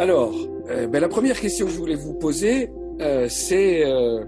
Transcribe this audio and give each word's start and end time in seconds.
Alors, 0.00 0.34
euh, 0.70 0.86
ben, 0.86 0.98
la 0.98 1.10
première 1.10 1.38
question 1.38 1.66
que 1.66 1.72
je 1.72 1.76
voulais 1.76 1.94
vous 1.94 2.14
poser, 2.14 2.70
euh, 3.02 3.28
c'est 3.28 3.84
euh, 3.84 4.24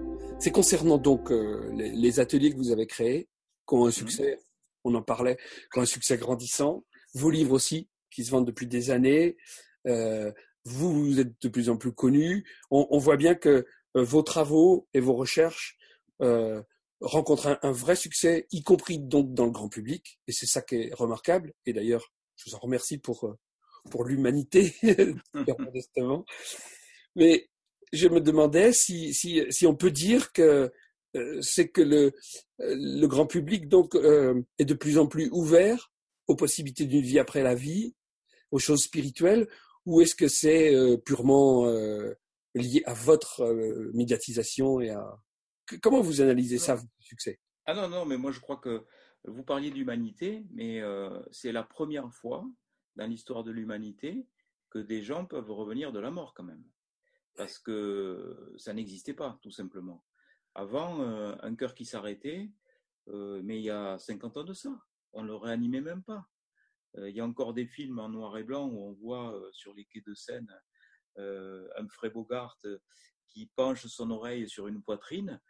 concernant 0.52 0.98
donc 0.98 1.30
les, 1.30 1.90
les, 1.92 2.20
ateliers 2.20 2.52
que 2.52 2.58
vous 2.58 2.72
avez 2.72 2.86
créés, 2.86 3.30
qui 3.66 3.74
ont 3.74 3.86
un 3.86 3.90
succès, 3.90 4.38
on 4.84 4.94
en 4.94 5.00
parlait, 5.00 5.38
qui 5.72 5.78
ont 5.78 5.82
un 5.82 5.86
succès 5.86 6.18
grandissant, 6.18 6.84
vos 7.14 7.30
livres 7.30 7.54
aussi, 7.54 7.88
qui 8.10 8.22
se 8.22 8.30
vendent 8.30 8.46
depuis 8.46 8.66
des 8.66 8.90
années. 8.90 9.38
vous, 9.86 10.92
vous 10.92 11.20
êtes 11.20 11.40
de 11.40 11.48
plus 11.48 11.70
en 11.70 11.78
plus 11.78 11.92
connus. 11.94 12.44
On, 12.70 12.86
on 12.90 12.98
voit 12.98 13.16
bien 13.16 13.34
que 13.34 13.64
vos 13.94 14.20
travaux 14.20 14.86
et 14.92 15.00
vos 15.00 15.14
recherches 15.14 15.78
rencontrent 17.00 17.46
un, 17.46 17.58
un, 17.62 17.72
vrai 17.72 17.96
succès, 17.96 18.46
y 18.50 18.62
compris 18.62 18.98
donc 18.98 19.32
dans 19.32 19.46
le 19.46 19.52
grand 19.52 19.70
public, 19.70 20.20
et 20.28 20.32
c'est 20.32 20.44
ça 20.44 20.60
qui 20.60 20.74
est 20.74 20.94
remarquable. 20.94 21.54
Et 21.64 21.72
d'ailleurs, 21.72 22.12
je 22.36 22.50
vous 22.50 22.56
en 22.56 22.58
remercie 22.58 22.98
pour 22.98 23.34
pour 23.90 24.04
l'humanité, 24.04 24.74
modestement. 25.58 26.24
Mais 27.16 27.48
je 27.92 28.08
me 28.08 28.20
demandais 28.20 28.72
si, 28.72 29.12
si, 29.14 29.42
si 29.50 29.66
on 29.66 29.74
peut 29.74 29.90
dire 29.90 30.32
que 30.32 30.72
euh, 31.14 31.40
c'est 31.42 31.68
que 31.68 31.82
le, 31.82 32.12
le 32.58 33.06
grand 33.06 33.26
public 33.26 33.68
donc 33.68 33.94
euh, 33.94 34.42
est 34.58 34.64
de 34.64 34.74
plus 34.74 34.98
en 34.98 35.06
plus 35.06 35.28
ouvert 35.30 35.92
aux 36.26 36.36
possibilités 36.36 36.86
d'une 36.86 37.02
vie 37.02 37.18
après 37.18 37.42
la 37.42 37.54
vie, 37.54 37.94
aux 38.50 38.58
choses 38.58 38.84
spirituelles, 38.84 39.48
ou 39.84 40.00
est-ce 40.00 40.14
que 40.14 40.28
c'est 40.28 40.74
euh, 40.74 40.96
purement 40.96 41.66
lié 42.54 42.82
à 42.86 42.94
votre 42.94 43.44
médiatisation 43.94 44.80
et 44.80 44.90
à 44.90 45.18
comment 45.82 46.00
vous 46.00 46.20
analysez 46.20 46.58
ça, 46.58 46.74
votre 46.76 46.88
succès? 47.00 47.40
Ah 47.66 47.74
non 47.74 47.88
non, 47.88 48.04
mais 48.04 48.16
moi 48.16 48.30
je 48.30 48.40
crois 48.40 48.56
que 48.56 48.84
vous 49.24 49.42
parliez 49.42 49.70
d'humanité, 49.70 50.44
mais 50.52 50.80
c'est 51.30 51.52
la 51.52 51.62
première 51.62 52.12
fois 52.12 52.44
dans 52.96 53.06
l'histoire 53.06 53.44
de 53.44 53.50
l'humanité 53.50 54.26
que 54.70 54.78
des 54.78 55.02
gens 55.02 55.26
peuvent 55.26 55.50
revenir 55.50 55.92
de 55.92 56.00
la 56.00 56.10
mort 56.10 56.34
quand 56.34 56.44
même. 56.44 56.64
Parce 57.34 57.58
que 57.58 58.54
ça 58.58 58.72
n'existait 58.72 59.14
pas, 59.14 59.38
tout 59.42 59.50
simplement. 59.50 60.04
Avant, 60.54 61.00
euh, 61.00 61.34
un 61.42 61.54
cœur 61.54 61.74
qui 61.74 61.84
s'arrêtait, 61.84 62.50
euh, 63.08 63.40
mais 63.42 63.58
il 63.58 63.64
y 63.64 63.70
a 63.70 63.98
50 63.98 64.36
ans 64.36 64.44
de 64.44 64.52
ça, 64.52 64.78
on 65.12 65.22
ne 65.22 65.28
le 65.28 65.36
réanimait 65.36 65.80
même 65.80 66.02
pas. 66.02 66.28
Euh, 66.96 67.08
il 67.08 67.16
y 67.16 67.20
a 67.20 67.24
encore 67.24 67.54
des 67.54 67.66
films 67.66 67.98
en 67.98 68.10
noir 68.10 68.36
et 68.36 68.44
blanc 68.44 68.68
où 68.68 68.78
on 68.82 68.92
voit 68.92 69.40
sur 69.52 69.74
les 69.74 69.86
quais 69.86 70.02
de 70.06 70.14
Seine 70.14 70.48
Humphrey 71.76 72.10
Bogart 72.10 72.58
qui 73.28 73.46
penche 73.56 73.86
son 73.86 74.10
oreille 74.10 74.48
sur 74.48 74.68
une 74.68 74.82
poitrine, 74.82 75.40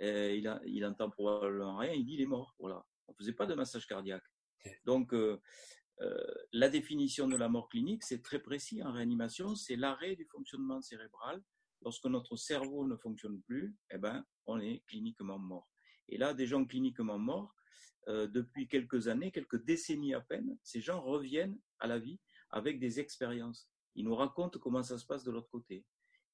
et 0.00 0.36
il, 0.36 0.46
a, 0.46 0.60
il 0.64 0.84
entend 0.84 1.10
probablement 1.10 1.76
rien, 1.76 1.92
il 1.92 2.04
dit 2.04 2.14
il 2.14 2.20
est 2.20 2.26
mort. 2.26 2.54
Voilà. 2.58 2.84
On 3.06 3.12
ne 3.12 3.16
faisait 3.16 3.32
pas 3.32 3.46
de 3.46 3.54
massage 3.54 3.86
cardiaque. 3.86 4.24
Donc, 4.84 5.12
euh, 5.14 5.40
la 6.52 6.68
définition 6.68 7.28
de 7.28 7.36
la 7.36 7.48
mort 7.48 7.68
clinique, 7.68 8.04
c'est 8.04 8.22
très 8.22 8.38
précis 8.38 8.82
en 8.82 8.92
réanimation, 8.92 9.54
c'est 9.54 9.76
l'arrêt 9.76 10.14
du 10.16 10.24
fonctionnement 10.26 10.80
cérébral. 10.80 11.42
Lorsque 11.82 12.06
notre 12.06 12.36
cerveau 12.36 12.86
ne 12.86 12.96
fonctionne 12.96 13.40
plus, 13.42 13.76
eh 13.90 13.98
ben, 13.98 14.24
on 14.46 14.60
est 14.60 14.82
cliniquement 14.86 15.38
mort. 15.38 15.68
Et 16.08 16.18
là, 16.18 16.34
des 16.34 16.46
gens 16.46 16.64
cliniquement 16.64 17.18
morts, 17.18 17.54
euh, 18.08 18.26
depuis 18.26 18.68
quelques 18.68 19.08
années, 19.08 19.30
quelques 19.30 19.62
décennies 19.64 20.14
à 20.14 20.20
peine, 20.20 20.58
ces 20.62 20.80
gens 20.80 21.00
reviennent 21.00 21.58
à 21.78 21.86
la 21.86 21.98
vie 21.98 22.18
avec 22.50 22.80
des 22.80 23.00
expériences. 23.00 23.68
Ils 23.94 24.04
nous 24.04 24.14
racontent 24.14 24.58
comment 24.58 24.82
ça 24.82 24.98
se 24.98 25.04
passe 25.04 25.24
de 25.24 25.30
l'autre 25.30 25.50
côté. 25.50 25.84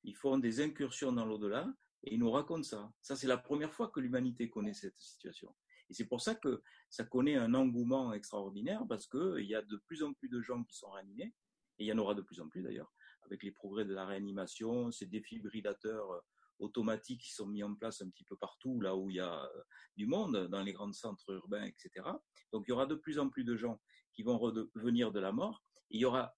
Ils 0.05 0.15
font 0.15 0.39
des 0.39 0.61
incursions 0.61 1.13
dans 1.13 1.25
l'au-delà 1.25 1.75
et 2.05 2.15
ils 2.15 2.21
nous 2.21 2.31
racontent 2.31 2.63
ça. 2.63 2.93
Ça, 3.03 3.17
c'est 3.17 3.27
la 3.27 3.39
première 3.39 3.73
fois 3.73 3.89
que 3.89 3.99
l'humanité 3.99 4.49
connaît 4.49 4.75
cette 4.75 4.99
situation. 4.99 5.53
Et 5.91 5.95
c'est 5.95 6.07
pour 6.07 6.21
ça 6.21 6.35
que 6.35 6.63
ça 6.89 7.05
connaît 7.05 7.37
un 7.37 7.55
engouement 7.55 8.13
extraordinaire 8.13 8.83
parce 8.89 9.07
qu'il 9.07 9.45
y 9.45 9.55
a 9.55 9.63
de 9.63 9.77
plus 9.87 10.03
en 10.03 10.13
plus 10.13 10.29
de 10.29 10.41
gens 10.41 10.63
qui 10.65 10.77
sont 10.77 10.91
réanimés, 10.91 11.35
et 11.79 11.85
il 11.85 11.87
y 11.87 11.93
en 11.93 11.99
aura 11.99 12.15
de 12.15 12.23
plus 12.23 12.41
en 12.41 12.49
plus 12.49 12.63
d'ailleurs, 12.63 12.93
avec 13.23 13.43
les 13.43 13.51
progrès 13.51 13.85
de 13.85 13.93
la 13.93 14.07
réanimation, 14.07 14.91
ces 14.93 15.07
défibrillateurs 15.07 16.11
euh, 16.13 16.21
automatiques 16.61 17.23
qui 17.23 17.33
sont 17.33 17.47
mis 17.47 17.63
en 17.63 17.75
place 17.75 18.01
un 18.01 18.09
petit 18.11 18.25
peu 18.25 18.37
partout, 18.37 18.81
là 18.81 18.97
où 18.97 19.11
il 19.11 19.17
y 19.17 19.21
a 19.21 19.45
euh, 19.45 19.63
du 19.97 20.07
monde, 20.07 20.49
dans 20.49 20.63
les 20.63 20.73
grands 20.73 20.93
centres 20.93 21.31
urbains, 21.31 21.65
etc. 21.65 22.07
Donc 22.53 22.65
il 22.67 22.71
y 22.71 22.73
aura 22.73 22.87
de 22.87 22.95
plus 22.95 23.19
en 23.19 23.29
plus 23.29 23.45
de 23.45 23.57
gens 23.57 23.81
qui 24.13 24.23
vont 24.23 24.39
revenir 24.39 25.11
de 25.11 25.19
la 25.19 25.33
mort. 25.33 25.65
il 25.91 26.01
y 26.01 26.05
aura 26.05 26.35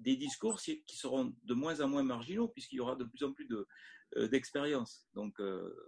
des 0.00 0.16
discours 0.16 0.60
qui 0.60 0.96
seront 0.96 1.36
de 1.44 1.54
moins 1.54 1.80
en 1.80 1.88
moins 1.88 2.02
marginaux, 2.02 2.48
puisqu'il 2.48 2.76
y 2.76 2.80
aura 2.80 2.96
de 2.96 3.04
plus 3.04 3.22
en 3.22 3.32
plus 3.32 3.46
euh, 4.16 4.28
d'expériences. 4.28 5.06
Donc 5.14 5.40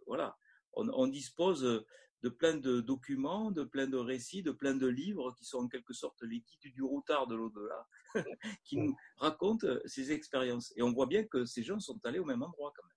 voilà, 0.06 0.36
on, 0.74 0.88
on, 0.88 1.06
dispose 1.06 1.84
de 2.22 2.28
plein 2.28 2.54
de 2.54 2.80
documents, 2.80 3.50
de 3.50 3.64
plein 3.64 3.86
de 3.86 3.96
récits, 3.96 4.42
de 4.42 4.52
plein 4.52 4.74
de 4.74 4.86
livres 4.86 5.34
qui 5.36 5.44
sont 5.44 5.58
en 5.58 5.68
quelque 5.68 5.92
sorte 5.92 6.22
les 6.22 6.40
guides 6.40 6.72
du 6.72 6.82
routard 6.82 7.26
de 7.26 7.34
l'au-delà, 7.34 7.86
qui 8.64 8.76
nous 8.76 8.96
racontent 9.18 9.66
ces 9.86 10.12
expériences. 10.12 10.72
Et 10.76 10.82
on 10.82 10.92
voit 10.92 11.06
bien 11.06 11.24
que 11.24 11.44
ces 11.44 11.62
gens 11.62 11.80
sont 11.80 11.98
allés 12.04 12.20
au 12.20 12.24
même 12.24 12.42
endroit 12.42 12.72
quand 12.76 12.86
même. 12.86 12.96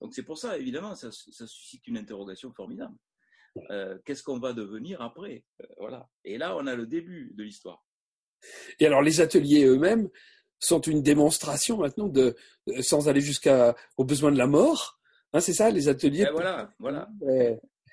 Donc 0.00 0.14
c'est 0.14 0.22
pour 0.22 0.38
ça, 0.38 0.56
évidemment, 0.56 0.94
ça, 0.94 1.10
suscite 1.12 1.86
une 1.86 1.98
interrogation 1.98 2.52
formidable. 2.52 2.94
Euh, 3.70 3.98
qu'est-ce 4.04 4.22
qu'on 4.22 4.38
va 4.38 4.52
devenir 4.52 5.02
après? 5.02 5.44
Euh, 5.60 5.66
Voilà. 5.78 6.08
Et 6.24 6.38
là, 6.38 6.56
on 6.56 6.66
a 6.66 6.74
le 6.74 6.86
début 6.86 7.32
de 7.34 7.42
l'histoire. 7.42 7.84
Et 8.78 8.86
alors, 8.86 9.02
les 9.02 9.20
ateliers 9.20 9.64
eux-mêmes 9.64 10.08
sont 10.58 10.80
une 10.80 11.02
démonstration 11.02 11.78
maintenant 11.78 12.08
de, 12.08 12.36
sans 12.80 13.08
aller 13.08 13.20
jusqu'aux 13.20 14.04
besoins 14.04 14.32
de 14.32 14.38
la 14.38 14.46
mort. 14.46 14.99
Hein, 15.32 15.40
c'est 15.40 15.52
ça, 15.52 15.70
les 15.70 15.88
ateliers. 15.88 16.24
Ben 16.24 16.32
voilà, 16.32 16.74
voilà. 16.78 17.08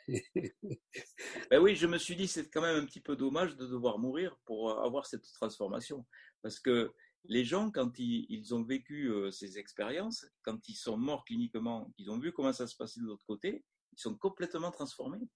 ben 1.52 1.60
oui, 1.60 1.76
je 1.76 1.86
me 1.86 1.98
suis 1.98 2.16
dit, 2.16 2.28
c'est 2.28 2.50
quand 2.50 2.62
même 2.62 2.82
un 2.82 2.86
petit 2.86 3.02
peu 3.02 3.16
dommage 3.16 3.56
de 3.56 3.68
devoir 3.68 4.00
mourir 4.00 4.38
pour 4.46 4.72
euh, 4.72 4.84
avoir 4.84 5.06
cette 5.06 5.32
transformation. 5.34 6.06
Parce 6.42 6.60
que 6.60 6.92
les 7.26 7.44
gens, 7.44 7.70
quand 7.70 8.00
ils, 8.00 8.56
ont 8.56 8.64
vécu 8.64 9.12
euh, 9.12 9.30
ces 9.32 9.60
expériences, 9.60 10.26
quand 10.42 10.68
ils 10.68 10.76
sont 10.76 10.98
morts 10.98 11.26
cliniquement, 11.26 11.94
ils 11.98 12.10
ont 12.10 12.18
vu 12.18 12.32
comment 12.32 12.54
ça 12.54 12.66
se 12.66 12.76
passait 12.76 13.02
de 13.02 13.06
l'autre 13.06 13.26
côté, 13.26 13.64
ils 13.92 14.00
sont 14.00 14.16
complètement 14.16 14.72
transformés. 14.72 15.28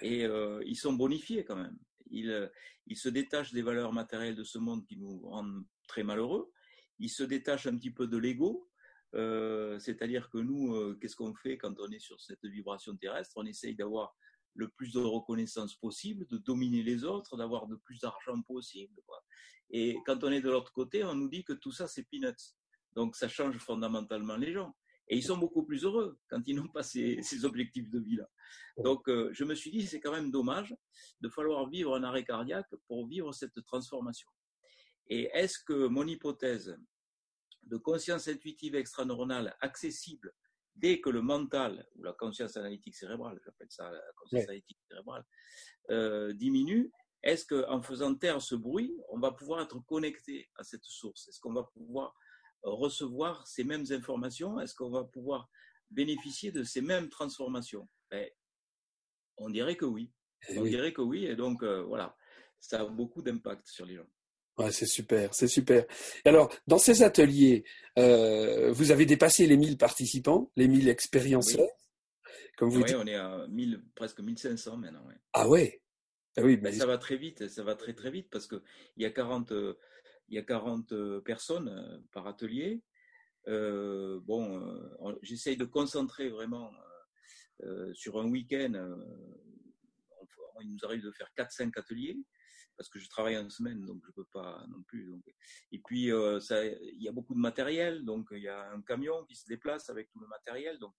Et 0.00 0.24
euh, 0.24 0.62
ils 0.66 0.76
sont 0.76 0.94
bonifiés 0.94 1.44
quand 1.44 1.56
même. 1.56 1.76
Ils, 2.10 2.50
ils 2.86 2.96
se 2.96 3.08
détachent 3.08 3.52
des 3.52 3.62
valeurs 3.62 3.92
matérielles 3.92 4.34
de 4.34 4.44
ce 4.44 4.58
monde 4.58 4.84
qui 4.86 4.96
nous 4.96 5.20
rendent 5.28 5.64
très 5.86 6.02
malheureux. 6.02 6.50
Ils 6.98 7.10
se 7.10 7.22
détachent 7.22 7.66
un 7.66 7.76
petit 7.76 7.90
peu 7.90 8.06
de 8.06 8.16
l'ego 8.16 8.68
euh, 9.14 9.78
c'est-à-dire 9.78 10.28
que 10.30 10.38
nous, 10.38 10.74
euh, 10.74 10.98
qu'est-ce 11.00 11.16
qu'on 11.16 11.34
fait 11.34 11.56
quand 11.56 11.78
on 11.78 11.90
est 11.90 11.98
sur 11.98 12.20
cette 12.20 12.44
vibration 12.44 12.96
terrestre? 12.96 13.34
On 13.36 13.46
essaye 13.46 13.74
d'avoir 13.74 14.16
le 14.54 14.68
plus 14.68 14.92
de 14.92 15.00
reconnaissance 15.00 15.74
possible, 15.74 16.26
de 16.26 16.38
dominer 16.38 16.82
les 16.82 17.04
autres, 17.04 17.36
d'avoir 17.36 17.66
le 17.66 17.78
plus 17.78 18.00
d'argent 18.00 18.40
possible. 18.42 18.94
Et 19.70 19.96
quand 20.06 20.22
on 20.24 20.30
est 20.30 20.40
de 20.40 20.50
l'autre 20.50 20.72
côté, 20.72 21.04
on 21.04 21.14
nous 21.14 21.28
dit 21.28 21.44
que 21.44 21.52
tout 21.52 21.72
ça, 21.72 21.86
c'est 21.88 22.04
peanuts. 22.04 22.54
Donc 22.94 23.16
ça 23.16 23.28
change 23.28 23.58
fondamentalement 23.58 24.36
les 24.36 24.52
gens. 24.52 24.74
Et 25.08 25.16
ils 25.16 25.22
sont 25.22 25.36
beaucoup 25.36 25.64
plus 25.64 25.84
heureux 25.84 26.18
quand 26.28 26.40
ils 26.46 26.56
n'ont 26.56 26.68
pas 26.68 26.82
ces, 26.82 27.44
objectifs 27.44 27.90
de 27.90 27.98
vie-là. 27.98 28.28
Donc 28.78 29.08
euh, 29.08 29.30
je 29.32 29.44
me 29.44 29.54
suis 29.54 29.70
dit, 29.70 29.86
c'est 29.86 30.00
quand 30.00 30.12
même 30.12 30.30
dommage 30.30 30.74
de 31.20 31.28
falloir 31.28 31.68
vivre 31.68 31.94
un 31.94 32.04
arrêt 32.04 32.24
cardiaque 32.24 32.70
pour 32.86 33.06
vivre 33.06 33.32
cette 33.32 33.62
transformation. 33.66 34.28
Et 35.08 35.28
est-ce 35.34 35.58
que 35.58 35.88
mon 35.88 36.06
hypothèse 36.06 36.78
de 37.66 37.76
conscience 37.76 38.28
intuitive 38.28 38.74
extraneuronale 38.74 39.56
accessible 39.60 40.32
dès 40.74 41.00
que 41.00 41.10
le 41.10 41.22
mental, 41.22 41.86
ou 41.96 42.02
la 42.02 42.12
conscience 42.12 42.56
analytique 42.56 42.96
cérébrale, 42.96 43.40
j'appelle 43.44 43.70
ça 43.70 43.90
la 43.90 44.00
conscience 44.16 44.44
analytique 44.44 44.78
cérébrale, 44.88 45.24
euh, 45.90 46.32
diminue, 46.32 46.90
est-ce 47.22 47.46
qu'en 47.46 47.80
faisant 47.80 48.14
taire 48.14 48.42
ce 48.42 48.54
bruit, 48.54 48.94
on 49.08 49.18
va 49.18 49.32
pouvoir 49.32 49.62
être 49.62 49.78
connecté 49.86 50.50
à 50.56 50.62
cette 50.62 50.84
source? 50.84 51.28
Est-ce 51.28 51.40
qu'on 51.40 51.54
va 51.54 51.64
pouvoir 51.64 52.14
recevoir 52.62 53.46
ces 53.46 53.64
mêmes 53.64 53.84
informations? 53.90 54.60
Est-ce 54.60 54.74
qu'on 54.74 54.90
va 54.90 55.04
pouvoir 55.04 55.48
bénéficier 55.90 56.52
de 56.52 56.62
ces 56.64 56.82
mêmes 56.82 57.08
transformations? 57.08 57.88
Ben, 58.10 58.28
On 59.38 59.48
dirait 59.48 59.76
que 59.76 59.86
oui. 59.86 60.12
Eh 60.48 60.58
on 60.58 60.64
dirait 60.64 60.92
que 60.92 61.00
oui, 61.00 61.24
et 61.24 61.36
donc 61.36 61.62
euh, 61.62 61.82
voilà, 61.84 62.14
ça 62.60 62.82
a 62.82 62.84
beaucoup 62.84 63.22
d'impact 63.22 63.66
sur 63.66 63.86
les 63.86 63.96
gens. 63.96 64.10
Ouais, 64.58 64.70
c'est 64.70 64.86
super, 64.86 65.34
c'est 65.34 65.48
super. 65.48 65.84
Alors, 66.24 66.52
dans 66.66 66.78
ces 66.78 67.02
ateliers, 67.02 67.64
euh, 67.98 68.72
vous 68.72 68.92
avez 68.92 69.04
dépassé 69.04 69.46
les 69.46 69.56
1000 69.56 69.76
participants, 69.76 70.50
les 70.56 70.68
1000 70.68 70.88
expériences. 70.88 71.54
Oui. 71.54 71.64
Comme 72.56 72.70
vous 72.70 72.82
oui, 72.82 72.94
on 72.94 73.06
est 73.06 73.16
à 73.16 73.46
1000, 73.48 73.82
presque 73.96 74.20
1500 74.20 74.76
maintenant. 74.76 75.04
Ah 75.32 75.48
ouais? 75.48 75.82
Ah 76.36 76.42
oui, 76.42 76.58
mais 76.62 76.72
ça 76.72 76.86
va 76.86 76.98
très 76.98 77.16
vite, 77.16 77.48
ça 77.48 77.62
va 77.64 77.74
très 77.74 77.94
très 77.94 78.10
vite 78.10 78.28
parce 78.30 78.46
qu'il 78.46 78.60
y 78.96 79.04
a 79.04 79.10
40, 79.10 79.52
il 80.28 80.34
y 80.34 80.38
a 80.38 80.42
40 80.42 80.92
personnes 81.24 81.68
euh, 81.68 81.98
par 82.12 82.26
atelier. 82.26 82.82
Euh, 83.48 84.20
bon, 84.22 84.58
euh, 84.58 85.18
j'essaye 85.22 85.56
de 85.56 85.64
concentrer 85.64 86.28
vraiment 86.28 86.72
euh, 87.62 87.92
sur 87.94 88.18
un 88.18 88.26
week-end. 88.26 88.72
il 90.62 90.70
nous 90.70 90.84
arrive 90.84 91.02
de 91.02 91.10
faire 91.12 91.30
4-5 91.36 91.78
ateliers 91.78 92.18
parce 92.76 92.88
que 92.88 92.98
je 92.98 93.08
travaille 93.08 93.36
en 93.36 93.48
semaine, 93.50 93.84
donc 93.84 94.02
je 94.06 94.12
peux 94.12 94.26
pas 94.32 94.64
non 94.68 94.82
plus. 94.82 95.10
Donc. 95.10 95.22
Et 95.72 95.78
puis, 95.78 96.12
euh, 96.12 96.40
ça, 96.40 96.64
il 96.64 97.02
y 97.02 97.08
a 97.08 97.12
beaucoup 97.12 97.34
de 97.34 97.40
matériel, 97.40 98.04
donc 98.04 98.28
il 98.32 98.42
y 98.42 98.48
a 98.48 98.70
un 98.72 98.82
camion 98.82 99.24
qui 99.24 99.36
se 99.36 99.46
déplace 99.46 99.90
avec 99.90 100.10
tout 100.10 100.20
le 100.20 100.26
matériel, 100.26 100.78
donc 100.78 100.94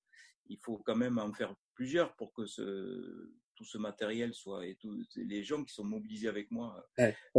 il 0.48 0.60
faut 0.64 0.78
quand 0.86 0.96
même 0.96 1.18
en 1.18 1.34
faire 1.34 1.54
plusieurs 1.74 2.16
pour 2.16 2.34
que 2.34 2.46
ce, 2.46 3.34
tout 3.56 3.66
ce 3.66 3.78
matériel 3.78 4.34
soit 4.34 4.66
et 4.68 4.76
tous 4.76 4.96
les 5.16 5.44
gens 5.44 5.64
qui 5.64 5.74
sont 5.74 5.84
mobilisés 5.84 6.28
avec 6.28 6.52
moi 6.52 6.86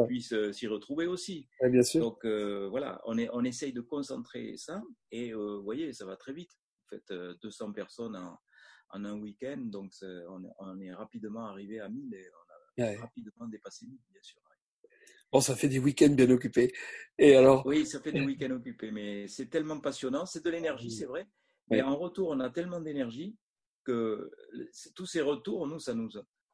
puissent 0.09 0.35
s'y 0.53 0.67
retrouver 0.67 1.07
aussi. 1.07 1.49
bien 1.63 1.83
sûr. 1.83 2.01
Donc 2.01 2.27
voilà, 2.27 3.01
on, 3.05 3.17
est, 3.17 3.29
on 3.33 3.45
essaye 3.45 3.73
de 3.73 3.81
concentrer 3.81 4.57
ça 4.57 4.83
et 5.13 5.33
vous 5.33 5.63
voyez, 5.63 5.93
ça 5.93 6.05
va 6.05 6.17
très 6.17 6.33
vite. 6.33 6.53
En 6.87 6.97
fait, 6.97 7.15
200 7.43 7.73
personnes 7.73 8.17
en, 8.17 8.39
en 8.91 9.05
un 9.05 9.19
week-end, 9.21 9.59
donc 9.59 9.93
on 10.03 10.45
est, 10.45 10.51
on 10.59 10.81
est, 10.81 10.93
rapidement 10.93 11.47
arrivé 11.47 11.81
à 11.81 11.89
1000 11.89 12.15
et 12.15 12.29
rapidement 12.79 13.47
dépassé 13.49 13.87
1000, 13.87 13.99
bien 14.11 14.23
sûr. 14.23 14.41
Bon, 15.33 15.41
ça 15.41 15.57
fait 15.57 15.69
des 15.69 15.79
week-ends 15.79 16.15
bien 16.15 16.31
occupés. 16.31 16.73
Et 17.19 17.35
alors 17.35 17.67
Oui, 17.67 17.85
ça 17.87 18.01
fait 18.01 18.13
des 18.13 18.21
week-ends 18.21 18.53
occupés, 18.53 18.91
mais 18.91 19.27
c'est 19.29 19.47
tellement 19.47 19.81
passionnant. 19.81 20.25
C'est 20.25 20.45
de 20.45 20.51
l'énergie, 20.51 20.91
c'est 20.91 21.07
vrai. 21.07 21.27
Mais 21.69 21.83
en 21.83 21.97
retour, 21.97 22.29
on 22.31 22.41
a 22.41 22.51
tellement 22.51 22.81
d'énergie 22.81 23.37
que 23.85 24.31
tous 24.95 25.07
ces 25.07 25.21
retours, 25.21 25.67
nous, 25.67 25.81
ça 25.81 25.95
nous. 25.95 26.11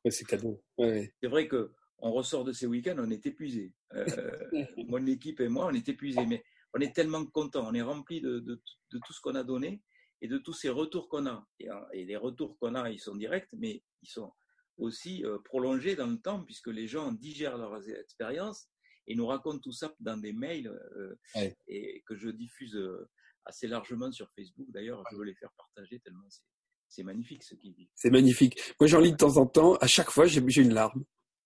c'est 0.08 0.24
cadeau. 0.26 0.62
C'est 0.78 1.28
vrai 1.28 1.48
que 1.48 1.72
on 1.98 2.12
ressort 2.12 2.44
de 2.44 2.52
ces 2.52 2.66
week-ends, 2.66 2.96
on 2.98 3.10
est 3.10 3.24
épuisé. 3.26 3.72
Euh, 3.94 4.04
mon 4.88 5.06
équipe 5.06 5.40
et 5.40 5.48
moi, 5.48 5.66
on 5.66 5.74
est 5.74 5.88
épuisés, 5.88 6.26
mais 6.26 6.42
on 6.74 6.80
est 6.80 6.94
tellement 6.94 7.24
content, 7.26 7.68
on 7.68 7.74
est 7.74 7.82
rempli 7.82 8.20
de, 8.20 8.40
de, 8.40 8.60
tout 8.90 9.12
ce 9.12 9.20
qu'on 9.20 9.36
a 9.36 9.44
donné 9.44 9.82
et 10.20 10.26
de 10.26 10.38
tous 10.38 10.52
ces 10.52 10.68
retours 10.68 11.08
qu'on 11.08 11.26
a. 11.26 11.46
Et, 11.60 12.04
les 12.04 12.16
retours 12.16 12.58
qu'on 12.58 12.74
a, 12.74 12.90
ils 12.90 12.98
sont 12.98 13.14
directs, 13.14 13.48
mais 13.52 13.82
ils 14.02 14.08
sont 14.08 14.32
aussi 14.78 15.24
euh, 15.24 15.38
prolongés 15.44 15.96
dans 15.96 16.06
le 16.06 16.18
temps, 16.18 16.42
puisque 16.44 16.68
les 16.68 16.86
gens 16.86 17.12
digèrent 17.12 17.58
leurs 17.58 17.88
expériences 17.88 18.68
et 19.06 19.14
nous 19.14 19.26
racontent 19.26 19.58
tout 19.58 19.72
ça 19.72 19.94
dans 20.00 20.16
des 20.16 20.32
mails 20.32 20.68
euh, 20.68 21.14
et 21.66 22.02
que 22.06 22.16
je 22.16 22.28
diffuse 22.28 22.78
assez 23.44 23.66
largement 23.66 24.12
sur 24.12 24.30
Facebook. 24.36 24.66
D'ailleurs, 24.70 25.02
je 25.10 25.16
veux 25.16 25.24
les 25.24 25.34
faire 25.34 25.52
partager 25.56 26.00
tellement 26.00 26.28
c'est 26.92 27.02
magnifique 27.02 27.42
ce 27.42 27.54
qu'ils 27.54 27.72
vivent. 27.72 27.88
C'est 27.94 28.10
magnifique. 28.10 28.60
Moi, 28.78 28.86
j'en 28.86 29.00
lis 29.00 29.12
de 29.12 29.16
temps 29.16 29.38
en 29.38 29.46
temps. 29.46 29.76
À 29.76 29.86
chaque 29.86 30.10
fois, 30.10 30.26
j'ai 30.26 30.40
une 30.40 30.74
larme. 30.74 31.04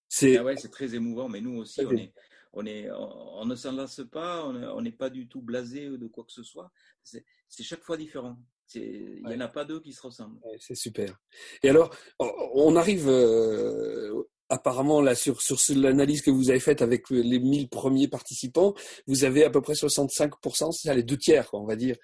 C'est 0.08 0.36
ah 0.38 0.44
ouais, 0.44 0.56
c'est 0.56 0.70
très 0.70 0.94
émouvant. 0.96 1.28
Mais 1.28 1.40
nous 1.40 1.58
aussi, 1.58 1.86
on 1.86 1.92
est, 1.92 2.12
on 2.52 2.66
est, 2.66 2.90
on, 2.90 3.44
ne 3.44 3.54
s'en 3.54 3.72
lasse 3.72 4.00
pas. 4.10 4.44
On 4.44 4.80
n'est 4.80 4.90
pas 4.90 5.08
du 5.08 5.28
tout 5.28 5.40
blasé 5.40 5.88
de 5.88 6.06
quoi 6.08 6.24
que 6.24 6.32
ce 6.32 6.42
soit. 6.42 6.72
C'est 7.04 7.62
chaque 7.62 7.84
fois 7.84 7.96
différent. 7.96 8.36
Il 8.74 9.22
n'y 9.26 9.34
en 9.34 9.40
a 9.40 9.48
pas 9.48 9.64
deux 9.64 9.80
qui 9.80 9.92
se 9.92 10.02
ressemblent. 10.02 10.38
c'est 10.58 10.74
super. 10.74 11.18
Et 11.62 11.70
alors, 11.70 11.94
on 12.18 12.76
arrive 12.76 13.08
euh, 13.08 14.24
apparemment, 14.48 15.00
là, 15.00 15.14
sur, 15.14 15.40
sur 15.40 15.56
l'analyse 15.76 16.22
que 16.22 16.30
vous 16.30 16.50
avez 16.50 16.60
faite 16.60 16.82
avec 16.82 17.08
les 17.10 17.38
1000 17.38 17.68
premiers 17.68 18.08
participants, 18.08 18.74
vous 19.06 19.24
avez 19.24 19.44
à 19.44 19.50
peu 19.50 19.60
près 19.60 19.74
65%, 19.74 20.72
c'est 20.72 20.88
ça, 20.88 20.94
les 20.94 21.02
deux 21.02 21.16
tiers, 21.16 21.48
on 21.52 21.64
va 21.64 21.76
dire, 21.76 21.96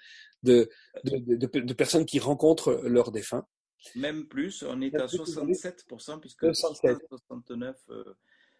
de, 0.43 0.69
de, 1.03 1.35
de, 1.35 1.73
personnes 1.73 2.05
qui 2.05 2.19
rencontrent 2.19 2.81
leurs 2.83 3.11
défunts. 3.11 3.45
Même 3.95 4.27
plus, 4.27 4.63
on 4.63 4.81
est 4.81 4.95
à 4.95 5.05
67%, 5.05 6.19
puisque 6.19 6.55
69 6.55 7.75
euh, 7.89 8.03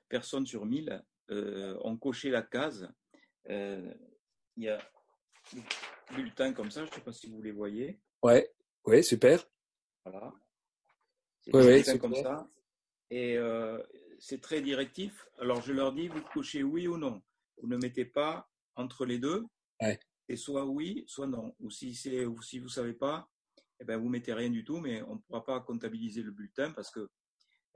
personnes 0.10 0.46
sur 0.46 0.66
1000 0.66 1.02
euh, 1.32 1.78
ont 1.82 1.98
coché 1.98 2.30
la 2.30 2.42
case. 2.42 2.90
Il 3.50 4.64
y 4.64 4.70
a 4.70 4.80
bulletins 6.12 6.54
comme 6.54 6.72
ça, 6.72 6.86
je 6.86 6.90
ne 6.90 6.96
sais 6.96 7.02
pas 7.02 7.14
si 7.14 7.30
vous 7.30 7.42
les 7.42 7.52
voyez. 7.52 8.00
Ouais, 8.22 8.50
ouais, 8.86 9.02
super. 9.02 9.44
Voilà. 10.06 10.34
C'est 11.42 11.56
ouais, 11.56 11.84
ouais, 11.84 12.00
comme 12.00 12.16
ça 12.16 12.48
et 13.14 13.38
euh, 13.38 13.78
c'est 14.18 14.42
très 14.42 14.62
directif. 14.62 15.30
Alors 15.38 15.62
je 15.62 15.72
leur 15.72 15.94
dis, 15.94 16.08
vous 16.08 16.22
cochez 16.34 16.64
oui 16.64 16.88
ou 16.88 16.98
non. 16.98 17.22
Vous 17.58 17.68
ne 17.68 17.78
mettez 17.78 18.06
pas 18.06 18.50
entre 18.76 19.06
les 19.06 19.20
deux. 19.20 19.46
Et 20.30 20.36
soit 20.36 20.66
oui, 20.66 21.04
soit 21.06 21.28
non. 21.28 21.56
Ou 21.60 21.70
si, 21.70 21.94
c'est, 21.94 22.26
ou 22.26 22.42
si 22.42 22.58
vous 22.58 22.66
ne 22.66 22.72
savez 22.72 22.94
pas, 22.94 23.30
eh 23.80 23.84
ben, 23.84 23.98
vous 23.98 24.10
mettez 24.10 24.34
rien 24.34 24.50
du 24.50 24.64
tout, 24.64 24.80
mais 24.80 25.04
on 25.04 25.16
ne 25.16 25.20
pourra 25.20 25.44
pas 25.44 25.60
comptabiliser 25.60 26.24
le 26.24 26.32
bulletin 26.32 26.72
parce 26.72 26.90
que, 26.90 27.10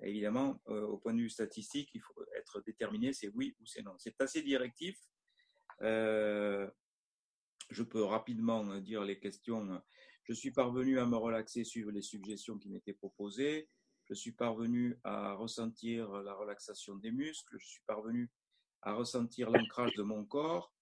évidemment, 0.01 0.59
euh, 0.69 0.87
au 0.87 0.97
point 0.97 1.13
de 1.13 1.19
vue 1.19 1.29
statistique, 1.29 1.91
il 1.93 2.01
faut 2.01 2.25
être 2.35 2.61
déterminé, 2.61 3.13
c'est 3.13 3.27
oui 3.35 3.55
ou 3.59 3.65
c'est 3.65 3.83
non. 3.83 3.93
C'est 3.99 4.19
assez 4.21 4.41
directif. 4.41 4.97
Euh, 5.81 6.67
je 7.69 7.83
peux 7.83 8.03
rapidement 8.03 8.79
dire 8.79 9.03
les 9.03 9.19
questions. 9.19 9.81
Je 10.23 10.33
suis 10.33 10.51
parvenu 10.51 10.99
à 10.99 11.05
me 11.05 11.17
relaxer 11.17 11.63
suivant 11.63 11.91
les 11.91 12.01
suggestions 12.01 12.57
qui 12.57 12.69
m'étaient 12.69 12.93
proposées. 12.93 13.69
Je 14.05 14.13
suis 14.13 14.31
parvenu 14.31 14.99
à 15.03 15.33
ressentir 15.33 16.09
la 16.23 16.33
relaxation 16.33 16.95
des 16.95 17.11
muscles. 17.11 17.57
Je 17.59 17.67
suis 17.67 17.83
parvenu 17.85 18.31
à 18.81 18.93
ressentir 18.93 19.49
l'ancrage 19.49 19.93
de 19.95 20.03
mon 20.03 20.25
corps. 20.25 20.73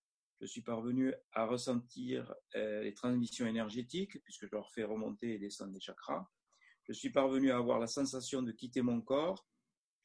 Je 0.41 0.45
suis 0.45 0.61
parvenu 0.61 1.13
à 1.31 1.45
ressentir 1.45 2.33
euh, 2.55 2.83
les 2.83 2.93
transmissions 2.93 3.47
énergétiques 3.47 4.21
puisque 4.23 4.45
je 4.45 4.51
leur 4.51 4.69
fais 4.71 4.83
remonter 4.83 5.35
et 5.35 5.39
descendre 5.39 5.73
les 5.73 5.79
chakras. 5.79 6.27
Je 6.83 6.93
suis 6.93 7.09
parvenu 7.09 7.51
à 7.51 7.57
avoir 7.57 7.79
la 7.79 7.87
sensation 7.87 8.43
de 8.43 8.51
quitter 8.51 8.81
mon 8.81 9.01
corps. 9.01 9.47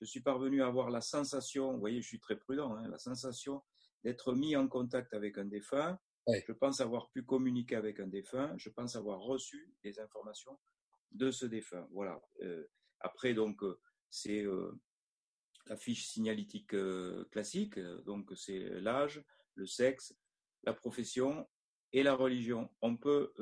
Je 0.00 0.06
suis 0.06 0.20
parvenu 0.20 0.62
à 0.62 0.66
avoir 0.66 0.88
la 0.88 1.02
sensation, 1.02 1.72
vous 1.72 1.80
voyez, 1.80 2.00
je 2.00 2.06
suis 2.06 2.20
très 2.20 2.36
prudent, 2.36 2.74
hein, 2.74 2.88
la 2.88 2.98
sensation 2.98 3.62
d'être 4.02 4.32
mis 4.32 4.56
en 4.56 4.66
contact 4.66 5.12
avec 5.12 5.36
un 5.36 5.44
défunt. 5.44 5.98
Je 6.46 6.52
pense 6.52 6.80
avoir 6.80 7.10
pu 7.10 7.22
communiquer 7.22 7.76
avec 7.76 8.00
un 8.00 8.06
défunt. 8.06 8.54
Je 8.56 8.68
pense 8.68 8.96
avoir 8.96 9.20
reçu 9.20 9.72
des 9.82 9.98
informations 10.00 10.58
de 11.12 11.30
ce 11.30 11.46
défunt. 11.46 11.86
Voilà. 11.90 12.20
Euh, 12.42 12.64
après, 13.00 13.34
donc, 13.34 13.62
euh, 13.62 13.78
c'est 14.10 14.44
euh, 14.44 14.78
la 15.66 15.76
fiche 15.76 16.06
signalétique 16.06 16.74
euh, 16.74 17.24
classique. 17.30 17.78
Donc, 18.04 18.32
c'est 18.36 18.80
l'âge, 18.80 19.24
le 19.54 19.66
sexe, 19.66 20.14
la 20.62 20.74
profession 20.74 21.48
et 21.92 22.02
la 22.02 22.14
religion. 22.14 22.70
On 22.82 22.96
peut 22.96 23.32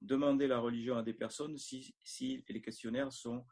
demander 0.00 0.46
la 0.48 0.58
religion 0.58 0.96
à 0.96 1.02
des 1.02 1.14
personnes 1.14 1.56
si, 1.56 1.94
les 2.48 2.62
questionnaires 2.62 3.12
sont 3.12 3.44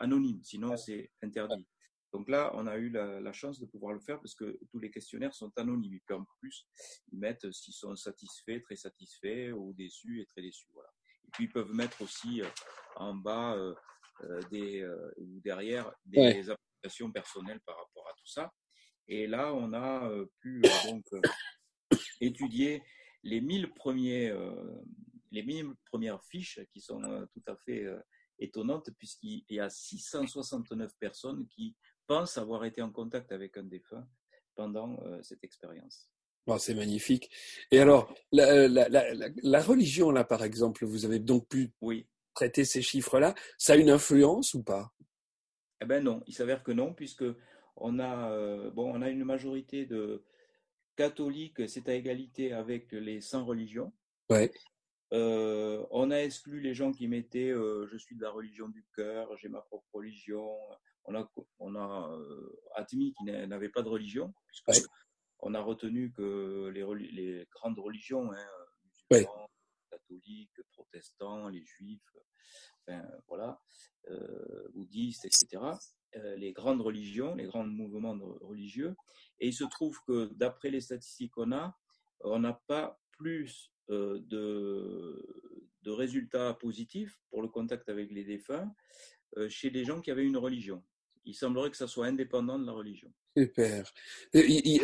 anonymes. 0.00 0.42
Sinon, 0.42 0.76
c'est 0.76 1.12
interdit. 1.22 1.66
Donc 2.12 2.28
là, 2.28 2.52
on 2.54 2.66
a 2.66 2.76
eu 2.76 2.90
la, 2.90 3.32
chance 3.32 3.58
de 3.58 3.66
pouvoir 3.66 3.94
le 3.94 4.00
faire 4.00 4.20
parce 4.20 4.34
que 4.34 4.58
tous 4.70 4.78
les 4.78 4.90
questionnaires 4.90 5.34
sont 5.34 5.50
anonymes. 5.56 5.94
Et 5.94 6.02
puis 6.04 6.14
en 6.14 6.24
plus, 6.40 6.66
ils 7.10 7.18
mettent 7.18 7.50
s'ils 7.52 7.74
sont 7.74 7.96
satisfaits, 7.96 8.60
très 8.62 8.76
satisfaits, 8.76 9.52
ou 9.52 9.72
déçus 9.72 10.20
et 10.20 10.26
très 10.26 10.42
déçus. 10.42 10.68
Voilà 10.72 10.90
puis 11.32 11.44
ils 11.44 11.50
peuvent 11.50 11.72
mettre 11.72 12.02
aussi 12.02 12.42
euh, 12.42 12.48
en 12.96 13.14
bas 13.14 13.54
euh, 13.54 13.74
euh, 14.24 14.40
des, 14.50 14.86
ou 15.16 15.40
derrière 15.40 15.90
des 16.04 16.48
applications 16.48 17.10
personnelles 17.10 17.60
par 17.66 17.76
rapport 17.76 18.06
à 18.08 18.12
tout 18.12 18.26
ça. 18.26 18.52
Et 19.08 19.26
là, 19.26 19.52
on 19.52 19.72
a 19.72 20.08
pu 20.38 20.62
donc 20.84 21.04
étudier 22.20 22.82
les 23.24 23.40
1000 23.40 23.72
premiers, 23.74 24.32
les 25.32 25.42
1000 25.42 25.74
premières 25.86 26.22
fiches 26.24 26.60
qui 26.72 26.80
sont 26.80 27.26
tout 27.32 27.42
à 27.48 27.56
fait 27.56 27.84
étonnantes 28.38 28.90
puisqu'il 28.96 29.44
y 29.50 29.58
a 29.58 29.68
669 29.68 30.92
personnes 31.00 31.48
qui 31.48 31.74
avoir 32.36 32.64
été 32.64 32.82
en 32.82 32.90
contact 32.90 33.32
avec 33.32 33.56
un 33.56 33.64
défunt 33.64 34.06
pendant 34.54 34.98
cette 35.22 35.42
expérience. 35.44 36.08
Oh, 36.46 36.58
c'est 36.58 36.74
magnifique. 36.74 37.30
Et 37.70 37.78
alors, 37.78 38.12
la, 38.32 38.66
la, 38.68 38.88
la, 38.88 39.04
la, 39.42 39.62
religion, 39.62 40.10
là, 40.10 40.24
par 40.24 40.42
exemple, 40.42 40.84
vous 40.84 41.04
avez 41.04 41.20
donc 41.20 41.48
pu 41.48 41.72
oui. 41.80 42.06
traiter 42.34 42.64
ces 42.64 42.82
chiffres-là. 42.82 43.34
Ça 43.58 43.74
a 43.74 43.76
une 43.76 43.90
influence 43.90 44.54
ou 44.54 44.62
pas? 44.62 44.92
Eh 45.80 45.84
ben 45.84 46.02
non, 46.02 46.22
il 46.26 46.34
s'avère 46.34 46.62
que 46.62 46.72
non, 46.72 46.92
puisque 46.94 47.24
on 47.76 47.98
a, 47.98 48.30
euh, 48.32 48.70
bon, 48.70 48.92
on 48.92 49.02
a 49.02 49.08
une 49.08 49.24
majorité 49.24 49.86
de 49.86 50.24
catholiques, 50.96 51.68
c'est 51.68 51.88
à 51.88 51.94
égalité 51.94 52.52
avec 52.52 52.92
les 52.92 53.20
sans 53.20 53.44
religion. 53.44 53.92
Ouais. 54.30 54.52
Euh, 55.12 55.84
on 55.90 56.10
a 56.10 56.18
exclu 56.18 56.60
les 56.60 56.74
gens 56.74 56.92
qui 56.92 57.06
mettaient 57.06 57.50
euh, 57.50 57.86
je 57.86 57.96
suis 57.98 58.16
de 58.16 58.22
la 58.22 58.30
religion 58.30 58.68
du 58.68 58.84
cœur, 58.96 59.36
j'ai 59.36 59.48
ma 59.48 59.60
propre 59.60 59.86
religion. 59.92 60.56
On 61.04 61.14
a, 61.14 61.28
on 61.58 61.74
a 61.74 62.18
admis 62.76 63.12
qu'ils 63.14 63.32
n'avaient 63.48 63.68
pas 63.68 63.82
de 63.82 63.88
religion, 63.88 64.32
puisque 64.46 64.86
on 65.40 65.54
a 65.54 65.60
retenu 65.60 66.12
que 66.12 66.68
les, 66.68 66.84
les 67.10 67.46
grandes 67.50 67.78
religions, 67.78 68.32
hein, 68.32 68.46
musulmans, 69.10 69.50
catholiques, 69.90 70.60
protestants, 70.72 71.48
les 71.48 71.64
juifs, 71.64 72.16
enfin, 72.86 73.02
voilà, 73.28 73.60
euh, 74.08 74.68
bouddhistes, 74.74 75.24
etc., 75.24 75.62
euh, 76.16 76.36
les 76.36 76.52
grandes 76.52 76.80
religions, 76.80 77.34
les 77.34 77.46
grands 77.46 77.64
mouvements 77.64 78.18
religieux. 78.40 78.94
Et 79.38 79.48
il 79.48 79.54
se 79.54 79.64
trouve 79.64 79.98
que 80.06 80.30
d'après 80.34 80.70
les 80.70 80.80
statistiques 80.80 81.32
qu'on 81.32 81.52
a, 81.52 81.76
on 82.20 82.38
n'a 82.38 82.60
pas 82.66 83.00
plus 83.12 83.72
euh, 83.90 84.20
de, 84.22 85.44
de, 85.82 85.90
résultats 85.90 86.54
positifs 86.54 87.18
pour 87.30 87.42
le 87.42 87.48
contact 87.48 87.88
avec 87.88 88.10
les 88.10 88.24
défunts 88.24 88.72
chez 89.48 89.70
les 89.70 89.86
gens 89.86 90.02
qui 90.02 90.10
avaient 90.10 90.26
une 90.26 90.36
religion 90.36 90.84
il 91.24 91.34
semblerait 91.34 91.70
que 91.70 91.76
ça 91.76 91.86
soit 91.86 92.06
indépendant 92.06 92.58
de 92.58 92.66
la 92.66 92.72
religion. 92.72 93.12
Super. 93.36 93.92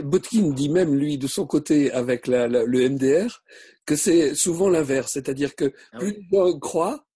Botkin 0.03 0.51
dit 0.51 0.69
même, 0.69 0.95
lui, 0.95 1.19
de 1.19 1.27
son 1.27 1.47
côté, 1.47 1.93
avec 1.93 2.27
le 2.27 2.89
MDR, 2.89 3.43
que 3.85 3.97
c'est 3.97 4.35
souvent 4.35 4.69
l'inverse. 4.69 5.13
C'est-à-dire 5.13 5.55
que 5.55 5.73
ah 5.93 5.99
plus 5.99 6.13
les 6.13 6.29
gens 6.31 6.59
croient, 6.59 7.07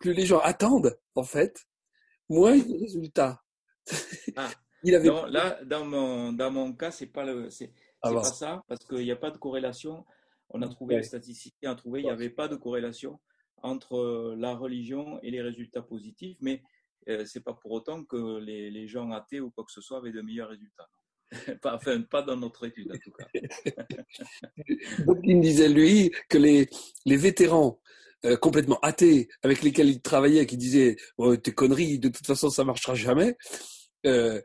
plus 0.00 0.12
les 0.12 0.26
gens 0.26 0.40
attendent, 0.40 0.98
en 1.14 1.24
fait, 1.24 1.66
moins 2.28 2.54
il 2.54 2.70
y 2.70 2.74
a 2.74 2.78
de 2.78 2.80
résultats. 2.80 3.42
Ah. 4.36 4.50
il 4.82 4.94
avait... 4.94 5.08
non, 5.08 5.24
là, 5.26 5.58
dans 5.64 5.84
mon, 5.84 6.32
dans 6.32 6.50
mon 6.50 6.72
cas, 6.74 6.90
c'est 6.90 7.06
pas, 7.06 7.24
le, 7.24 7.50
c'est, 7.50 7.72
ah 8.02 8.12
pas 8.12 8.24
ça, 8.24 8.62
parce 8.68 8.84
qu'il 8.84 9.04
n'y 9.04 9.12
a 9.12 9.16
pas 9.16 9.30
de 9.30 9.38
corrélation. 9.38 10.04
On 10.50 10.60
a 10.60 10.68
trouvé 10.68 10.96
les 10.96 11.02
statistiques, 11.02 11.54
on 11.64 11.70
a 11.70 11.74
trouvé, 11.74 12.00
il 12.00 12.04
n'y 12.04 12.10
avait 12.10 12.28
pas 12.28 12.48
de 12.48 12.56
corrélation 12.56 13.18
entre 13.62 14.34
la 14.36 14.54
religion 14.54 15.18
et 15.22 15.30
les 15.30 15.40
résultats 15.40 15.82
positifs, 15.82 16.36
mais 16.40 16.62
ce 17.06 17.24
c'est 17.24 17.40
pas 17.40 17.54
pour 17.54 17.72
autant 17.72 18.04
que 18.04 18.38
les, 18.38 18.86
gens 18.86 19.10
athées 19.10 19.40
ou 19.40 19.50
quoi 19.50 19.64
que 19.64 19.72
ce 19.72 19.80
soit 19.80 19.98
avaient 19.98 20.12
de 20.12 20.22
meilleurs 20.22 20.48
résultats. 20.48 20.88
pas, 21.62 21.76
enfin, 21.76 22.02
pas 22.02 22.22
dans 22.22 22.36
notre 22.36 22.66
étude 22.66 22.92
en 22.92 22.98
tout 22.98 23.10
cas. 23.12 23.26
il 25.24 25.40
disait 25.40 25.68
lui 25.68 26.10
que 26.28 26.38
les, 26.38 26.68
les 27.06 27.16
vétérans 27.16 27.80
euh, 28.24 28.36
complètement 28.36 28.78
athées 28.80 29.28
avec 29.42 29.62
lesquels 29.62 29.88
il 29.88 30.00
travaillait, 30.00 30.46
qui 30.46 30.56
disaient 30.56 30.96
oh, 31.16 31.36
tes 31.36 31.52
conneries, 31.52 31.98
de 31.98 32.08
toute 32.08 32.26
façon 32.26 32.50
ça 32.50 32.64
marchera 32.64 32.94
jamais. 32.94 33.36
Euh, 34.06 34.40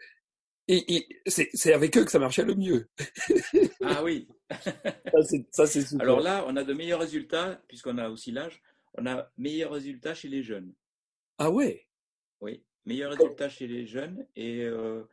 et, 0.67 1.07
c'est 1.27 1.73
avec 1.73 1.95
eux 1.97 2.03
que 2.03 2.11
ça 2.11 2.19
marchait 2.19 2.43
le 2.43 2.55
mieux. 2.55 2.89
ah 3.83 4.03
oui. 4.03 4.27
ça 5.51 5.65
c'est 5.65 6.01
Alors 6.01 6.19
là, 6.19 6.43
on 6.47 6.55
a 6.57 6.63
de 6.63 6.73
meilleurs 6.73 6.99
résultats 6.99 7.61
puisqu'on 7.67 7.97
a 7.97 8.09
aussi 8.09 8.31
l'âge. 8.31 8.61
On 8.95 9.05
a 9.05 9.29
meilleurs 9.37 9.71
résultats 9.71 10.13
chez 10.13 10.27
les 10.27 10.43
jeunes. 10.43 10.73
Ah 11.37 11.51
ouais? 11.51 11.86
Oui, 12.41 12.63
meilleurs 12.85 13.11
résultats 13.11 13.49
chez 13.49 13.67
les 13.67 13.85
jeunes 13.85 14.27
et 14.35 14.63
euh, 14.63 15.03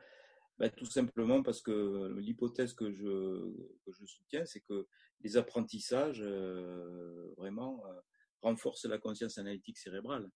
bah, 0.58 0.68
tout 0.68 0.86
simplement 0.86 1.42
parce 1.42 1.62
que 1.62 2.14
l'hypothèse 2.18 2.74
que 2.74 2.90
je, 2.90 3.52
que 3.84 3.92
je 3.92 4.06
soutiens, 4.06 4.44
c'est 4.44 4.60
que 4.60 4.86
les 5.22 5.36
apprentissages 5.36 6.22
vraiment 7.36 7.82
renforce 8.42 8.84
la 8.84 8.98
conscience 8.98 9.38
analytique 9.38 9.78
cérébrale 9.78 10.30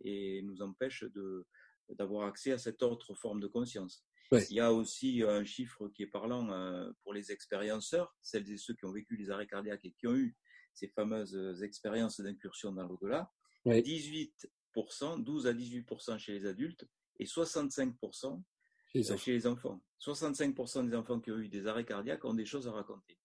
et 0.00 0.42
nous 0.42 0.62
empêche 0.62 1.04
de, 1.14 1.46
d'avoir 1.90 2.26
accès 2.28 2.52
à 2.52 2.58
cette 2.58 2.82
autre 2.82 3.14
forme 3.14 3.40
de 3.40 3.46
conscience. 3.46 4.04
Il 4.30 4.56
y 4.56 4.60
a 4.60 4.72
aussi 4.72 5.22
un 5.26 5.42
chiffre 5.44 5.88
qui 5.88 6.02
est 6.02 6.08
parlant 6.08 6.52
euh, 6.52 6.90
pour 7.02 7.14
les 7.14 7.32
expérienceurs, 7.32 8.14
celles 8.20 8.50
et 8.50 8.58
ceux 8.58 8.74
qui 8.74 8.84
ont 8.84 8.92
vécu 8.92 9.16
les 9.16 9.30
arrêts 9.30 9.46
cardiaques 9.46 9.84
et 9.84 9.92
qui 9.92 10.06
ont 10.06 10.14
eu 10.14 10.36
ces 10.74 10.88
fameuses 10.88 11.62
expériences 11.62 12.20
d'incursion 12.20 12.72
dans 12.72 12.86
l'au-delà. 12.86 13.32
18%, 13.66 14.30
12 14.74 15.46
à 15.46 15.52
18% 15.52 16.18
chez 16.18 16.32
les 16.32 16.46
adultes 16.46 16.86
et 17.18 17.24
65% 17.24 18.42
chez 18.86 18.98
les, 18.98 19.18
chez 19.18 19.32
les 19.32 19.46
enfants. 19.46 19.82
65% 20.00 20.88
des 20.88 20.96
enfants 20.96 21.20
qui 21.20 21.30
ont 21.30 21.38
eu 21.38 21.48
des 21.48 21.66
arrêts 21.66 21.84
cardiaques 21.84 22.24
ont 22.24 22.34
des 22.34 22.46
choses 22.46 22.68
à 22.68 22.72
raconter, 22.72 23.18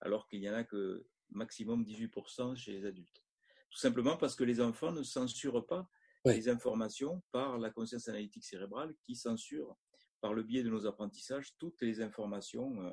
alors 0.00 0.28
qu'il 0.28 0.40
n'y 0.40 0.50
en 0.50 0.54
a 0.54 0.64
que 0.64 1.06
maximum 1.30 1.84
18% 1.84 2.56
chez 2.56 2.72
les 2.72 2.84
adultes. 2.84 3.22
Tout 3.70 3.78
simplement 3.78 4.16
parce 4.16 4.34
que 4.34 4.44
les 4.44 4.60
enfants 4.60 4.92
ne 4.92 5.02
censurent 5.02 5.66
pas 5.66 5.88
les 6.24 6.48
informations 6.48 7.22
par 7.32 7.58
la 7.58 7.70
conscience 7.70 8.08
analytique 8.08 8.44
cérébrale 8.44 8.94
qui 9.02 9.14
censure, 9.14 9.76
par 10.20 10.34
le 10.34 10.42
biais 10.42 10.62
de 10.62 10.68
nos 10.68 10.86
apprentissages, 10.86 11.54
toutes 11.58 11.80
les 11.80 12.00
informations 12.00 12.82
euh, 12.82 12.92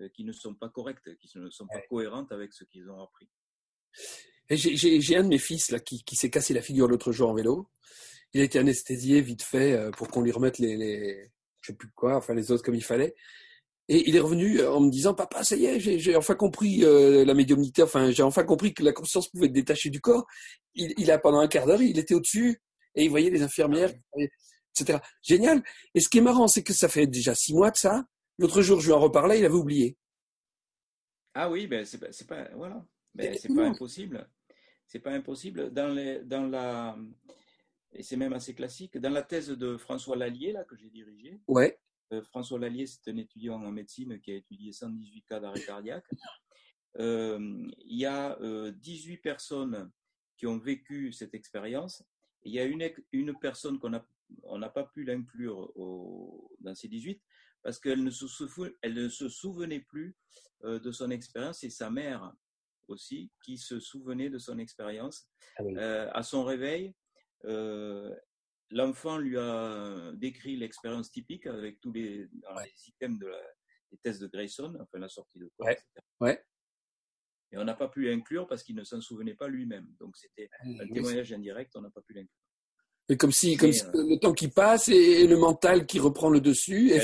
euh, 0.00 0.08
qui 0.08 0.24
ne 0.24 0.32
sont 0.32 0.54
pas 0.54 0.68
correctes, 0.68 1.16
qui 1.18 1.30
ne 1.36 1.50
sont 1.50 1.66
pas 1.66 1.80
cohérentes 1.88 2.32
avec 2.32 2.52
ce 2.52 2.64
qu'ils 2.64 2.88
ont 2.88 3.02
appris. 3.02 3.28
J'ai 4.50 5.16
un 5.16 5.22
de 5.22 5.28
mes 5.28 5.38
fils 5.38 5.70
là, 5.70 5.78
qui, 5.78 6.02
s'est 6.12 6.30
cassé 6.30 6.54
la 6.54 6.62
figure 6.62 6.88
l'autre 6.88 7.12
jour 7.12 7.30
en 7.30 7.34
vélo. 7.34 7.68
Il 8.32 8.40
a 8.40 8.44
été 8.44 8.58
anesthésié 8.58 9.20
vite 9.20 9.42
fait 9.42 9.72
euh, 9.72 9.90
pour 9.90 10.08
qu'on 10.08 10.22
lui 10.22 10.30
remette 10.30 10.58
les, 10.58 10.76
les, 10.76 11.30
je 11.60 11.68
sais 11.68 11.76
plus 11.76 11.90
quoi, 11.94 12.16
enfin 12.16 12.34
les 12.34 12.52
autres 12.52 12.62
comme 12.62 12.74
il 12.74 12.84
fallait. 12.84 13.14
Et 13.88 14.08
il 14.08 14.14
est 14.14 14.20
revenu 14.20 14.60
euh, 14.60 14.72
en 14.72 14.80
me 14.80 14.90
disant, 14.90 15.14
papa, 15.14 15.42
ça 15.42 15.56
y 15.56 15.66
est, 15.66 15.80
j'ai 15.80 16.14
enfin 16.14 16.34
compris 16.36 16.84
euh, 16.84 17.24
la 17.24 17.34
médiumnité, 17.34 17.82
enfin, 17.82 18.10
j'ai 18.12 18.22
enfin 18.22 18.44
compris 18.44 18.72
que 18.72 18.84
la 18.84 18.92
conscience 18.92 19.28
pouvait 19.28 19.46
être 19.46 19.52
détachée 19.52 19.90
du 19.90 20.00
corps. 20.00 20.26
Il, 20.74 21.10
a, 21.10 21.18
pendant 21.18 21.40
un 21.40 21.48
quart 21.48 21.66
d'heure, 21.66 21.82
il 21.82 21.98
était 21.98 22.14
au-dessus 22.14 22.60
et 22.94 23.04
il 23.04 23.10
voyait 23.10 23.30
les 23.30 23.42
infirmières, 23.42 23.92
etc. 24.76 25.00
Génial. 25.22 25.62
Et 25.94 26.00
ce 26.00 26.08
qui 26.08 26.18
est 26.18 26.22
marrant, 26.22 26.46
c'est 26.46 26.62
que 26.62 26.72
ça 26.72 26.88
fait 26.88 27.08
déjà 27.08 27.34
six 27.34 27.52
mois 27.52 27.72
de 27.72 27.76
ça. 27.76 28.04
L'autre 28.38 28.62
jour, 28.62 28.80
je 28.80 28.86
lui 28.86 28.92
en 28.92 29.00
reparlais, 29.00 29.40
il 29.40 29.44
avait 29.44 29.54
oublié. 29.54 29.96
Ah 31.34 31.50
oui, 31.50 31.66
ben 31.66 31.84
c'est 31.84 32.26
pas, 32.26 32.48
voilà, 32.54 32.84
ben, 33.14 33.36
c'est 33.40 33.52
pas 33.52 33.66
impossible. 33.66 34.28
C'est 34.90 34.98
pas 34.98 35.12
impossible. 35.12 35.72
Dans, 35.72 35.94
les, 35.94 36.18
dans 36.24 36.48
la, 36.48 36.98
et 37.92 38.02
c'est 38.02 38.16
même 38.16 38.32
assez 38.32 38.56
classique, 38.56 38.98
dans 38.98 39.10
la 39.10 39.22
thèse 39.22 39.50
de 39.50 39.76
François 39.76 40.16
Lallier, 40.16 40.50
là, 40.50 40.64
que 40.64 40.74
j'ai 40.74 40.90
dirigée, 40.90 41.40
ouais. 41.46 41.78
Euh, 42.12 42.24
François 42.24 42.58
Lallier, 42.58 42.86
c'est 42.86 43.08
un 43.08 43.16
étudiant 43.16 43.62
en 43.62 43.70
médecine 43.70 44.20
qui 44.20 44.32
a 44.32 44.34
étudié 44.34 44.72
118 44.72 45.22
cas 45.28 45.38
d'arrêt 45.38 45.62
cardiaque. 45.62 46.04
Euh, 46.98 47.38
il 47.84 48.00
y 48.00 48.04
a 48.04 48.36
18 48.72 49.14
euh, 49.14 49.22
personnes 49.22 49.92
qui 50.36 50.48
ont 50.48 50.58
vécu 50.58 51.12
cette 51.12 51.34
expérience. 51.34 52.02
Il 52.42 52.52
y 52.52 52.58
a 52.58 52.64
une, 52.64 52.84
une 53.12 53.32
personne 53.38 53.78
qu'on 53.78 53.90
n'a 53.90 54.04
on 54.42 54.60
pas 54.60 54.82
pu 54.82 55.04
l'inclure 55.04 55.72
dans 56.58 56.74
ces 56.74 56.88
18 56.88 57.22
parce 57.62 57.78
qu'elle 57.78 58.02
ne, 58.02 58.10
se 58.10 58.24
elle 58.82 58.94
ne 58.94 59.08
se 59.08 59.28
souvenait 59.28 59.78
plus 59.78 60.16
de 60.64 60.90
son 60.90 61.12
expérience. 61.12 61.60
C'est 61.60 61.70
sa 61.70 61.90
mère 61.90 62.34
aussi 62.90 63.30
qui 63.44 63.58
se 63.58 63.80
souvenait 63.80 64.30
de 64.30 64.38
son 64.38 64.58
expérience. 64.58 65.28
Ah 65.58 66.10
à 66.12 66.22
son 66.22 66.44
réveil, 66.44 66.94
L'enfant 68.72 69.18
lui 69.18 69.36
a 69.36 70.12
décrit 70.14 70.56
l'expérience 70.56 71.10
typique 71.10 71.46
avec 71.46 71.80
tous 71.80 71.92
les, 71.92 72.28
items 72.86 73.18
de 73.18 73.32
des 73.90 73.98
tests 73.98 74.20
de 74.20 74.28
Grayson, 74.28 74.76
enfin 74.80 74.98
la 74.98 75.08
sortie 75.08 75.40
de 75.40 75.50
etc. 75.68 75.84
Ouais. 76.20 76.40
Et 77.50 77.58
on 77.58 77.64
n'a 77.64 77.74
pas 77.74 77.88
pu 77.88 78.04
l'inclure 78.04 78.46
parce 78.46 78.62
qu'il 78.62 78.76
ne 78.76 78.84
s'en 78.84 79.00
souvenait 79.00 79.34
pas 79.34 79.48
lui-même. 79.48 79.88
Donc 79.98 80.16
c'était 80.16 80.48
ah, 80.60 80.82
un 80.82 80.88
témoignage 80.88 81.32
indirect, 81.32 81.72
on 81.74 81.80
n'a 81.80 81.90
pas 81.90 82.02
pu 82.02 82.12
l'inclure. 82.12 82.36
Et 83.08 83.16
comme 83.16 83.32
si, 83.32 83.56
comme 83.56 83.72
si 83.72 83.84
euh, 83.86 83.90
le 83.94 84.20
temps 84.20 84.32
qui 84.32 84.46
passe 84.46 84.88
et, 84.88 85.26
le 85.26 85.36
mental 85.36 85.86
qui 85.86 85.98
reprend 85.98 86.30
le 86.30 86.40
dessus. 86.40 86.92
Et 86.92 87.00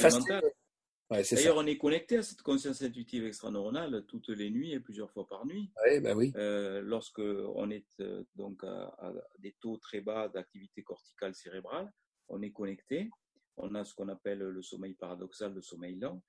D'ailleurs, 1.10 1.56
on 1.56 1.66
est 1.66 1.78
connecté 1.78 2.18
à 2.18 2.22
cette 2.22 2.42
conscience 2.42 2.82
intuitive 2.82 3.26
extraneuronale 3.26 4.04
toutes 4.08 4.28
les 4.30 4.50
nuits 4.50 4.72
et 4.72 4.80
plusieurs 4.80 5.10
fois 5.10 5.26
par 5.28 5.46
nuit. 5.46 5.70
Ouais, 5.84 6.00
bah 6.00 6.14
oui. 6.14 6.32
Euh, 6.36 6.80
lorsque 6.82 7.20
on 7.20 7.70
est 7.70 7.86
euh, 8.00 8.24
donc 8.34 8.64
à, 8.64 9.12
des 9.38 9.54
taux 9.60 9.76
très 9.76 10.00
bas 10.00 10.28
d'activité 10.28 10.82
corticale 10.82 11.34
cérébrale, 11.34 11.92
on 12.28 12.42
est 12.42 12.50
connecté. 12.50 13.08
On 13.56 13.74
a 13.76 13.84
ce 13.84 13.94
qu'on 13.94 14.08
appelle 14.08 14.40
le 14.40 14.62
sommeil 14.62 14.94
paradoxal, 14.94 15.54
le 15.54 15.62
sommeil 15.62 15.94
lent. 15.96 16.22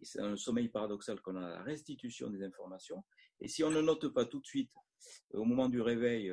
Et 0.00 0.04
c'est 0.04 0.18
dans 0.18 0.30
le 0.30 0.36
sommeil 0.36 0.68
paradoxal 0.68 1.20
qu'on 1.20 1.36
a 1.36 1.48
la 1.48 1.62
restitution 1.62 2.28
des 2.28 2.42
informations. 2.42 3.04
Et 3.40 3.46
si 3.46 3.62
on 3.62 3.70
ne 3.70 3.80
note 3.80 4.08
pas 4.08 4.24
tout 4.24 4.40
de 4.40 4.46
suite, 4.46 4.72
euh, 5.34 5.38
au 5.38 5.44
moment 5.44 5.68
du 5.68 5.80
réveil, 5.80 6.32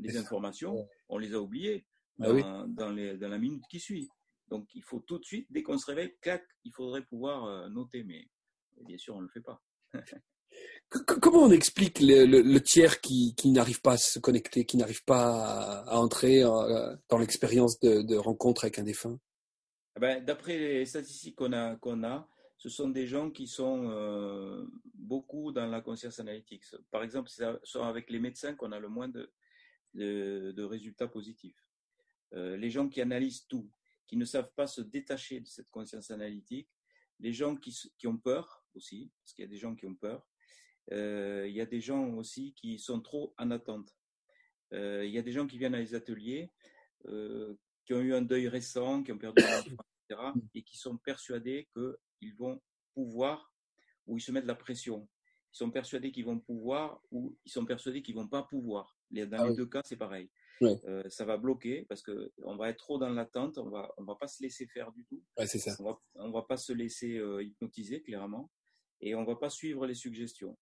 les 0.00 0.18
informations, 0.18 0.86
on 1.08 1.16
les 1.16 1.32
a 1.32 1.40
oubliées 1.40 1.86
bah 2.18 2.66
dans, 2.68 2.90
les, 2.90 3.16
dans 3.16 3.28
la 3.28 3.38
minute 3.38 3.62
qui 3.70 3.80
suit. 3.80 4.10
Donc 4.50 4.74
il 4.74 4.82
faut 4.82 5.00
tout 5.00 5.18
de 5.18 5.24
suite, 5.24 5.46
dès 5.50 5.62
qu'on 5.62 5.78
se 5.78 5.86
réveille, 5.86 6.14
clac, 6.20 6.44
il 6.64 6.72
faudrait 6.72 7.02
pouvoir 7.02 7.44
euh, 7.44 7.68
noter, 7.68 8.02
mais 8.04 8.28
bien 8.82 8.98
sûr, 8.98 9.14
on 9.14 9.18
ne 9.18 9.26
le 9.26 9.30
fait 9.30 9.40
pas. 9.40 9.62
Comment 10.88 11.42
on 11.42 11.50
explique 11.50 11.98
le, 12.00 12.58
tiers 12.60 13.00
qui, 13.00 13.34
n'arrive 13.44 13.82
pas 13.82 13.92
à 13.92 13.96
se 13.98 14.18
connecter, 14.18 14.64
qui 14.64 14.78
n'arrive 14.78 15.04
pas 15.04 15.82
à, 15.82 15.98
entrer 15.98 16.42
euh, 16.42 16.96
dans 17.10 17.18
l'expérience 17.18 17.78
de, 17.80 18.16
rencontre 18.16 18.64
avec 18.64 18.78
un 18.78 18.84
défunt? 18.84 19.18
Eh 19.96 20.00
ben, 20.00 20.24
D'après 20.24 20.58
les 20.58 20.86
statistiques 20.86 21.36
qu'on 21.36 21.52
a, 21.52 21.76
qu'on 21.76 22.02
a, 22.04 22.26
ce 22.56 22.70
sont 22.70 22.88
des 22.88 23.06
gens 23.06 23.30
qui 23.30 23.46
sont 23.46 23.90
euh, 23.90 24.64
beaucoup 24.94 25.52
dans 25.52 25.66
la 25.66 25.82
conscience 25.82 26.18
analytique. 26.20 26.64
Par 26.90 27.02
exemple, 27.02 27.28
ce 27.28 27.58
sont 27.64 27.82
avec 27.82 28.08
les 28.08 28.18
médecins 28.18 28.54
qu'on 28.54 28.72
a 28.72 28.78
le 28.78 28.88
moins 28.88 29.08
de, 29.08 29.30
de, 29.94 30.62
résultats 30.62 31.08
positifs. 31.08 31.62
les 32.32 32.70
gens 32.70 32.88
qui 32.88 33.02
analysent 33.02 33.46
tout, 33.46 33.70
qui 34.08 34.16
ne 34.16 34.24
savent 34.24 34.52
pas 34.56 34.66
se 34.66 34.80
détacher 34.80 35.40
de 35.40 35.46
cette 35.46 35.70
conscience 35.70 36.10
analytique, 36.10 36.68
les 37.20 37.32
gens 37.32 37.54
qui, 37.54 37.76
qui 37.96 38.06
ont 38.06 38.16
peur 38.16 38.64
aussi, 38.74 39.12
parce 39.22 39.34
qu'il 39.34 39.44
y 39.44 39.48
a 39.48 39.50
des 39.50 39.58
gens 39.58 39.76
qui 39.76 39.86
ont 39.86 39.94
peur, 39.94 40.26
euh, 40.92 41.46
il 41.46 41.54
y 41.54 41.60
a 41.60 41.66
des 41.66 41.80
gens 41.80 42.08
aussi 42.14 42.54
qui 42.54 42.78
sont 42.78 43.00
trop 43.00 43.34
en 43.38 43.50
attente. 43.50 43.94
Euh, 44.72 45.04
il 45.04 45.12
y 45.12 45.18
a 45.18 45.22
des 45.22 45.32
gens 45.32 45.46
qui 45.46 45.58
viennent 45.58 45.74
à 45.74 45.80
les 45.80 45.94
ateliers, 45.94 46.50
euh, 47.06 47.54
qui 47.84 47.94
ont 47.94 48.00
eu 48.00 48.14
un 48.14 48.22
deuil 48.22 48.48
récent, 48.48 49.02
qui 49.02 49.12
ont 49.12 49.18
perdu 49.18 49.42
un 49.42 49.58
enfant, 49.58 49.84
etc., 50.08 50.20
et 50.54 50.62
qui 50.62 50.78
sont 50.78 50.96
persuadés 50.96 51.68
qu'ils 51.74 52.34
vont 52.36 52.60
pouvoir, 52.94 53.52
ou 54.06 54.16
ils 54.16 54.22
se 54.22 54.32
mettent 54.32 54.46
la 54.46 54.54
pression. 54.54 55.06
Ils 55.52 55.58
sont 55.58 55.70
persuadés 55.70 56.12
qu'ils 56.12 56.24
vont 56.24 56.38
pouvoir, 56.38 57.02
ou 57.10 57.36
ils 57.44 57.52
sont 57.52 57.66
persuadés 57.66 58.02
qu'ils 58.02 58.14
vont 58.14 58.28
pas 58.28 58.42
pouvoir. 58.42 58.98
Dans 59.10 59.26
ah 59.32 59.48
les 59.48 59.54
deux 59.54 59.66
cas, 59.66 59.82
c'est 59.84 59.96
pareil. 59.96 60.30
Euh, 60.62 61.02
ça 61.08 61.24
va 61.24 61.36
bloquer 61.36 61.84
parce 61.88 62.02
que 62.02 62.32
on 62.42 62.56
va 62.56 62.70
être 62.70 62.78
trop 62.78 62.98
dans 62.98 63.10
l'attente, 63.10 63.58
on 63.58 63.68
va 63.68 63.92
on 63.96 64.04
va 64.04 64.16
pas 64.16 64.26
se 64.26 64.42
laisser 64.42 64.66
faire 64.66 64.92
du 64.92 65.04
tout. 65.04 65.22
c'est 65.46 65.58
ça. 65.58 65.76
On 65.78 65.84
va, 65.84 66.00
on 66.14 66.30
va 66.30 66.42
pas 66.42 66.56
se 66.56 66.72
laisser 66.72 67.18
euh, 67.18 67.42
hypnotiser 67.42 68.02
clairement 68.02 68.50
et 69.00 69.14
on 69.14 69.24
va 69.24 69.36
pas 69.36 69.50
suivre 69.50 69.86
les 69.86 69.94
suggestions. 69.94 70.58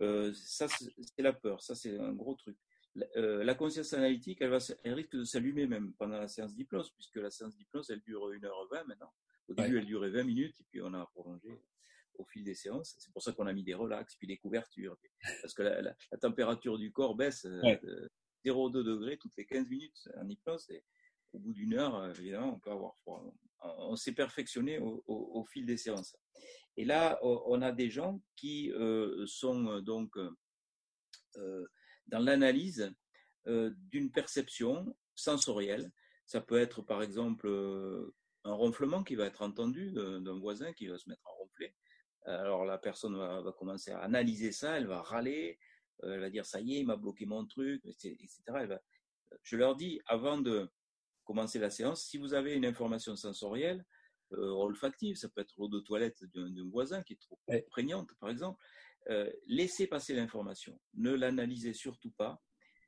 Euh, 0.00 0.32
ça 0.34 0.66
c'est 0.68 1.22
la 1.22 1.32
peur, 1.32 1.62
ça 1.62 1.74
c'est 1.74 1.98
un 1.98 2.12
gros 2.12 2.34
truc. 2.34 2.56
La, 2.94 3.54
conscience 3.54 3.92
analytique, 3.92 4.38
elle, 4.40 4.50
va, 4.50 4.58
elle 4.82 4.94
risque 4.94 5.16
de 5.16 5.22
s'allumer 5.22 5.66
même 5.68 5.94
pendant 5.94 6.18
la 6.18 6.26
séance 6.26 6.56
d'hypnose, 6.56 6.90
puisque 6.90 7.16
la 7.16 7.30
séance 7.30 7.56
d'hypnose, 7.56 7.88
elle 7.90 8.00
dure 8.00 8.28
1h20 8.28 8.86
maintenant. 8.88 9.12
Au 9.46 9.54
début, 9.54 9.78
elle 9.78 9.86
durait 9.86 10.10
20 10.10 10.24
minutes, 10.24 10.56
et 10.58 10.64
puis 10.68 10.80
on 10.82 10.92
a 10.94 11.06
prolongé 11.06 11.62
au 12.14 12.24
fil 12.24 12.42
des 12.42 12.56
séances. 12.56 12.96
C'est 12.98 13.12
pour 13.12 13.22
ça 13.22 13.32
qu'on 13.32 13.46
a 13.46 13.52
mis 13.52 13.62
des 13.62 13.74
relax, 13.74 14.16
puis 14.16 14.26
des 14.26 14.38
couvertures, 14.38 14.96
parce 15.40 15.54
que 15.54 15.62
la, 15.62 15.94
température 16.20 16.78
du 16.78 16.90
corps 16.90 17.14
baisse 17.14 17.46
0,2 18.44 18.82
degrés 18.82 19.16
toutes 19.16 19.36
les 19.36 19.46
15 19.46 19.68
minutes 19.68 20.08
en 20.16 20.28
hypnose. 20.28 20.68
Et 20.70 20.82
au 21.32 21.38
bout 21.38 21.52
d'une 21.52 21.74
heure, 21.74 21.96
euh, 21.96 22.12
évidemment, 22.14 22.54
on 22.54 22.58
peut 22.58 22.70
avoir 22.70 22.96
froid. 22.98 23.24
On, 23.62 23.96
s'est 23.96 24.12
perfectionné 24.12 24.78
au, 24.78 25.44
fil 25.52 25.66
des 25.66 25.76
séances. 25.76 26.16
Et 26.78 26.84
là, 26.86 27.18
on 27.22 27.60
a 27.60 27.72
des 27.72 27.90
gens 27.90 28.22
qui 28.34 28.72
euh, 28.72 29.26
sont 29.26 29.66
euh, 29.66 29.80
donc 29.82 30.16
dans 32.06 32.18
l'analyse 32.18 32.90
d'une 33.46 34.10
perception 34.10 34.96
sensorielle. 35.14 35.92
Ça 36.24 36.40
peut 36.40 36.58
être 36.58 36.80
par 36.80 37.02
exemple 37.02 37.46
un 38.44 38.52
ronflement 38.52 39.04
qui 39.04 39.14
va 39.14 39.26
être 39.26 39.42
entendu 39.42 39.92
d'un 39.92 40.38
voisin 40.38 40.72
qui 40.72 40.86
va 40.86 40.96
se 40.96 41.08
mettre 41.08 41.26
à 41.26 41.30
ronfler. 41.32 41.74
Alors 42.24 42.64
la 42.64 42.78
personne 42.78 43.16
va, 43.16 43.42
commencer 43.58 43.90
à 43.90 44.00
analyser 44.00 44.52
ça, 44.52 44.78
elle 44.78 44.86
va 44.86 45.02
râler, 45.02 45.58
elle 46.02 46.20
va 46.20 46.30
dire 46.30 46.46
ça 46.46 46.60
y 46.60 46.76
est, 46.76 46.80
il 46.80 46.86
m'a 46.86 46.96
bloqué 46.96 47.26
mon 47.26 47.44
truc, 47.46 47.84
etc. 47.84 48.40
je 49.42 49.56
leur 49.56 49.76
dis 49.76 50.00
avant 50.06 50.38
de 50.38 50.68
commencer 51.24 51.58
la 51.58 51.70
séance, 51.70 52.04
si 52.04 52.18
vous 52.18 52.34
avez 52.34 52.54
une 52.54 52.66
information 52.66 53.14
sensorielle, 53.14 53.84
euh, 54.32 54.50
olfactive, 54.50 55.16
ça 55.16 55.28
peut 55.28 55.40
être 55.40 55.54
l'eau 55.58 55.68
de 55.68 55.80
toilette 55.80 56.24
d'un 56.34 56.68
voisin 56.70 57.02
qui 57.02 57.14
est 57.14 57.20
trop 57.20 57.38
prégnante, 57.70 58.10
par 58.20 58.30
exemple, 58.30 58.62
euh, 59.08 59.30
laissez 59.46 59.86
passer 59.86 60.14
l'information, 60.14 60.78
ne 60.94 61.12
l'analysez 61.12 61.72
surtout 61.72 62.10
pas, 62.10 62.42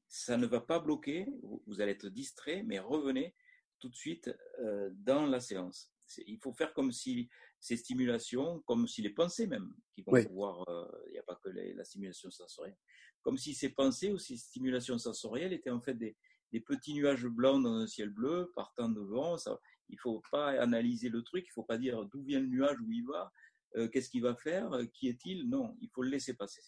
ça 0.08 0.36
ne 0.36 0.46
va 0.46 0.60
pas 0.60 0.78
bloquer, 0.78 1.26
vous, 1.66 1.80
allez 1.80 1.92
être 1.92 2.08
distrait, 2.08 2.62
mais 2.64 2.78
revenez 2.78 3.34
tout 3.78 3.88
de 3.88 3.94
suite 3.94 4.30
euh, 4.60 4.90
dans 4.92 5.26
la 5.26 5.40
séance. 5.40 5.90
Il 6.26 6.38
faut 6.38 6.52
faire 6.52 6.72
comme 6.74 6.92
si 6.92 7.28
ces 7.60 7.76
stimulations, 7.76 8.60
comme 8.66 8.86
si 8.86 9.02
les 9.02 9.10
pensées 9.10 9.46
même, 9.46 9.72
qui 9.94 10.02
vont 10.02 10.22
pouvoir, 10.24 10.64
il 11.06 11.12
n'y 11.12 11.18
a 11.18 11.22
pas 11.22 11.36
que 11.42 11.48
la 11.48 11.84
stimulation 11.84 12.30
sensorielle, 12.30 12.76
comme 13.22 13.38
si 13.38 13.54
ces 13.54 13.70
pensées 13.70 14.12
ou 14.12 14.18
ces 14.18 14.36
stimulations 14.36 14.98
sensorielles 14.98 15.52
étaient 15.52 15.70
en 15.70 15.80
fait 15.80 15.94
des, 15.94 16.16
des 16.52 16.60
petits 16.60 16.94
nuages 16.94 17.26
blancs 17.26 17.62
dans 17.62 17.74
un 17.74 17.86
ciel 17.86 18.10
bleu 18.10 18.52
partant 18.54 18.88
devant. 18.88 19.38
Ça, 19.38 19.58
il 19.88 19.94
ne 19.94 20.00
faut 20.00 20.22
pas 20.30 20.50
analyser 20.60 21.08
le 21.08 21.22
truc, 21.22 21.44
il 21.46 21.50
ne 21.50 21.54
faut 21.54 21.64
pas 21.64 21.78
dire 21.78 22.04
d'où 22.06 22.22
vient 22.22 22.40
le 22.40 22.46
nuage, 22.46 22.78
où 22.80 22.90
il 22.90 23.04
va, 23.06 23.32
euh, 23.76 23.88
qu'est-ce 23.88 24.10
qu'il 24.10 24.22
va 24.22 24.34
faire, 24.34 24.72
euh, 24.72 24.84
qui 24.86 25.08
est-il. 25.08 25.48
Non, 25.48 25.76
il 25.80 25.88
faut 25.90 26.02
le 26.02 26.10
laisser 26.10 26.34
passer. 26.34 26.62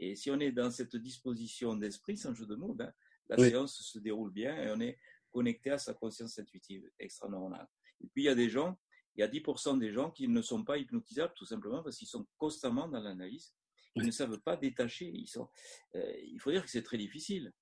Et 0.00 0.14
si 0.14 0.30
on 0.30 0.38
est 0.38 0.52
dans 0.52 0.70
cette 0.70 0.96
disposition 0.96 1.74
d'esprit, 1.74 2.16
sans 2.16 2.32
jeu 2.32 2.46
de 2.46 2.54
mots, 2.54 2.72
ben, 2.72 2.92
la 3.28 3.36
séance 3.36 3.82
se 3.82 3.98
déroule 3.98 4.32
bien 4.32 4.56
et 4.56 4.70
on 4.70 4.80
est 4.80 4.96
connecté 5.30 5.70
à 5.70 5.78
sa 5.78 5.92
conscience 5.92 6.38
intuitive 6.38 6.88
extra-normale. 6.98 7.66
Et 8.02 8.08
puis 8.08 8.22
il 8.24 8.26
y 8.26 8.30
a 8.30 8.34
des 8.34 8.48
gens, 8.48 8.78
il 9.16 9.20
y 9.20 9.24
a 9.24 9.28
10% 9.28 9.78
des 9.78 9.92
gens 9.92 10.10
qui 10.10 10.28
ne 10.28 10.42
sont 10.42 10.64
pas 10.64 10.78
hypnotisables 10.78 11.34
tout 11.34 11.44
simplement 11.44 11.82
parce 11.82 11.96
qu'ils 11.96 12.08
sont 12.08 12.26
constamment 12.36 12.88
dans 12.88 13.00
l'analyse. 13.00 13.54
Ils 13.96 14.06
ne 14.06 14.10
savent 14.10 14.38
pas 14.40 14.56
détacher. 14.56 15.10
Ils 15.12 15.26
sont, 15.26 15.48
euh, 15.96 16.12
il 16.22 16.38
faut 16.40 16.52
dire 16.52 16.62
que 16.62 16.70
c'est 16.70 16.82
très 16.82 16.98
difficile 16.98 17.52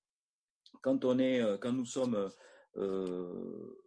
quand 0.81 1.05
on 1.05 1.19
est, 1.19 1.41
euh, 1.41 1.57
quand 1.57 1.71
nous 1.71 1.85
sommes 1.85 2.29
euh, 2.77 3.81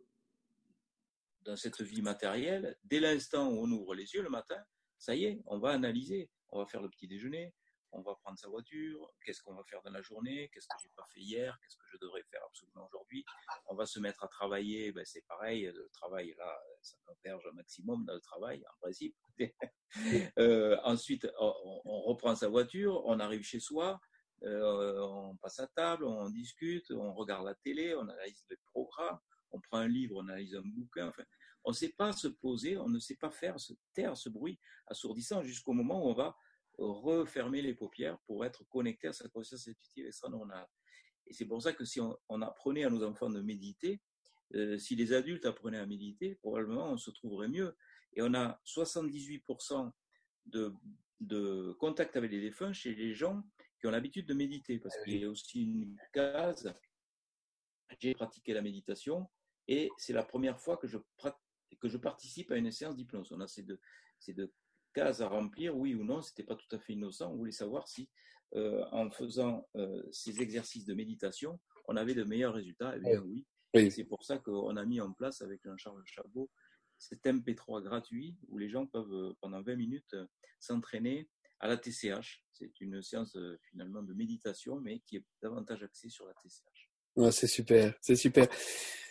dans 1.43 1.57
cette 1.57 1.81
vie 1.81 2.03
matérielle, 2.03 2.77
dès 2.85 3.01
l'instant 3.01 3.49
où 3.49 3.63
on 3.65 3.71
ouvre 3.71 3.95
les 3.95 4.15
yeux 4.15 4.23
le 4.23 4.31
matin, 4.31 4.63
ça 4.99 5.15
y 5.15 5.25
est, 5.25 5.43
on 5.47 5.59
va 5.59 5.71
analyser, 5.71 6.31
on 6.51 6.59
va 6.59 6.67
faire 6.67 6.83
le 6.83 6.91
petit 6.91 7.09
déjeuner, 7.09 7.55
on 7.93 8.03
va 8.03 8.15
prendre 8.17 8.39
sa 8.39 8.49
voiture, 8.49 9.13
qu'est-ce 9.25 9.43
qu'on 9.43 9.55
va 9.55 9.65
faire 9.65 9.83
dans 9.83 9.91
la 9.91 10.03
journée, 10.03 10.51
qu'est-ce 10.53 10.67
que 10.67 10.77
j'ai 10.83 10.91
pas 10.97 11.07
fait 11.13 11.21
hier, 11.21 11.59
qu'est-ce 11.61 11.77
que 11.77 11.87
je 11.93 11.99
devrais 11.99 12.23
faire 12.31 12.43
absolument 12.47 12.87
aujourd'hui. 12.87 13.25
On 13.67 13.75
va 13.75 13.87
se 13.87 13.99
mettre 14.01 14.25
à 14.25 14.29
travailler, 14.29 14.93
ben 14.93 15.05
c'est 15.05 15.25
pareil, 15.27 15.71
le 15.75 15.89
travail 15.93 16.35
là, 16.39 16.61
ça 16.83 16.97
converge 17.05 17.47
un 17.51 17.55
maximum 17.55 18.05
dans 18.05 18.15
le 18.15 18.21
travail 18.21 18.63
en 18.67 18.81
principe. 18.81 19.17
euh, 20.39 20.77
ensuite, 20.85 21.27
on, 21.39 21.81
on, 21.85 22.01
reprend 22.03 22.35
sa 22.35 22.49
voiture, 22.49 23.03
on 23.07 23.19
arrive 23.21 23.43
chez 23.43 23.61
soi, 23.61 24.01
euh, 24.45 25.01
on 25.01 25.37
passe 25.37 25.61
à 25.61 25.67
table, 25.67 26.05
on 26.05 26.31
discute, 26.31 26.91
on 26.91 27.13
regarde 27.13 27.45
la 27.45 27.55
télé, 27.55 27.95
on 27.95 28.09
analyse 28.09 28.45
le 28.49 28.57
programme, 28.73 29.19
on 29.51 29.61
prend 29.61 29.79
un 29.79 29.89
livre, 29.89 30.17
on 30.17 30.29
analyse 30.29 30.55
un 30.55 30.63
bouquin. 30.65 31.09
Enfin, 31.09 31.25
on 31.65 31.71
ne 31.71 31.77
sait 31.77 31.93
pas 31.97 32.13
se 32.13 32.29
poser, 32.29 32.79
on 32.79 32.89
ne 32.89 32.99
sait 32.99 33.17
pas 33.17 33.31
faire 33.31 33.61
se 33.61 33.75
taire 33.93 34.17
ce 34.17 34.29
bruit 34.29 34.59
assourdissant 34.87 35.43
jusqu'au 35.43 35.73
moment 35.73 36.05
où 36.05 36.09
on 36.09 36.15
va 36.15 36.37
refermer 36.87 37.63
les 37.63 37.75
paupières 37.75 38.19
pour 38.27 38.45
être 38.45 38.65
connecté 38.69 39.09
à 39.09 39.13
sa 39.13 39.29
conscience 39.29 39.69
intuitive 39.69 40.07
extra-normale. 40.07 40.67
Et 41.27 41.33
c'est 41.33 41.45
pour 41.45 41.63
ça 41.63 41.73
que 41.73 41.85
si 41.85 42.01
on, 42.01 42.43
apprenait 42.43 42.85
à 42.85 42.91
nos 42.91 43.05
enfants 43.05 43.31
de 43.31 43.41
méditer, 43.41 44.01
euh, 44.55 44.79
si 44.79 44.97
les 44.97 45.13
adultes 45.13 45.47
apprenaient 45.47 45.79
à 45.79 45.87
méditer, 45.87 46.35
probablement 46.37 46.91
on 46.91 46.97
se 46.97 47.11
trouverait 47.11 47.49
mieux. 47.49 47.77
Et 48.15 48.23
on 48.23 48.35
a 48.35 48.61
78% 48.67 49.93
de, 50.47 50.75
de 51.21 51.73
contact 51.79 52.17
avec 52.17 52.31
les 52.31 52.41
défunts 52.41 52.73
chez 52.73 52.95
les 52.95 53.15
gens 53.15 53.43
qui 53.79 53.87
ont 53.87 53.91
l'habitude 53.91 54.27
de 54.27 54.35
méditer, 54.35 54.79
parce 54.79 54.97
ah 54.99 55.05
qu'il 55.05 55.21
y 55.21 55.25
a 55.25 55.29
aussi 55.29 55.63
une 55.63 55.97
case. 56.13 56.73
J'ai 57.99 58.15
pratiqué 58.15 58.53
la 58.53 58.63
méditation 58.63 59.29
et 59.69 59.91
c'est 59.99 60.13
la 60.13 60.25
première 60.25 60.59
fois 60.61 60.77
que 60.77 60.87
je, 60.87 60.99
que 61.81 61.89
je 61.89 61.97
participe 61.97 62.51
à 62.51 62.57
une 62.57 62.71
séance 62.73 62.97
d'hypnose. 62.97 63.33
On 63.33 63.41
a 63.41 63.49
ces 63.49 63.63
deux, 63.63 63.81
ces 64.19 64.35
deux 64.35 64.53
cases 64.93 65.21
à 65.21 65.29
remplir, 65.29 65.77
oui 65.77 65.95
ou 65.95 66.05
non, 66.05 66.23
c'était 66.23 66.45
pas 66.45 66.57
tout 66.57 66.75
à 66.75 66.79
fait 66.79 66.95
innocent. 66.95 67.31
On 67.33 67.37
voulait 67.37 67.53
savoir 67.53 67.89
si, 67.89 68.09
euh, 68.55 68.85
en 68.93 69.11
faisant 69.11 69.69
euh, 69.77 70.03
ces 70.13 70.41
exercices 70.41 70.85
de 70.85 70.95
méditation, 70.95 71.59
on 71.89 71.97
avait 71.97 72.15
de 72.15 72.25
meilleurs 72.25 72.55
résultats. 72.55 72.95
Eh 72.97 73.01
bien, 73.01 73.21
oui. 73.21 73.47
C'est 73.91 74.05
pour 74.05 74.25
ça 74.25 74.39
qu'on 74.39 74.77
a 74.77 74.85
mis 74.85 75.01
en 75.01 75.13
place 75.13 75.43
avec 75.43 75.61
Jean-Charles 75.65 76.03
Chabot 76.05 76.51
cet 76.99 77.25
MP3 77.25 77.83
gratuit 77.83 78.37
où 78.49 78.59
les 78.59 78.69
gens 78.69 78.87
peuvent, 78.87 79.13
euh, 79.13 79.33
pendant 79.41 79.63
20 79.63 79.77
minutes, 79.77 80.17
s'entraîner 80.59 81.31
à 81.61 81.69
la 81.69 81.77
TCH. 81.77 82.45
C'est 82.53 82.81
une 82.81 83.03
séance 83.03 83.37
finalement 83.71 84.03
de 84.03 84.13
méditation, 84.13 84.81
mais 84.81 85.01
qui 85.07 85.17
est 85.17 85.25
davantage 85.43 85.83
axée 85.83 86.11
sur 86.11 86.27
la 86.27 86.35
TCH. 86.35 87.33
c'est 87.33 87.47
super, 87.47 87.95
c'est 88.03 88.17
super. 88.17 88.49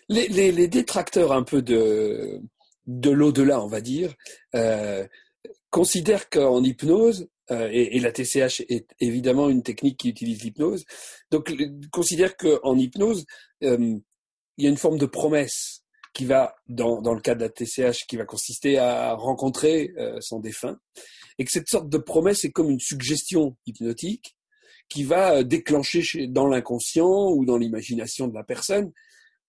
Les, 0.07 0.27
les, 0.27 0.51
les, 0.51 0.67
détracteurs 0.67 1.31
un 1.31 1.43
peu 1.43 1.61
de, 1.61 2.41
de 2.89 3.11
l'au-delà, 3.11 3.61
on 3.61 3.67
va 3.67 3.81
dire, 3.81 4.15
euh, 4.55 5.07
considèrent 5.69 6.29
qu'en 6.29 6.63
hypnose, 6.63 7.29
euh, 7.51 7.69
et, 7.71 7.97
et, 7.97 7.99
la 7.99 8.11
TCH 8.11 8.61
est 8.69 8.87
évidemment 8.99 9.49
une 9.49 9.63
technique 9.63 9.97
qui 9.97 10.09
utilise 10.09 10.43
l'hypnose, 10.43 10.85
donc 11.31 11.51
considèrent 11.91 12.37
qu'en 12.37 12.77
hypnose, 12.77 13.25
euh, 13.63 13.97
il 14.57 14.63
y 14.63 14.67
a 14.67 14.69
une 14.69 14.77
forme 14.77 14.97
de 14.97 15.05
promesse 15.05 15.83
qui 16.13 16.25
va, 16.25 16.55
dans, 16.67 17.01
dans 17.01 17.13
le 17.13 17.21
cas 17.21 17.35
de 17.35 17.41
la 17.41 17.49
TCH, 17.49 18.05
qui 18.07 18.17
va 18.17 18.25
consister 18.25 18.77
à 18.77 19.13
rencontrer 19.13 19.93
euh, 19.97 20.17
son 20.21 20.39
défunt 20.39 20.77
et 21.39 21.45
que 21.45 21.51
cette 21.51 21.69
sorte 21.69 21.89
de 21.89 21.97
promesse 21.97 22.43
est 22.45 22.51
comme 22.51 22.69
une 22.69 22.79
suggestion 22.79 23.55
hypnotique 23.65 24.35
qui 24.89 25.03
va 25.03 25.37
euh, 25.37 25.43
déclencher 25.43 26.27
dans 26.27 26.47
l'inconscient 26.47 27.29
ou 27.31 27.45
dans 27.45 27.57
l'imagination 27.57 28.27
de 28.27 28.35
la 28.35 28.43
personne 28.43 28.91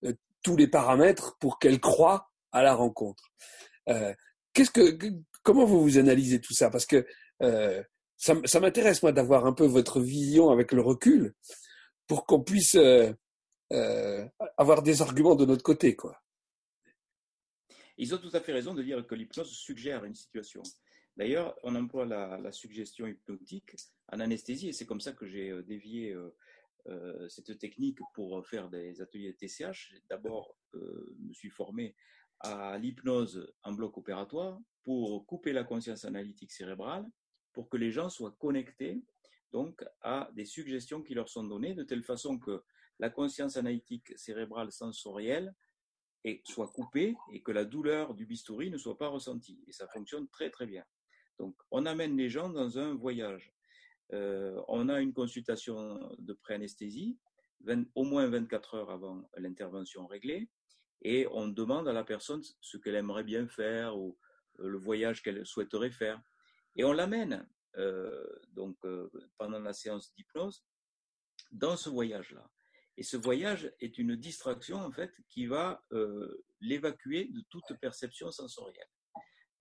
euh, 0.04 0.14
tous 0.42 0.56
les 0.56 0.68
paramètres 0.68 1.36
pour 1.40 1.58
qu'elle 1.58 1.80
croie 1.80 2.30
à 2.52 2.62
la 2.62 2.74
rencontre. 2.74 3.32
Euh, 3.88 4.14
qu'est-ce 4.52 4.70
que, 4.70 4.96
comment 5.42 5.64
vous 5.64 5.82
vous 5.82 5.98
analysez 5.98 6.40
tout 6.40 6.54
ça? 6.54 6.70
Parce 6.70 6.86
que 6.86 7.06
euh, 7.42 7.82
ça, 8.16 8.60
m'intéresse 8.60 9.02
moi 9.02 9.12
d'avoir 9.12 9.46
un 9.46 9.52
peu 9.52 9.66
votre 9.66 10.00
vision 10.00 10.50
avec 10.50 10.72
le 10.72 10.82
recul 10.82 11.34
pour 12.06 12.26
qu'on 12.26 12.42
puisse 12.42 12.74
euh, 12.74 13.12
avoir 14.56 14.82
des 14.82 15.02
arguments 15.02 15.36
de 15.36 15.46
notre 15.46 15.62
côté, 15.62 15.96
quoi. 15.96 16.20
Ils 18.02 18.14
ont 18.14 18.18
tout 18.18 18.30
à 18.32 18.40
fait 18.40 18.52
raison 18.52 18.72
de 18.72 18.82
dire 18.82 19.06
que 19.06 19.14
l'hypnose 19.14 19.50
suggère 19.50 20.06
une 20.06 20.14
situation. 20.14 20.62
D'ailleurs, 21.18 21.54
on 21.62 21.74
emploie 21.74 22.06
la, 22.06 22.50
suggestion 22.50 23.06
hypnotique 23.06 23.76
en 24.10 24.20
anesthésie 24.20 24.68
et 24.68 24.72
c'est 24.72 24.86
comme 24.86 25.02
ça 25.02 25.12
que 25.12 25.26
j'ai 25.26 25.50
euh, 25.50 25.62
dévié 25.62 26.12
euh, 26.12 26.34
euh, 26.86 27.28
cette 27.28 27.58
technique 27.58 27.98
pour 28.14 28.46
faire 28.46 28.70
des 28.70 29.02
ateliers 29.02 29.32
de 29.32 29.36
TCH. 29.36 29.92
D'abord, 30.08 30.56
je 30.72 30.78
me 30.78 31.34
suis 31.34 31.50
formé 31.50 31.94
à 32.38 32.78
l'hypnose 32.78 33.52
en 33.64 33.72
bloc 33.72 33.98
opératoire 33.98 34.58
pour 34.82 35.26
couper 35.26 35.52
la 35.52 35.64
conscience 35.64 36.04
analytique 36.04 36.52
cérébrale 36.52 37.06
pour 37.52 37.68
que 37.68 37.76
les 37.76 37.90
gens 37.90 38.08
soient 38.08 38.36
connectés 38.38 39.02
donc 39.52 39.84
à 40.02 40.30
des 40.34 40.44
suggestions 40.44 41.02
qui 41.02 41.14
leur 41.14 41.28
sont 41.28 41.44
données 41.44 41.74
de 41.74 41.82
telle 41.82 42.04
façon 42.04 42.38
que 42.38 42.62
la 42.98 43.10
conscience 43.10 43.56
analytique 43.56 44.16
cérébrale 44.16 44.70
sensorielle 44.70 45.54
soit 46.44 46.68
coupée 46.68 47.16
et 47.32 47.42
que 47.42 47.52
la 47.52 47.64
douleur 47.64 48.14
du 48.14 48.26
bistouri 48.26 48.70
ne 48.70 48.78
soit 48.78 48.98
pas 48.98 49.08
ressentie. 49.08 49.58
Et 49.66 49.72
ça 49.72 49.88
fonctionne 49.88 50.28
très 50.28 50.50
très 50.50 50.66
bien. 50.66 50.84
Donc, 51.38 51.56
on 51.70 51.86
amène 51.86 52.16
les 52.16 52.28
gens 52.28 52.50
dans 52.50 52.78
un 52.78 52.94
voyage. 52.94 53.52
Euh, 54.12 54.60
on 54.68 54.88
a 54.88 55.00
une 55.00 55.14
consultation 55.14 55.98
de 56.18 56.32
pré-anesthésie, 56.34 57.18
au 57.94 58.04
moins 58.04 58.28
24 58.28 58.74
heures 58.74 58.90
avant 58.90 59.28
l'intervention 59.36 60.06
réglée, 60.06 60.48
et 61.02 61.26
on 61.32 61.48
demande 61.48 61.88
à 61.88 61.92
la 61.92 62.04
personne 62.04 62.42
ce 62.60 62.76
qu'elle 62.76 62.96
aimerait 62.96 63.24
bien 63.24 63.48
faire 63.48 63.96
le 64.60 64.78
voyage 64.78 65.22
qu'elle 65.22 65.44
souhaiterait 65.46 65.90
faire. 65.90 66.20
Et 66.76 66.84
on 66.84 66.92
l'amène 66.92 67.48
euh, 67.76 68.26
donc 68.52 68.76
pendant 69.38 69.60
la 69.60 69.72
séance 69.72 70.12
d'hypnose 70.14 70.64
dans 71.52 71.76
ce 71.76 71.88
voyage-là. 71.88 72.48
Et 72.96 73.02
ce 73.02 73.16
voyage 73.16 73.72
est 73.80 73.98
une 73.98 74.16
distraction 74.16 74.76
en 74.76 74.92
fait 74.92 75.12
qui 75.28 75.46
va 75.46 75.82
l'évacuer 76.60 77.26
de 77.26 77.42
toute 77.48 77.74
perception 77.80 78.30
sensorielle 78.30 78.88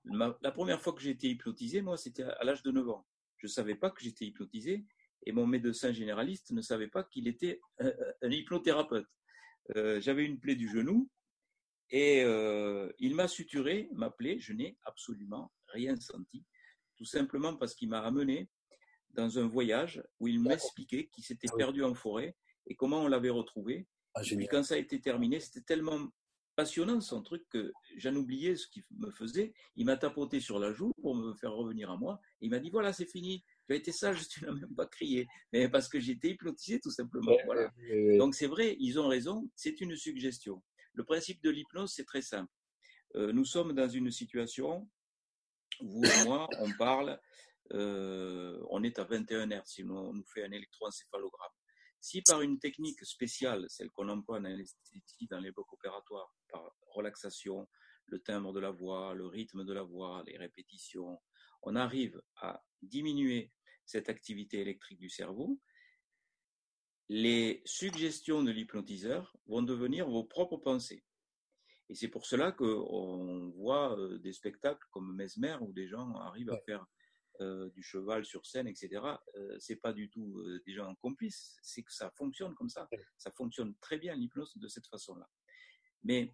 la 0.06 0.52
première 0.52 0.82
fois 0.82 0.94
que 0.94 1.02
j'ai 1.02 1.12
été 1.12 1.30
hypnotisé, 1.30 1.82
moi, 1.82 1.98
c'était 1.98 2.24
à, 2.24 2.44
l'âge 2.44 2.64
de 2.64 2.72
9 2.72 2.90
ans. 2.90 3.06
Je 3.38 3.48
ne 3.48 3.52
savais 3.52 3.76
pas 3.76 3.90
que 3.90 4.02
j'étais 4.02 4.26
hypnotisé 4.26 4.86
et 5.26 5.32
mon 5.32 5.46
médecin 5.46 5.92
généraliste 5.92 6.52
ne 6.52 6.62
savait 6.62 6.88
pas 6.88 7.04
qu'il 7.04 7.28
était 7.28 7.60
un, 7.80 8.32
hypnothérapeute. 8.32 9.08
Euh, 9.76 10.00
j'avais 10.02 10.26
une 10.26 10.40
plaie 10.40 10.56
du 10.56 10.68
genou 10.68 11.10
et 11.91 12.23
euh, 12.23 12.91
il 12.99 13.15
m'a 13.15 13.28
suturé 13.28 13.89
ma 13.93 14.10
plaie. 14.10 14.39
Je 14.39 14.54
n'ai 14.54 14.78
absolument 14.84 15.52
rien 15.67 15.95
senti, 15.99 16.45
tout 16.95 17.06
simplement 17.06 17.56
parce 17.56 17.73
qu'il 17.73 17.89
m'a 17.89 18.02
amené 18.02 18.49
dans 19.12 19.39
un 19.39 19.47
voyage 19.47 20.04
où 20.19 20.28
il 20.28 20.41
m'expliquait 20.41 21.08
qu'il 21.08 21.23
s'était 21.23 21.47
perdu 21.58 21.84
en 21.84 21.95
forêt 21.95 22.36
et 22.67 22.75
comment 22.75 23.02
on 23.02 23.08
l'avait 23.08 23.30
retrouvé. 23.30 23.88
Ah, 24.13 24.21
et 24.23 24.36
puis 24.36 24.47
quand 24.47 24.63
ça 24.63 24.75
a 24.75 24.78
été 24.78 25.02
terminé, 25.02 25.39
c'était 25.39 25.62
tellement 25.62 26.10
passionnant 26.56 26.99
son 26.99 27.21
truc 27.21 27.47
que 27.49 27.71
j'en 27.95 28.13
oubliais 28.15 28.56
ce 28.56 28.67
qu'il 28.67 28.84
me 28.97 29.10
faisait. 29.12 29.54
Il 29.78 29.86
m'a 29.86 29.95
tapoté 29.95 30.41
sur 30.41 30.60
la 30.60 30.73
joue 30.73 30.91
pour 31.02 31.15
me 31.15 31.34
faire 31.36 31.54
revenir 31.54 31.89
à 31.89 31.97
moi. 31.97 32.19
Et 32.41 32.47
il 32.47 32.49
m'a 32.49 32.60
dit 32.60 32.69
voilà, 32.69 32.91
c'est 32.91 33.06
fini. 33.06 33.43
Tu 33.67 33.73
as 33.73 33.78
été 33.78 33.91
sage, 33.91 34.28
tu 34.30 34.43
n'as 34.43 34.52
même 34.52 34.75
pas 34.75 34.86
crié. 34.86 35.25
Mais 35.54 35.69
parce 35.69 35.88
que 35.88 35.99
j'étais 35.99 36.32
hypnotisé 36.32 36.80
tout 36.80 36.91
simplement. 36.91 37.36
Voilà. 37.45 37.71
Donc 38.17 38.36
c'est 38.36 38.47
vrai, 38.47 38.75
ils 38.80 38.99
ont 38.99 39.08
raison. 39.08 39.49
C'est 39.56 39.80
une 39.80 39.95
suggestion. 39.95 40.62
Le 40.93 41.04
principe 41.04 41.41
de 41.43 41.49
l'hypnose, 41.49 41.93
c'est 41.93 42.06
très 42.06 42.21
simple. 42.21 42.52
Euh, 43.15 43.32
nous 43.32 43.45
sommes 43.45 43.73
dans 43.73 43.89
une 43.89 44.12
situation, 44.12 44.89
vous 45.80 46.04
et 46.04 46.23
moi, 46.25 46.47
on 46.60 46.71
parle, 46.73 47.19
euh, 47.73 48.63
on 48.69 48.84
est 48.84 48.99
à 48.99 49.04
21 49.04 49.49
Hz 49.49 49.62
si 49.65 49.84
on 49.84 50.13
nous 50.13 50.25
fait 50.25 50.43
un 50.43 50.52
électroencéphalogramme. 50.52 51.52
Si 52.02 52.21
par 52.21 52.41
une 52.41 52.60
technique 52.60 53.04
spéciale, 53.06 53.65
celle 53.67 53.89
qu'on 53.91 54.10
emploie 54.10 54.38
en 54.38 54.45
anesthésie 54.45 55.28
dans 55.30 55.39
les 55.39 55.52
blocs 55.52 55.73
opératoires, 55.73 56.34
par 56.47 56.73
relaxation, 56.93 57.67
le 58.08 58.19
timbre 58.19 58.54
de 58.54 58.60
la 58.60 58.71
voix, 58.71 59.13
le 59.13 59.25
rythme 59.28 59.65
de 59.65 59.73
la 59.73 59.84
voix, 59.84 60.23
les 60.25 60.38
répétitions, 60.38 61.21
on 61.62 61.75
arrive 61.75 62.21
à 62.38 62.63
diminuer 62.82 63.52
cette 63.86 64.10
activité 64.10 64.62
électrique 64.62 64.99
du 64.99 65.10
cerveau, 65.10 65.60
les 67.10 67.63
suggestions 67.65 68.43
de 68.43 68.52
l'hypnotiseur 68.52 69.36
vont 69.48 69.63
devenir 69.63 70.08
vos 70.08 70.24
propres 70.24 70.58
pensées. 70.58 71.04
Et 71.89 71.95
c'est 71.95 72.08
pour 72.08 72.28
cela 72.28 72.52
qu'on 72.52 73.50
voit 73.56 73.98
euh, 73.98 74.19
des 74.19 74.32
spectacles 74.32 74.86
comme 74.91 75.15
Mesmer 75.15 75.58
où 75.62 75.74
des 75.74 75.88
gens 75.88 76.13
arrivent 76.17 76.52
à 76.52 76.60
faire 76.60 76.86
euh, 77.41 77.69
du 77.72 77.82
cheval 77.82 78.26
sur 78.26 78.45
scène, 78.45 78.67
etc. 78.67 79.02
Euh, 79.36 79.56
c'est 79.60 79.78
pas 79.78 79.91
du 79.91 80.10
tout 80.12 80.43
des 80.67 80.74
gens 80.74 80.93
complices, 80.95 81.58
c'est 81.63 81.82
que 81.82 81.91
ça 81.91 82.12
fonctionne 82.12 82.54
comme 82.54 82.69
ça. 82.69 82.88
Ça 83.17 83.32
fonctionne 83.32 83.74
très 83.82 83.98
bien 83.98 84.15
l'hypnose 84.15 84.56
de 84.58 84.67
cette 84.67 84.88
façon-là. 84.88 85.28
Mais 86.04 86.34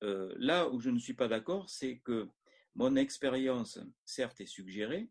là 0.00 0.68
où 0.68 0.80
je 0.80 0.90
ne 0.90 0.98
suis 0.98 1.14
pas 1.14 1.28
d'accord, 1.28 1.70
c'est 1.70 1.98
que 2.00 2.28
mon 2.74 2.96
expérience, 2.96 3.78
certes, 4.04 4.40
est 4.40 4.46
suggérée, 4.46 5.08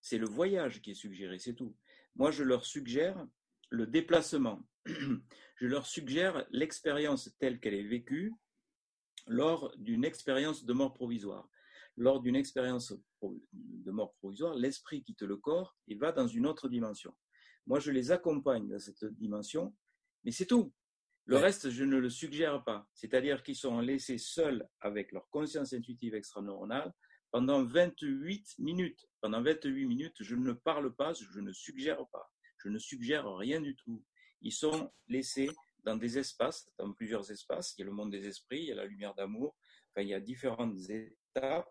c'est 0.00 0.18
le 0.18 0.28
voyage 0.28 0.80
qui 0.82 0.92
est 0.92 0.94
suggéré, 0.94 1.40
c'est 1.40 1.54
tout. 1.54 1.76
Moi, 2.14 2.30
je 2.30 2.44
leur 2.44 2.64
suggère 2.64 3.26
le 3.70 3.86
déplacement. 3.86 4.60
Je 4.86 5.66
leur 5.66 5.86
suggère 5.86 6.46
l'expérience 6.50 7.34
telle 7.38 7.60
qu'elle 7.60 7.74
est 7.74 7.86
vécue 7.86 8.34
lors 9.26 9.74
d'une 9.76 10.04
expérience 10.04 10.64
de 10.64 10.72
mort 10.72 10.94
provisoire. 10.94 11.48
Lors 11.96 12.20
d'une 12.20 12.36
expérience 12.36 12.94
de 13.22 13.90
mort 13.90 14.14
provisoire, 14.14 14.54
l'esprit 14.54 15.02
quitte 15.02 15.22
le 15.22 15.36
corps 15.36 15.76
et 15.88 15.94
va 15.94 16.12
dans 16.12 16.26
une 16.26 16.46
autre 16.46 16.68
dimension. 16.68 17.14
Moi, 17.66 17.78
je 17.78 17.90
les 17.90 18.10
accompagne 18.10 18.68
dans 18.68 18.78
cette 18.78 19.04
dimension, 19.04 19.76
mais 20.24 20.30
c'est 20.30 20.46
tout. 20.46 20.72
Le 21.26 21.36
reste, 21.36 21.70
je 21.70 21.84
ne 21.84 21.98
le 21.98 22.10
suggère 22.10 22.64
pas. 22.64 22.88
C'est-à-dire 22.94 23.42
qu'ils 23.42 23.56
sont 23.56 23.80
laissés 23.80 24.18
seuls 24.18 24.66
avec 24.80 25.12
leur 25.12 25.28
conscience 25.30 25.72
intuitive 25.72 26.14
extraneuronale 26.14 26.92
pendant 27.30 27.62
28 27.62 28.58
minutes. 28.58 29.06
Pendant 29.20 29.42
28 29.42 29.84
minutes, 29.86 30.16
je 30.20 30.34
ne 30.34 30.52
parle 30.52 30.94
pas, 30.94 31.12
je 31.12 31.40
ne 31.40 31.52
suggère 31.52 32.04
pas. 32.08 32.30
Je 32.62 32.68
ne 32.68 32.78
suggère 32.78 33.26
rien 33.36 33.60
du 33.60 33.74
tout. 33.76 34.04
Ils 34.42 34.52
sont 34.52 34.90
laissés 35.08 35.50
dans 35.84 35.96
des 35.96 36.18
espaces, 36.18 36.70
dans 36.78 36.92
plusieurs 36.92 37.30
espaces. 37.30 37.74
Il 37.76 37.80
y 37.80 37.82
a 37.82 37.86
le 37.86 37.92
monde 37.92 38.10
des 38.10 38.26
esprits, 38.26 38.62
il 38.62 38.66
y 38.66 38.72
a 38.72 38.76
la 38.76 38.86
lumière 38.86 39.14
d'amour. 39.14 39.56
Enfin, 39.90 40.02
il 40.02 40.08
y 40.08 40.14
a 40.14 40.20
différentes 40.20 40.78
étapes. 40.88 41.70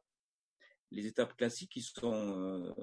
Les 0.91 1.05
étapes 1.05 1.37
classiques 1.37 1.71
qui 1.71 1.83
sont 1.83 2.11
euh, 2.11 2.73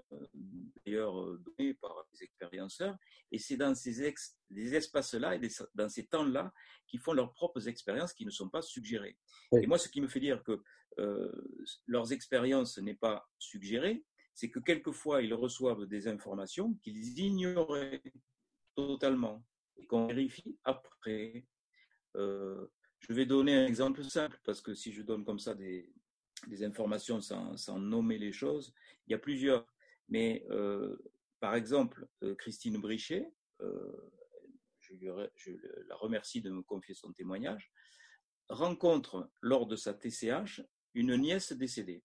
d'ailleurs 0.85 1.21
euh, 1.21 1.43
données 1.45 1.75
par 1.75 2.07
les 2.13 2.23
expérienceurs. 2.23 2.97
Et 3.33 3.39
c'est 3.39 3.57
dans 3.57 3.75
ces 3.75 4.15
espaces-là 4.55 5.35
et 5.35 5.41
dans 5.75 5.89
ces 5.89 6.07
temps-là 6.07 6.53
qu'ils 6.87 7.01
font 7.01 7.13
leurs 7.13 7.33
propres 7.33 7.67
expériences 7.67 8.13
qui 8.13 8.25
ne 8.25 8.31
sont 8.31 8.49
pas 8.49 8.63
suggérées. 8.63 9.19
Et 9.61 9.67
moi, 9.67 9.79
ce 9.79 9.89
qui 9.89 10.01
me 10.01 10.07
fait 10.07 10.21
dire 10.21 10.45
que 10.45 10.63
euh, 11.01 11.33
leurs 11.87 12.13
expériences 12.13 12.79
n'est 12.79 12.95
pas 12.95 13.29
suggérée, 13.39 14.05
c'est 14.37 14.51
que 14.51 14.59
quelquefois, 14.61 15.23
ils 15.23 15.33
reçoivent 15.33 15.87
des 15.87 16.09
informations 16.09 16.75
qu'ils 16.83 17.19
ignoraient 17.19 18.03
totalement 18.75 19.43
et 19.79 19.87
qu'on 19.87 20.07
vérifie 20.07 20.59
après. 20.63 21.47
Euh, 22.17 22.67
je 22.99 23.15
vais 23.15 23.25
donner 23.25 23.55
un 23.57 23.67
exemple 23.67 24.05
simple 24.05 24.39
parce 24.45 24.61
que 24.61 24.75
si 24.75 24.93
je 24.93 25.01
donne 25.01 25.25
comme 25.25 25.39
ça 25.39 25.55
des, 25.55 25.91
informations 26.63 27.23
sans, 27.23 27.79
nommer 27.79 28.19
les 28.19 28.33
choses, 28.33 28.75
il 29.07 29.13
y 29.13 29.15
a 29.15 29.19
plusieurs. 29.19 29.67
Mais 30.11 30.45
euh, 30.51 30.99
par 31.41 31.55
exemple, 31.55 32.07
euh, 32.23 32.35
Christine 32.35 32.79
Brichet, 32.79 33.33
je, 34.81 34.95
je, 35.35 35.53
la 35.89 35.97
remercie 35.97 36.43
de 36.43 36.51
me 36.51 36.63
confier 36.63 36.95
son 36.95 37.11
témoignage, 37.11 37.73
rencontre 38.51 39.31
lors 39.41 39.67
de 39.67 39.77
sa 39.77 39.95
TCH 39.95 40.61
une 40.93 41.17
nièce 41.17 41.55
décédée. 41.55 42.05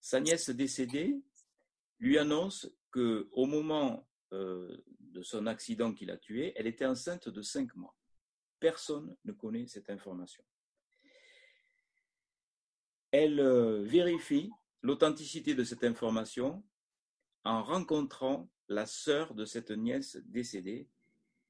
Sa 0.00 0.20
nièce 0.20 0.48
décédée 0.48 1.20
lui 2.00 2.18
annonce 2.18 2.68
que 2.90 3.28
au 3.32 3.46
moment 3.46 4.08
euh, 4.32 4.76
de 4.98 5.22
son 5.22 5.46
accident 5.46 5.92
qui 5.92 6.06
l'a 6.06 6.16
tué, 6.16 6.52
elle 6.56 6.66
était 6.66 6.86
enceinte 6.86 7.28
de 7.28 7.42
cinq 7.42 7.74
mois. 7.76 7.94
Personne 8.58 9.16
ne 9.24 9.32
connaît 9.32 9.66
cette 9.66 9.90
information. 9.90 10.44
Elle 13.10 13.40
euh, 13.40 13.82
vérifie 13.82 14.50
l'authenticité 14.82 15.54
de 15.54 15.64
cette 15.64 15.84
information 15.84 16.62
en 17.44 17.62
rencontrant 17.62 18.50
la 18.68 18.86
sœur 18.86 19.34
de 19.34 19.44
cette 19.44 19.70
nièce 19.70 20.16
décédée 20.24 20.88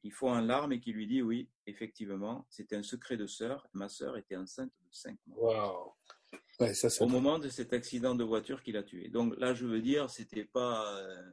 qui 0.00 0.10
fond 0.10 0.32
en 0.32 0.40
larmes 0.40 0.72
et 0.72 0.80
qui 0.80 0.92
lui 0.92 1.06
dit 1.06 1.20
oui, 1.20 1.50
effectivement, 1.66 2.46
c'était 2.48 2.76
un 2.76 2.82
secret 2.82 3.18
de 3.18 3.26
sœur. 3.26 3.68
Ma 3.74 3.88
sœur 3.88 4.16
était 4.16 4.36
enceinte 4.36 4.72
de 4.80 4.88
cinq 4.90 5.18
mois. 5.26 5.96
Au 7.00 7.08
moment 7.08 7.38
de 7.38 7.48
cet 7.48 7.72
accident 7.72 8.14
de 8.14 8.24
voiture 8.24 8.62
qui 8.62 8.72
l'a 8.72 8.82
tué. 8.82 9.08
Donc 9.08 9.38
là, 9.38 9.54
je 9.54 9.66
veux 9.66 9.80
dire, 9.80 10.10
c'était 10.10 10.44
pas 10.44 10.96
euh, 10.98 11.32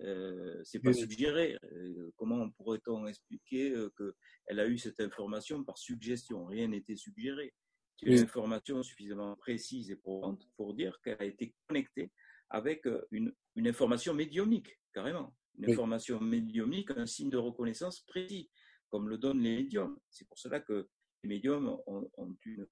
euh, 0.00 0.60
c'est 0.64 0.80
pas 0.80 0.92
suggéré. 0.92 1.56
Euh, 1.72 2.10
comment 2.16 2.48
pourrait-on 2.50 3.06
expliquer 3.06 3.72
euh, 3.72 3.90
qu'elle 3.96 4.60
a 4.60 4.66
eu 4.68 4.78
cette 4.78 5.00
information 5.00 5.64
par 5.64 5.78
suggestion? 5.78 6.46
Rien 6.46 6.68
n'était 6.68 6.96
suggéré. 6.96 7.54
C'est 7.96 8.06
une 8.06 8.18
information 8.20 8.82
suffisamment 8.84 9.34
précise 9.34 9.90
et 9.90 9.96
probante 9.96 10.48
pour 10.56 10.72
dire 10.74 11.00
qu'elle 11.02 11.16
a 11.18 11.24
été 11.24 11.52
connectée 11.66 12.12
avec 12.48 12.86
une, 13.10 13.34
une 13.56 13.66
information 13.66 14.14
médiumnique, 14.14 14.78
carrément. 14.94 15.34
Une 15.58 15.72
information 15.72 16.20
médiumnique, 16.20 16.92
un 16.92 17.06
signe 17.06 17.28
de 17.28 17.36
reconnaissance 17.36 18.00
précis, 18.02 18.48
comme 18.88 19.08
le 19.08 19.18
donnent 19.18 19.42
les 19.42 19.56
médiums. 19.56 19.98
C'est 20.10 20.28
pour 20.28 20.38
cela 20.38 20.60
que 20.60 20.88
les 21.22 21.28
médiums 21.28 21.76
ont, 21.86 22.36
une, 22.44 22.66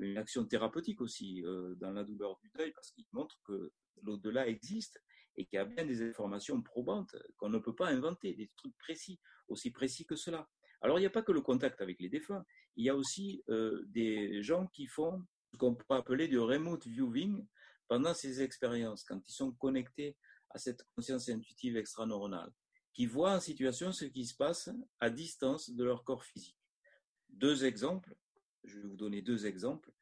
une, 0.00 0.16
action 0.16 0.44
thérapeutique 0.46 1.00
aussi 1.00 1.42
dans 1.76 1.92
la 1.92 2.04
douleur 2.04 2.38
du 2.42 2.50
deuil, 2.50 2.72
parce 2.72 2.90
qu'ils 2.92 3.06
montrent 3.12 3.40
que 3.44 3.72
l'au-delà 4.02 4.48
existe 4.48 5.00
et 5.36 5.46
qu'il 5.46 5.56
y 5.56 5.60
a 5.60 5.64
bien 5.64 5.84
des 5.84 6.02
informations 6.02 6.60
probantes 6.62 7.14
qu'on 7.36 7.48
ne 7.48 7.58
peut 7.58 7.74
pas 7.74 7.88
inventer, 7.88 8.34
des 8.34 8.50
trucs 8.56 8.76
précis, 8.78 9.20
aussi 9.48 9.70
précis 9.70 10.04
que 10.06 10.16
cela. 10.16 10.48
Alors, 10.82 10.98
il 10.98 11.02
n'y 11.02 11.06
a 11.06 11.10
pas 11.10 11.22
que 11.22 11.32
le 11.32 11.42
contact 11.42 11.80
avec 11.80 12.00
les 12.00 12.08
défunts, 12.08 12.44
il 12.76 12.84
y 12.84 12.88
a 12.88 12.96
aussi 12.96 13.42
euh, 13.48 13.82
des 13.88 14.42
gens 14.42 14.66
qui 14.68 14.86
font 14.86 15.22
ce 15.52 15.56
qu'on 15.56 15.74
peut 15.74 15.84
appeler 15.90 16.28
du 16.28 16.38
remote 16.38 16.86
viewing 16.86 17.46
pendant 17.88 18.14
ces 18.14 18.40
expériences, 18.40 19.04
quand 19.04 19.20
ils 19.26 19.32
sont 19.32 19.52
connectés 19.52 20.16
à 20.50 20.58
cette 20.58 20.82
conscience 20.94 21.28
intuitive 21.28 21.76
extraneuronale, 21.76 22.50
qui 22.94 23.06
voient 23.06 23.34
en 23.34 23.40
situation 23.40 23.92
ce 23.92 24.06
qui 24.06 24.24
se 24.24 24.34
passe 24.34 24.70
à 25.00 25.10
distance 25.10 25.70
de 25.70 25.84
leur 25.84 26.04
corps 26.04 26.24
physique. 26.24 26.59
Deux 27.32 27.64
exemples, 27.64 28.14
je 28.64 28.78
vais 28.78 28.88
vous 28.88 28.96
donner 28.96 29.22
deux 29.22 29.46
exemples. 29.46 29.92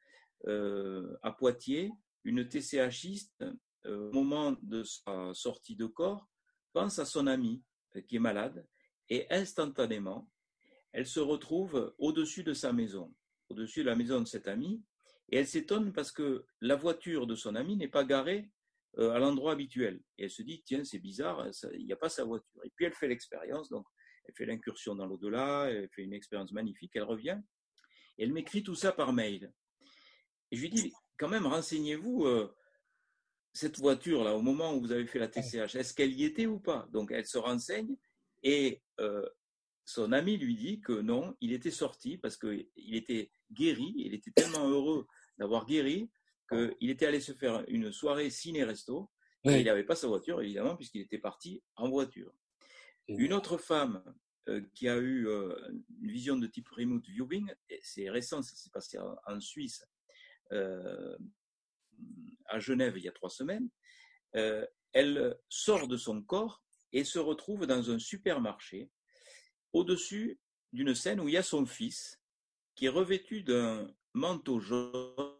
Euh, 0.46 1.16
à 1.22 1.32
Poitiers, 1.32 1.90
une 2.24 2.48
TCHiste 2.48 3.44
euh, 3.86 4.08
au 4.08 4.12
moment 4.12 4.56
de 4.62 4.82
sa 4.84 5.32
sortie 5.34 5.76
de 5.76 5.86
corps, 5.86 6.28
pense 6.72 6.98
à 6.98 7.04
son 7.04 7.26
ami 7.26 7.62
euh, 7.96 8.00
qui 8.02 8.16
est 8.16 8.20
malade 8.20 8.66
et 9.08 9.26
instantanément, 9.30 10.28
elle 10.92 11.06
se 11.06 11.20
retrouve 11.20 11.94
au-dessus 11.98 12.44
de 12.44 12.52
sa 12.52 12.72
maison, 12.72 13.14
au-dessus 13.48 13.80
de 13.80 13.88
la 13.88 13.96
maison 13.96 14.20
de 14.20 14.26
cet 14.26 14.48
ami, 14.48 14.82
et 15.30 15.38
elle 15.38 15.46
s'étonne 15.46 15.92
parce 15.92 16.12
que 16.12 16.44
la 16.60 16.76
voiture 16.76 17.26
de 17.26 17.34
son 17.34 17.54
ami 17.54 17.76
n'est 17.76 17.88
pas 17.88 18.04
garée 18.04 18.50
à 18.96 19.18
l'endroit 19.18 19.52
habituel. 19.52 20.00
Et 20.16 20.24
elle 20.24 20.30
se 20.30 20.42
dit, 20.42 20.62
tiens, 20.64 20.82
c'est 20.84 20.98
bizarre, 20.98 21.46
il 21.74 21.84
n'y 21.84 21.92
a 21.92 21.96
pas 21.96 22.08
sa 22.08 22.24
voiture. 22.24 22.64
Et 22.64 22.70
puis 22.74 22.86
elle 22.86 22.94
fait 22.94 23.08
l'expérience, 23.08 23.68
donc 23.68 23.86
elle 24.28 24.34
fait 24.34 24.46
l'incursion 24.46 24.94
dans 24.94 25.06
l'au-delà, 25.06 25.66
elle 25.70 25.88
fait 25.88 26.02
une 26.02 26.12
expérience 26.12 26.52
magnifique, 26.52 26.92
elle 26.94 27.02
revient, 27.02 27.40
et 28.18 28.24
elle 28.24 28.32
m'écrit 28.32 28.62
tout 28.62 28.74
ça 28.74 28.92
par 28.92 29.12
mail. 29.12 29.52
Et 30.50 30.56
je 30.56 30.62
lui 30.62 30.70
dis, 30.70 30.92
quand 31.16 31.28
même, 31.28 31.46
renseignez-vous, 31.46 32.26
cette 33.52 33.78
voiture-là, 33.78 34.34
au 34.34 34.42
moment 34.42 34.74
où 34.74 34.80
vous 34.80 34.92
avez 34.92 35.06
fait 35.06 35.18
la 35.18 35.28
TCH, 35.28 35.74
est-ce 35.74 35.94
qu'elle 35.94 36.12
y 36.12 36.24
était 36.24 36.46
ou 36.46 36.60
pas? 36.60 36.88
Donc, 36.92 37.10
elle 37.10 37.26
se 37.26 37.38
renseigne 37.38 37.96
et 38.42 38.82
euh, 39.00 39.26
son 39.84 40.12
ami 40.12 40.36
lui 40.36 40.54
dit 40.54 40.80
que 40.80 40.92
non, 40.92 41.34
il 41.40 41.52
était 41.52 41.70
sorti 41.70 42.18
parce 42.18 42.36
qu'il 42.36 42.68
était 42.76 43.30
guéri, 43.50 43.94
il 43.96 44.14
était 44.14 44.30
tellement 44.30 44.68
heureux 44.68 45.06
d'avoir 45.38 45.66
guéri 45.66 46.10
qu'il 46.50 46.90
était 46.90 47.06
allé 47.06 47.20
se 47.20 47.32
faire 47.32 47.64
une 47.68 47.90
soirée 47.90 48.30
ciné-resto 48.30 49.10
et 49.44 49.60
il 49.60 49.64
n'avait 49.64 49.84
pas 49.84 49.96
sa 49.96 50.08
voiture, 50.08 50.40
évidemment, 50.40 50.76
puisqu'il 50.76 51.00
était 51.00 51.18
parti 51.18 51.62
en 51.76 51.88
voiture. 51.88 52.32
Une 53.08 53.32
autre 53.32 53.56
femme 53.56 54.04
qui 54.74 54.88
a 54.88 54.98
eu 54.98 55.26
une 55.26 56.10
vision 56.10 56.36
de 56.36 56.46
type 56.46 56.68
remote 56.68 57.06
viewing, 57.06 57.50
c'est 57.82 58.10
récent, 58.10 58.42
ça 58.42 58.54
s'est 58.54 58.70
passé 58.70 58.98
en, 59.26 59.40
Suisse, 59.40 59.84
à 60.50 61.16
Genève 62.58 62.96
il 62.96 63.04
y 63.04 63.08
a 63.08 63.12
trois 63.12 63.30
semaines, 63.30 63.68
elle 64.92 65.38
sort 65.48 65.88
de 65.88 65.96
son 65.96 66.22
corps 66.22 66.62
et 66.92 67.04
se 67.04 67.18
retrouve 67.18 67.66
dans 67.66 67.90
un 67.90 67.98
supermarché 67.98 68.90
au-dessus 69.72 70.38
d'une 70.72 70.94
scène 70.94 71.20
où 71.20 71.28
il 71.28 71.34
y 71.34 71.38
a 71.38 71.42
son 71.42 71.66
fils 71.66 72.20
qui 72.74 72.86
est 72.86 72.90
revêtu 72.90 73.42
d'un 73.42 73.92
manteau 74.14 74.60
jaune. 74.60 75.34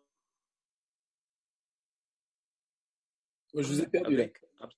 Je 3.55 3.63
vous 3.63 3.81
ai 3.81 3.87
perdu 3.87 4.17
là. 4.17 4.27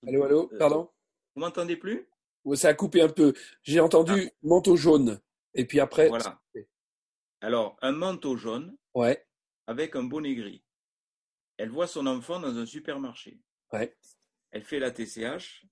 Allô, 0.07 0.25
allô, 0.25 0.49
pardon? 0.59 0.91
Vous 1.35 1.41
m'entendez 1.41 1.77
plus? 1.77 2.09
Ça 2.55 2.69
a 2.69 2.75
coupé 2.75 3.03
un 3.03 3.09
peu. 3.09 3.35
J'ai 3.63 3.81
entendu 3.81 4.29
ah. 4.31 4.37
manteau 4.43 4.77
jaune. 4.77 5.21
Et 5.55 5.65
puis 5.65 5.81
après. 5.81 6.09
Voilà. 6.09 6.41
Alors, 7.41 7.77
un 7.81 7.93
manteau 7.93 8.37
jaune 8.37 8.77
ouais. 8.95 9.27
avec 9.67 9.97
un 9.97 10.03
bonnet 10.03 10.35
gris. 10.35 10.63
Elle 11.57 11.71
voit 11.71 11.87
son 11.87 12.07
enfant 12.07 12.41
dans 12.41 12.57
un 12.57 12.67
supermarché. 12.67 13.41
Ouais. 13.73 13.97
Elle 14.51 14.63
fait 14.63 14.79
la 14.79 14.91
TCH. 14.91 15.67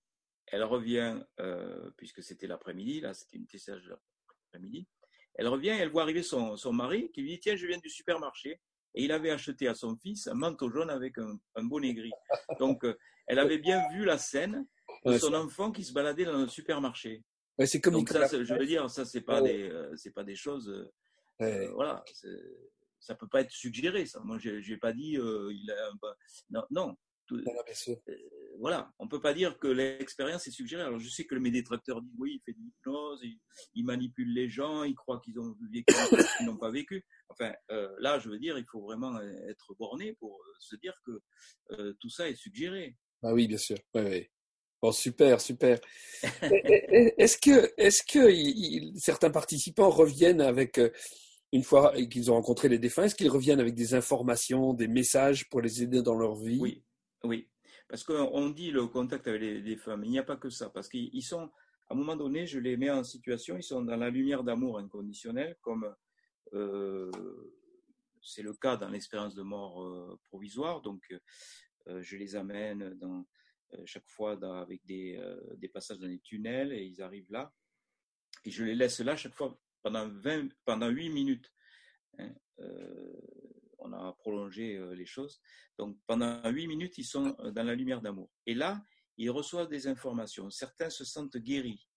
Elle 0.46 0.64
revient, 0.64 1.22
euh, 1.40 1.90
puisque 1.96 2.22
c'était 2.22 2.46
l'après-midi, 2.46 3.00
là, 3.00 3.12
c'était 3.12 3.36
une 3.36 3.46
TCH 3.46 3.82
de 3.84 3.90
l'après-midi. 3.90 4.88
Elle 5.34 5.48
revient 5.48 5.70
et 5.70 5.78
elle 5.78 5.90
voit 5.90 6.02
arriver 6.02 6.22
son, 6.22 6.56
son, 6.56 6.72
mari 6.72 7.10
qui 7.12 7.20
lui 7.20 7.32
dit 7.32 7.40
Tiens, 7.40 7.56
je 7.56 7.66
viens 7.66 7.78
du 7.78 7.90
supermarché. 7.90 8.60
Et 8.94 9.04
il 9.04 9.12
avait 9.12 9.30
acheté 9.30 9.68
à 9.68 9.74
son 9.74 9.96
fils 9.96 10.26
un 10.26 10.34
manteau 10.34 10.70
jaune 10.70 10.88
avec 10.88 11.18
un, 11.18 11.38
un 11.54 11.64
bonnet 11.64 11.92
gris. 11.92 12.12
Donc, 12.58 12.84
euh, 12.84 12.98
elle 13.26 13.38
avait 13.38 13.58
bien 13.58 13.82
vu 13.92 14.04
la 14.04 14.16
scène 14.16 14.66
son 15.18 15.34
enfant 15.34 15.72
qui 15.72 15.84
se 15.84 15.92
baladait 15.92 16.24
dans 16.24 16.38
le 16.38 16.48
supermarché. 16.48 17.22
Ouais, 17.58 17.66
c'est 17.66 17.80
comme 17.80 17.94
Donc, 17.94 18.08
ça, 18.08 18.26
je 18.28 18.54
veux 18.54 18.66
dire, 18.66 18.88
ça, 18.88 19.04
c'est 19.04 19.20
pas, 19.20 19.42
des, 19.42 19.68
euh, 19.68 19.94
c'est 19.96 20.12
pas 20.12 20.24
des 20.24 20.36
choses. 20.36 20.68
Euh, 21.40 21.70
voilà. 21.72 22.04
Ça 23.00 23.14
peut 23.14 23.28
pas 23.28 23.40
être 23.40 23.50
suggéré, 23.50 24.06
ça. 24.06 24.20
Moi, 24.20 24.38
je 24.38 24.50
n'ai 24.50 24.76
pas 24.76 24.92
dit. 24.92 25.12
il 25.12 25.70
a 25.70 25.90
non, 26.50 26.62
non, 26.70 26.96
euh, 27.32 27.42
voilà, 28.58 28.92
on 28.98 29.04
ne 29.04 29.10
peut 29.10 29.20
pas 29.20 29.34
dire 29.34 29.58
que 29.58 29.68
l'expérience 29.68 30.46
est 30.46 30.50
suggérée. 30.50 30.82
Alors 30.82 30.98
je 30.98 31.08
sais 31.08 31.24
que 31.24 31.34
mes 31.34 31.50
détracteurs 31.50 32.02
disent 32.02 32.14
oui, 32.18 32.40
il 32.40 32.40
fait 32.44 32.52
de 32.52 32.58
l'hypnose, 32.58 33.22
il, 33.74 33.84
manipule 33.84 34.32
les 34.32 34.48
gens, 34.48 34.82
il 34.84 34.94
croit 34.94 35.20
qu'ils 35.20 35.38
ont 35.38 35.54
vécu 35.70 35.94
qu'ils 36.38 36.46
n'ont 36.46 36.56
pas 36.56 36.70
vécu. 36.70 37.04
Enfin, 37.28 37.52
euh, 37.70 37.94
là, 37.98 38.18
je 38.18 38.28
veux 38.28 38.38
dire, 38.38 38.58
il 38.58 38.64
faut 38.64 38.80
vraiment 38.80 39.20
être 39.48 39.74
borné 39.78 40.14
pour 40.14 40.40
euh, 40.40 40.52
se 40.60 40.76
dire 40.76 40.94
que 41.04 41.92
tout 42.00 42.10
ça 42.10 42.28
est 42.28 42.36
suggéré. 42.36 42.96
Ah 43.22 43.32
oui, 43.32 43.46
bien 43.46 43.58
sûr. 43.58 43.78
Bon, 44.80 44.92
super, 44.92 45.40
super. 45.40 45.78
est-ce 46.22 47.36
que, 47.36 47.72
est-ce 47.76 48.02
que 48.02 48.98
certains 48.98 49.30
participants 49.30 49.90
reviennent 49.90 50.40
avec 50.40 50.78
une 51.52 51.62
fois 51.62 51.92
qu'ils 51.94 52.30
ont 52.30 52.34
rencontré 52.34 52.68
les 52.68 52.78
défunts, 52.78 53.04
est-ce 53.04 53.14
qu'ils 53.14 53.30
reviennent 53.30 53.60
avec 53.60 53.74
des 53.74 53.94
informations, 53.94 54.74
des 54.74 54.88
messages 54.88 55.48
pour 55.48 55.60
les 55.60 55.82
aider 55.82 56.02
dans 56.02 56.14
leur 56.14 56.34
vie? 56.34 56.58
Oui, 56.60 56.84
oui, 57.24 57.48
parce 57.88 58.04
qu'on 58.04 58.50
dit 58.50 58.70
le 58.70 58.86
contact 58.86 59.26
avec 59.28 59.40
les, 59.40 59.76
femmes, 59.76 60.04
il 60.04 60.10
n'y 60.10 60.18
a 60.18 60.24
pas 60.24 60.36
que 60.36 60.50
ça, 60.50 60.68
parce 60.68 60.88
qu'ils 60.88 61.22
sont, 61.22 61.50
à 61.88 61.94
un 61.94 61.96
moment 61.96 62.16
donné, 62.16 62.46
je 62.46 62.58
les 62.58 62.76
mets 62.76 62.90
en 62.90 63.02
situation, 63.02 63.56
ils 63.56 63.62
sont 63.62 63.82
dans 63.82 63.96
la 63.96 64.10
lumière 64.10 64.44
d'amour 64.44 64.78
inconditionnel, 64.78 65.56
comme 65.62 65.94
euh, 66.52 67.10
c'est 68.20 68.42
le 68.42 68.52
cas 68.52 68.76
dans 68.76 68.90
l'expérience 68.90 69.34
de 69.34 69.42
mort 69.42 69.82
euh, 69.82 70.18
provisoire, 70.28 70.82
donc 70.82 71.02
euh, 71.88 72.02
je 72.02 72.16
les 72.16 72.36
amène 72.36 72.94
dans, 73.00 73.24
chaque 73.84 74.08
fois 74.08 74.38
avec 74.60 74.84
des, 74.86 75.20
passages 75.72 75.98
dans 75.98 76.06
les 76.06 76.20
tunnels, 76.20 76.72
et 76.72 76.84
ils 76.84 77.02
arrivent 77.02 77.30
là, 77.30 77.52
et 78.44 78.50
je 78.50 78.64
les 78.64 78.74
laisse 78.74 79.00
là 79.00 79.16
chaque 79.16 79.34
fois 79.34 79.58
pendant, 79.82 80.08
20, 80.08 80.48
pendant 80.64 80.88
8 80.88 81.10
minutes. 81.10 81.52
Hein, 82.18 82.34
on 83.78 83.92
a 83.92 84.12
prolongé 84.12 84.76
euh, 84.76 84.94
les 84.94 85.06
choses. 85.06 85.40
Donc 85.78 85.96
pendant 86.06 86.48
huit 86.50 86.66
minutes, 86.66 86.98
ils 86.98 87.04
sont 87.04 87.36
euh, 87.40 87.50
dans 87.50 87.62
la 87.62 87.74
lumière 87.74 88.00
d'amour. 88.00 88.30
Et 88.46 88.54
là, 88.54 88.82
ils 89.16 89.30
reçoivent 89.30 89.68
des 89.68 89.86
informations. 89.86 90.50
Certains 90.50 90.90
se 90.90 91.04
sentent 91.04 91.36
guéris 91.36 91.88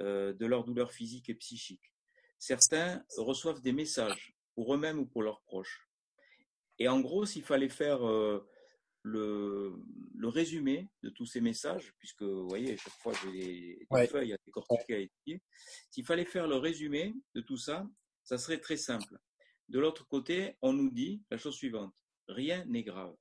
euh, 0.00 0.32
de 0.32 0.46
leur 0.46 0.64
douleur 0.64 0.92
physique 0.92 1.28
et 1.28 1.34
psychique. 1.34 1.92
Certains 2.38 3.04
reçoivent 3.16 3.62
des 3.62 3.72
messages 3.72 4.34
pour 4.54 4.74
eux-mêmes 4.74 4.98
ou 4.98 5.06
pour 5.06 5.22
leurs 5.22 5.42
proches. 5.42 5.88
Et 6.78 6.88
en 6.88 7.00
gros, 7.00 7.24
s'il 7.24 7.44
fallait 7.44 7.68
faire 7.68 8.00
le, 9.04 9.74
résumé 10.22 10.88
de 11.02 11.10
tous 11.10 11.26
ces 11.26 11.40
messages, 11.40 11.92
puisque 11.98 12.22
vous 12.22 12.48
voyez, 12.48 12.76
chaque 12.76 12.94
fois 12.94 13.12
j'ai 13.22 13.30
des, 13.90 14.06
feuilles 14.08 14.32
à 14.32 14.38
décortiquer 14.44 14.94
à 14.94 14.98
étudier, 14.98 15.42
s'il 15.90 16.04
fallait 16.04 16.24
faire 16.24 16.48
le 16.48 16.56
résumé 16.56 17.14
de 17.34 17.40
tout 17.42 17.58
ça, 17.58 17.86
ça 18.24 18.38
serait 18.38 18.60
très 18.60 18.78
simple. 18.78 19.18
De 19.68 19.78
l'autre 19.78 20.08
côté, 20.08 20.56
on 20.62 20.72
nous 20.72 20.90
dit 20.90 21.22
la 21.30 21.36
chose 21.36 21.54
suivante, 21.54 21.94
rien 22.26 22.64
n'est 22.64 22.82
grave. 22.82 23.14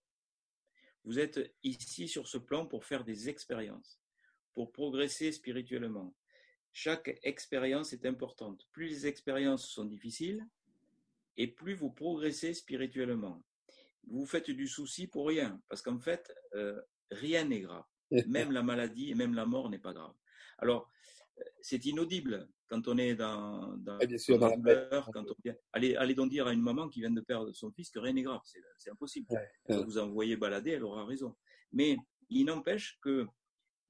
Vous 1.04 1.20
êtes 1.20 1.54
ici 1.64 2.08
sur 2.08 2.28
ce 2.28 2.38
plan 2.38 2.66
pour 2.66 2.86
faire 2.86 3.04
des 3.04 3.28
expériences, 3.28 4.00
pour 4.54 4.72
progresser 4.72 5.34
spirituellement. 5.34 6.16
Chaque 6.72 7.20
expérience 7.24 7.92
est 7.92 8.06
importante. 8.06 8.66
Plus 8.72 8.88
les 8.88 9.08
expériences 9.08 9.68
sont 9.68 9.86
difficiles, 9.86 10.48
et 11.36 11.48
plus 11.48 11.76
vous 11.76 11.92
progressez 11.92 12.54
spirituellement. 12.54 13.44
Vous 14.08 14.26
faites 14.26 14.52
du 14.52 14.68
souci 14.68 15.08
pour 15.08 15.28
rien, 15.28 15.62
parce 15.70 15.82
qu'en 15.82 16.00
fait, 16.00 16.34
euh, 16.56 16.80
rien 17.12 17.46
n'est 17.46 17.62
grave. 17.62 17.84
Même 18.28 18.52
la 18.52 18.62
maladie 18.62 19.10
et 19.10 19.16
même 19.16 19.34
la 19.34 19.46
mort 19.46 19.70
n'est 19.70 19.80
pas 19.80 19.94
grave. 19.94 20.14
Alors, 20.60 20.92
c'est 21.62 21.84
inaudible 21.86 22.48
quand 22.68 22.88
on 22.88 22.98
est 22.98 23.16
dans, 23.16 23.76
dans, 23.78 23.98
bien 23.98 24.18
sûr, 24.18 24.40
dans, 24.40 24.50
la 24.50 25.02
quand 25.14 25.24
on 25.26 25.52
allez, 25.74 25.96
allez, 25.96 26.16
donc 26.16 26.30
dire 26.30 26.48
à 26.48 26.54
une 26.54 26.62
maman 26.62 26.90
qui 26.90 27.02
vient 27.02 27.12
de 27.12 27.22
perdre 27.22 27.52
son 27.54 27.72
fils 27.72 27.90
que 27.90 28.00
rien 28.00 28.14
n'est 28.14 28.24
grave, 28.24 28.42
c'est 28.78 28.90
impossible. 28.90 29.28
Vous 29.70 29.98
envoyez 29.98 30.38
balader, 30.38 30.72
elle 30.72 30.84
aura 30.84 31.06
raison. 31.06 31.36
Mais 31.72 31.98
il 32.30 32.46
n'empêche 32.46 33.00
que 33.02 33.28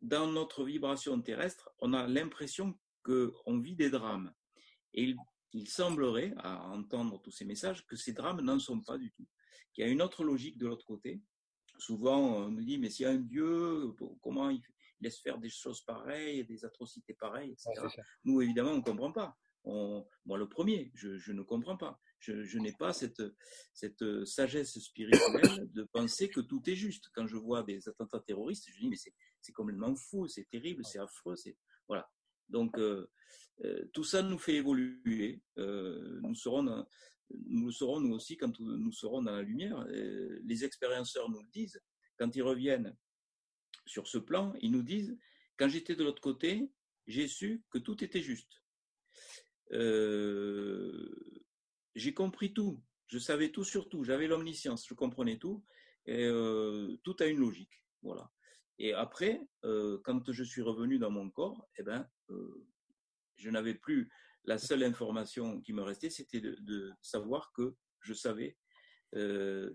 dans 0.02 0.28
notre 0.28 0.64
vibration 0.64 1.22
terrestre, 1.22 1.70
on 1.80 1.94
a 1.94 2.08
l'impression 2.08 2.78
qu'on 3.04 3.60
vit 3.60 3.76
des 3.76 3.90
drames. 3.90 4.34
Et 4.94 5.04
il, 5.04 5.18
il, 5.54 5.68
semblerait, 5.70 6.34
à 6.38 6.68
entendre 6.68 7.22
tous 7.22 7.32
ces 7.32 7.46
messages, 7.46 7.86
que 7.86 7.96
ces 7.96 8.14
drames 8.14 8.42
n'en 8.42 8.60
sont 8.60 8.82
pas 8.82 8.98
du 8.98 9.12
tout. 9.12 9.26
Qu'il 9.74 9.86
y 9.86 9.88
a 9.88 9.92
une 9.92 10.02
autre 10.02 10.24
logique 10.24 10.58
de 10.58 10.68
l'autre 10.68 10.86
côté. 10.86 11.22
Souvent, 11.80 12.20
on 12.20 12.50
nous 12.52 12.64
dit, 12.64 12.78
mais 12.78 12.90
s'il 12.90 13.06
y 13.06 13.10
a 13.10 13.12
un 13.12 13.18
Dieu, 13.18 13.94
comment 14.22 14.50
il, 14.50 14.62
laisse 15.04 15.20
faire 15.20 15.38
des 15.38 15.50
choses 15.50 15.82
pareilles, 15.82 16.46
des 16.46 16.66
atrocités 16.66 17.14
pareilles, 17.14 17.52
etc. 17.52 17.88
Nous, 18.24 18.42
évidemment, 18.42 18.72
on 18.72 18.78
ne 18.78 18.82
comprend 18.82 19.12
pas. 19.12 19.38
moi, 19.66 20.38
le 20.38 20.48
premier, 20.48 20.92
je, 20.96 21.32
ne 21.32 21.44
comprends 21.44 21.78
pas. 21.78 22.00
Je, 22.20 22.58
n'ai 22.58 22.72
pas 22.74 22.94
cette, 22.94 23.22
cette 23.74 24.26
sagesse 24.26 24.80
spirituelle 24.80 25.70
de 25.72 25.84
penser 25.84 26.30
que 26.30 26.40
tout 26.40 26.62
est 26.68 26.76
juste. 26.76 27.10
Quand 27.14 27.28
je 27.28 27.36
vois 27.36 27.64
des 27.64 27.88
attentats 27.88 28.22
terroristes, 28.22 28.70
je 28.72 28.80
dis, 28.80 28.90
mais 28.90 28.98
c'est 29.42 29.54
complètement 29.54 29.96
fou, 29.96 30.28
c'est 30.28 30.50
terrible, 30.50 30.84
c'est 30.86 31.00
affreux. 31.00 31.36
Voilà. 31.88 32.10
Donc, 32.50 32.78
euh, 32.78 33.10
euh, 33.66 33.86
tout 33.94 34.04
ça 34.04 34.22
nous 34.22 34.40
fait 34.40 34.56
évoluer. 34.56 35.42
Euh, 35.58 36.20
nous 36.22 36.36
serons 36.36 36.86
nous 37.48 37.68
le 37.68 37.72
serons 37.72 38.00
nous 38.00 38.14
aussi 38.14 38.38
quand 38.38 38.60
nous 38.60 38.92
serons 38.92 39.22
dans 39.22 39.32
la 39.32 39.42
lumière. 39.42 39.86
les 39.88 40.66
expérienceurs 40.66 41.30
nous 41.30 41.42
le 41.42 41.50
disent. 41.52 41.82
Quand 42.18 42.36
ils 42.36 42.44
reviennent 42.44 42.96
sur 43.86 44.08
ce 44.08 44.18
plan, 44.18 44.54
ils 44.62 44.72
nous 44.72 44.84
disent, 44.84 45.18
quand 45.58 45.68
j'étais 45.68 45.96
de 45.96 46.04
l'autre 46.04 46.22
côté, 46.22 46.72
j'ai 47.08 47.28
su 47.28 47.64
que 47.70 47.78
tout 47.78 48.04
était 48.04 48.22
juste. 48.22 48.62
Euh, 49.72 51.42
j'ai 51.96 52.14
compris 52.14 52.54
tout, 52.54 52.82
je 53.08 53.20
savais 53.20 53.52
tout 53.52 53.64
sur 53.64 53.90
tout, 53.90 54.04
j'avais 54.04 54.28
l'omniscience, 54.28 54.88
je 54.88 54.94
comprenais 54.94 55.38
tout, 55.38 55.64
euh, 56.10 56.96
tout 57.04 57.16
a 57.20 57.26
une 57.26 57.40
logique. 57.40 57.84
Voilà. 58.02 58.32
Et 58.80 58.94
après, 58.94 59.42
euh, 59.64 60.00
quand 60.04 60.32
je 60.32 60.44
suis 60.44 60.62
revenu 60.62 60.98
dans 60.98 61.12
mon 61.12 61.30
corps, 61.30 61.68
eh 61.78 61.84
ben, 61.84 62.10
je 63.36 63.50
n'avais 63.50 63.76
plus 63.76 64.10
la 64.46 64.58
seule 64.58 64.84
information 64.84 65.62
qui 65.62 65.74
me 65.74 65.82
restait, 65.82 66.10
c'était 66.10 66.42
de, 66.42 66.58
de, 66.62 66.92
savoir 67.02 67.52
que 67.56 67.76
je 68.02 68.14
savais 68.14 68.58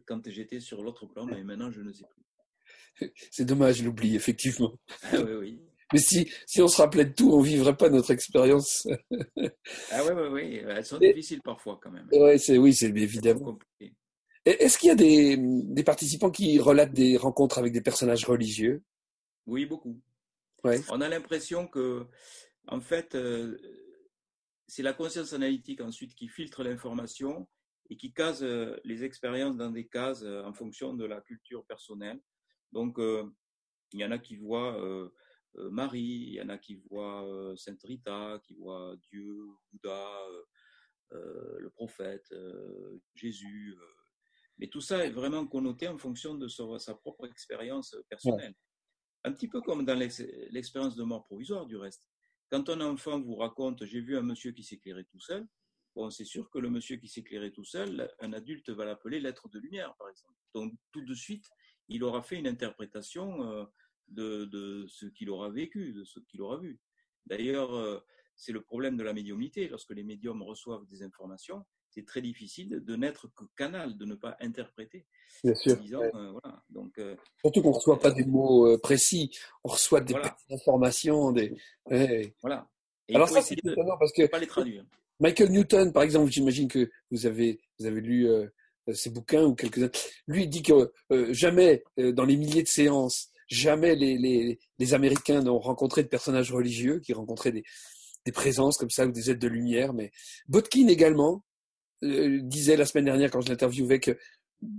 quand 0.07 0.29
j'étais 0.29 0.59
sur 0.59 0.83
l'autre 0.83 1.07
plan, 1.07 1.25
mais 1.25 1.45
maintenant 1.45 1.71
je 1.71 1.81
ne 1.81 1.93
sais 1.93 2.05
plus. 2.11 2.25
C'est 3.31 3.45
dommage, 3.45 3.77
je 3.77 3.85
l'oublie, 3.85 4.17
effectivement. 4.17 4.73
Ah 5.05 5.21
oui, 5.21 5.35
oui. 5.35 5.61
Mais 5.93 6.01
si, 6.01 6.31
si 6.47 6.61
on 6.61 6.69
se 6.69 6.77
rappelait 6.77 7.07
de 7.07 7.15
tout, 7.15 7.33
on 7.33 7.41
vivrait 7.41 7.77
pas 7.77 7.89
notre 7.89 8.11
expérience. 8.11 8.87
ah 9.91 10.05
oui, 10.05 10.13
oui, 10.15 10.29
oui. 10.31 10.63
Elles 10.69 10.85
sont 10.85 10.99
difficiles 10.99 11.41
parfois 11.43 11.81
quand 11.83 11.91
même. 11.91 12.09
Ouais, 12.13 12.37
c'est, 12.37 12.59
oui, 12.59 12.75
c'est 12.75 12.89
évidemment. 12.89 13.59
Est-ce 14.45 14.79
qu'il 14.79 14.89
y 14.89 14.93
a 14.93 14.97
des, 14.97 15.37
des, 15.39 15.85
participants 15.85 16.31
qui 16.31 16.59
relatent 16.59 16.93
des 16.93 17.17
rencontres 17.17 17.59
avec 17.59 17.73
des 17.73 17.81
personnages 17.81 18.25
religieux? 18.25 18.83
Oui, 19.47 19.67
beaucoup. 19.67 20.01
Ouais. 20.65 20.81
On 20.91 21.01
a 21.01 21.09
l'impression 21.09 21.67
que, 21.67 22.07
en 22.67 22.81
fait, 22.81 23.15
euh, 23.15 23.57
c'est 24.69 24.83
la 24.83 24.93
conscience 24.93 25.33
analytique 25.33 25.81
ensuite 25.81 26.15
qui 26.15 26.29
filtre 26.29 26.63
l'information 26.63 27.49
et 27.91 27.97
qui 27.97 28.13
case 28.13 28.43
euh, 28.43 28.77
les 28.85 29.03
expériences 29.03 29.57
dans 29.57 29.71
des 29.71 29.89
cases 29.89 30.23
euh, 30.23 30.45
en 30.45 30.53
fonction 30.53 30.93
de 30.93 31.07
la 31.07 31.23
culture 31.23 31.65
personnelle. 31.65 32.21
Donc, 32.71 32.99
euh, 32.99 33.25
il 33.93 34.01
y 34.01 34.05
en 34.05 34.11
a 34.11 34.19
qui 34.19 34.37
voient 34.37 34.79
euh, 34.85 35.11
Marie, 35.71 36.27
il 36.29 36.35
y 36.35 36.43
en 36.43 36.51
a 36.51 36.59
qui 36.59 36.75
voient 36.91 37.55
Sainte 37.57 37.83
Rita, 37.83 38.39
qui 38.45 38.55
voient 38.55 38.95
Dieu, 39.11 39.35
Bouddha, 39.73 40.07
le 41.11 41.71
prophète, 41.71 42.33
Jésus. 43.15 43.75
mais 44.59 44.69
tout 44.69 44.83
ça 44.83 45.07
est 45.07 45.11
vraiment 45.11 45.47
connoté 45.47 45.89
en 45.89 45.97
fonction 45.97 46.35
de 46.35 46.47
sa, 46.47 46.95
propre 46.95 47.27
expérience 47.27 47.97
personnelle. 48.09 48.55
Un 49.25 49.33
petit 49.33 49.49
peu 49.49 49.63
comme 49.63 49.85
dans 49.87 49.99
l'expérience 49.99 50.95
de 50.95 51.03
mort 51.03 51.25
provisoire, 51.25 51.67
du 51.67 51.77
reste. 51.77 52.08
Quand 52.51 52.69
un 52.71 52.81
enfant 52.81 53.21
vous 53.21 53.37
raconte 53.37 53.85
J'ai 53.85 54.01
vu 54.01 54.17
un 54.17 54.23
monsieur 54.23 54.53
qui 54.53 54.63
s'éclairait 54.63 55.05
tout 55.05 55.21
seul, 55.21 55.47
bon, 55.95 56.11
c'est 56.11 56.25
sûr 56.25 56.49
que 56.51 56.59
le 56.59 56.71
monsieur 56.71 56.97
qui 56.97 57.09
s'éclairait 57.09 57.51
tout 57.51 57.65
seul, 57.65 58.11
un 58.21 58.33
adulte 58.33 58.71
va 58.71 58.85
l'appeler 58.85 59.21
l'être 59.21 59.49
de 59.49 59.59
lumière, 59.59 59.95
par 59.99 60.09
exemple. 60.09 60.35
Donc, 60.55 60.73
tout 60.93 61.05
de 61.05 61.15
suite, 61.15 61.47
il 61.89 62.05
aura 62.05 62.23
fait 62.23 62.37
une 62.37 62.47
interprétation 62.47 63.43
euh, 63.51 63.65
de, 64.09 64.87
ce 64.89 65.07
qu'il 65.07 65.31
aura 65.31 65.51
vécu, 65.51 65.93
de 65.93 66.05
ce 66.05 66.21
qu'il 66.21 66.41
aura 66.41 66.59
vu. 66.59 66.81
D'ailleurs, 67.27 67.75
euh, 67.75 68.01
c'est 68.37 68.53
le 68.53 68.63
problème 68.63 68.97
de 68.97 69.03
la 69.03 69.13
médiumnité. 69.13 69.69
Lorsque 69.69 69.91
les 69.91 70.05
médiums 70.05 70.43
reçoivent 70.43 70.87
des 70.87 71.03
informations, 71.03 71.67
c'est 71.91 72.05
très 72.05 72.21
difficile 72.21 72.83
de 72.85 72.97
n'être 72.97 73.29
que 73.35 73.45
canal, 73.57 73.97
de 73.97 74.05
ne 74.05 74.15
pas 74.15 74.37
interpréter. 74.41 75.07
Bien 75.43 75.55
sûr. 75.55 75.77
Euh, 75.93 76.33
Donc, 76.71 77.01
Surtout 77.41 77.63
qu'on 77.63 77.71
ne 77.71 77.75
reçoit 77.75 77.99
pas 77.99 78.11
des 78.11 78.25
mots 78.25 78.77
précis, 78.79 79.31
on 79.65 79.69
reçoit 79.69 80.01
des 80.01 80.15
informations. 80.51 81.33
Des... 81.33 81.57
Voilà. 82.43 82.69
Alors 83.15 83.29
ça, 83.29 83.41
c'est 83.43 83.55
étonnant 83.55 83.97
parce 83.99 84.13
que 84.13 84.27
pas 84.27 84.39
les 84.39 84.47
traduire. 84.47 84.85
Michael 85.21 85.51
Newton, 85.51 85.93
par 85.93 86.03
exemple, 86.03 86.31
j'imagine 86.31 86.69
que 86.69 86.91
vous 87.11 87.27
avez, 87.27 87.61
vous 87.79 87.87
avez 87.87 88.01
lu 88.01 88.29
ses 88.93 89.11
bouquins 89.11 89.45
ou 89.45 89.55
quelques-uns. 89.55 89.91
Lui, 90.27 90.45
il 90.45 90.49
dit 90.49 90.63
que 90.63 90.93
jamais, 91.33 91.83
dans 91.97 92.25
les 92.25 92.37
milliers 92.37 92.63
de 92.63 92.69
séances, 92.69 93.31
jamais 93.49 93.95
les, 93.95 94.19
les, 94.19 94.59
les 94.79 94.95
Américains 94.95 95.41
n'ont 95.43 95.59
rencontré 95.59 96.03
de 96.03 96.09
personnages 96.09 96.53
religieux 96.53 97.01
qui 97.01 97.13
rencontraient 97.15 97.53
des, 97.53 97.65
des 98.25 98.33
présences 98.33 98.77
comme 98.77 98.91
ça 98.91 99.07
ou 99.07 99.11
des 99.11 99.31
aides 99.31 99.39
de 99.39 99.49
lumière. 99.49 99.95
Mais 99.95 100.11
Botkin 100.49 100.89
également 100.89 101.33
euh, 101.33 101.48
disait 102.03 102.77
la 102.77 102.87
semaine 102.87 103.07
dernière 103.07 103.31
quand 103.31 103.41
je 103.41 103.49
l'interviewais 103.49 104.01
que 104.01 104.17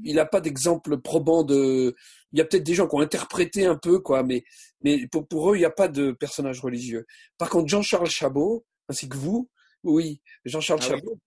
il 0.03 0.15
n'a 0.15 0.25
pas 0.25 0.41
d'exemple 0.41 0.99
probant 0.99 1.43
de. 1.43 1.95
Il 2.31 2.39
y 2.39 2.41
a 2.41 2.45
peut-être 2.45 2.63
des 2.63 2.73
gens 2.73 2.87
qui 2.87 2.95
ont 2.95 2.99
interprété 2.99 3.65
un 3.65 3.77
peu, 3.77 3.99
quoi, 3.99 4.23
mais, 4.23 4.43
mais 4.81 5.07
pour, 5.07 5.27
pour 5.27 5.51
eux, 5.51 5.55
il 5.55 5.59
n'y 5.59 5.65
a 5.65 5.71
pas 5.71 5.87
de 5.87 6.11
personnage 6.11 6.59
religieux. 6.59 7.05
Par 7.37 7.49
contre, 7.49 7.69
Jean-Charles 7.69 8.09
Chabot, 8.09 8.65
ainsi 8.87 9.07
que 9.07 9.17
vous, 9.17 9.49
oui, 9.83 10.21
Jean-Charles 10.45 10.81
ah 10.83 10.87
Chabot. 10.87 11.17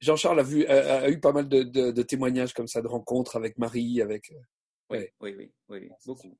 Jean-Charles 0.00 0.40
a, 0.40 0.42
vu, 0.42 0.66
a, 0.66 1.08
eu 1.08 1.20
pas 1.20 1.32
mal 1.32 1.48
de, 1.48 1.62
de, 1.62 1.90
de, 1.90 2.02
témoignages 2.02 2.52
comme 2.52 2.66
ça, 2.66 2.82
de 2.82 2.88
rencontres 2.88 3.36
avec 3.36 3.56
Marie, 3.58 4.02
avec. 4.02 4.30
Euh, 4.30 4.36
oui, 4.90 5.06
oui, 5.20 5.34
oui, 5.36 5.50
oui, 5.68 5.88
beaucoup. 6.04 6.36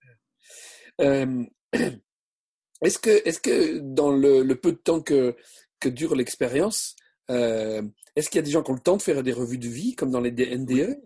Euh, 1.01 1.45
est-ce 2.83 2.99
que, 2.99 3.27
est-ce 3.27 3.41
que 3.41 3.79
dans 3.79 4.13
le, 4.13 4.43
le, 4.43 4.57
peu 4.57 4.73
de 4.73 4.79
temps 4.79 5.01
que, 5.01 5.37
que 5.81 5.89
dure 5.89 6.15
l'expérience, 6.15 6.97
euh, 7.31 7.83
est-ce 8.15 8.31
qu'il 8.31 8.39
y 8.39 8.41
a 8.41 8.43
des 8.43 8.51
gens 8.51 8.63
qui 8.63 8.71
ont 8.71 8.75
le 8.75 8.81
temps 8.81 8.97
de 8.97 9.03
faire 9.03 9.23
des 9.23 9.33
revues 9.33 9.59
de 9.59 9.69
vie, 9.69 9.95
comme 9.95 10.11
dans 10.11 10.21
les 10.21 10.31
NDE 10.31 11.01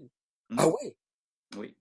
Ah 0.57 0.69
ouais 0.69 0.97
Oui. 1.57 1.77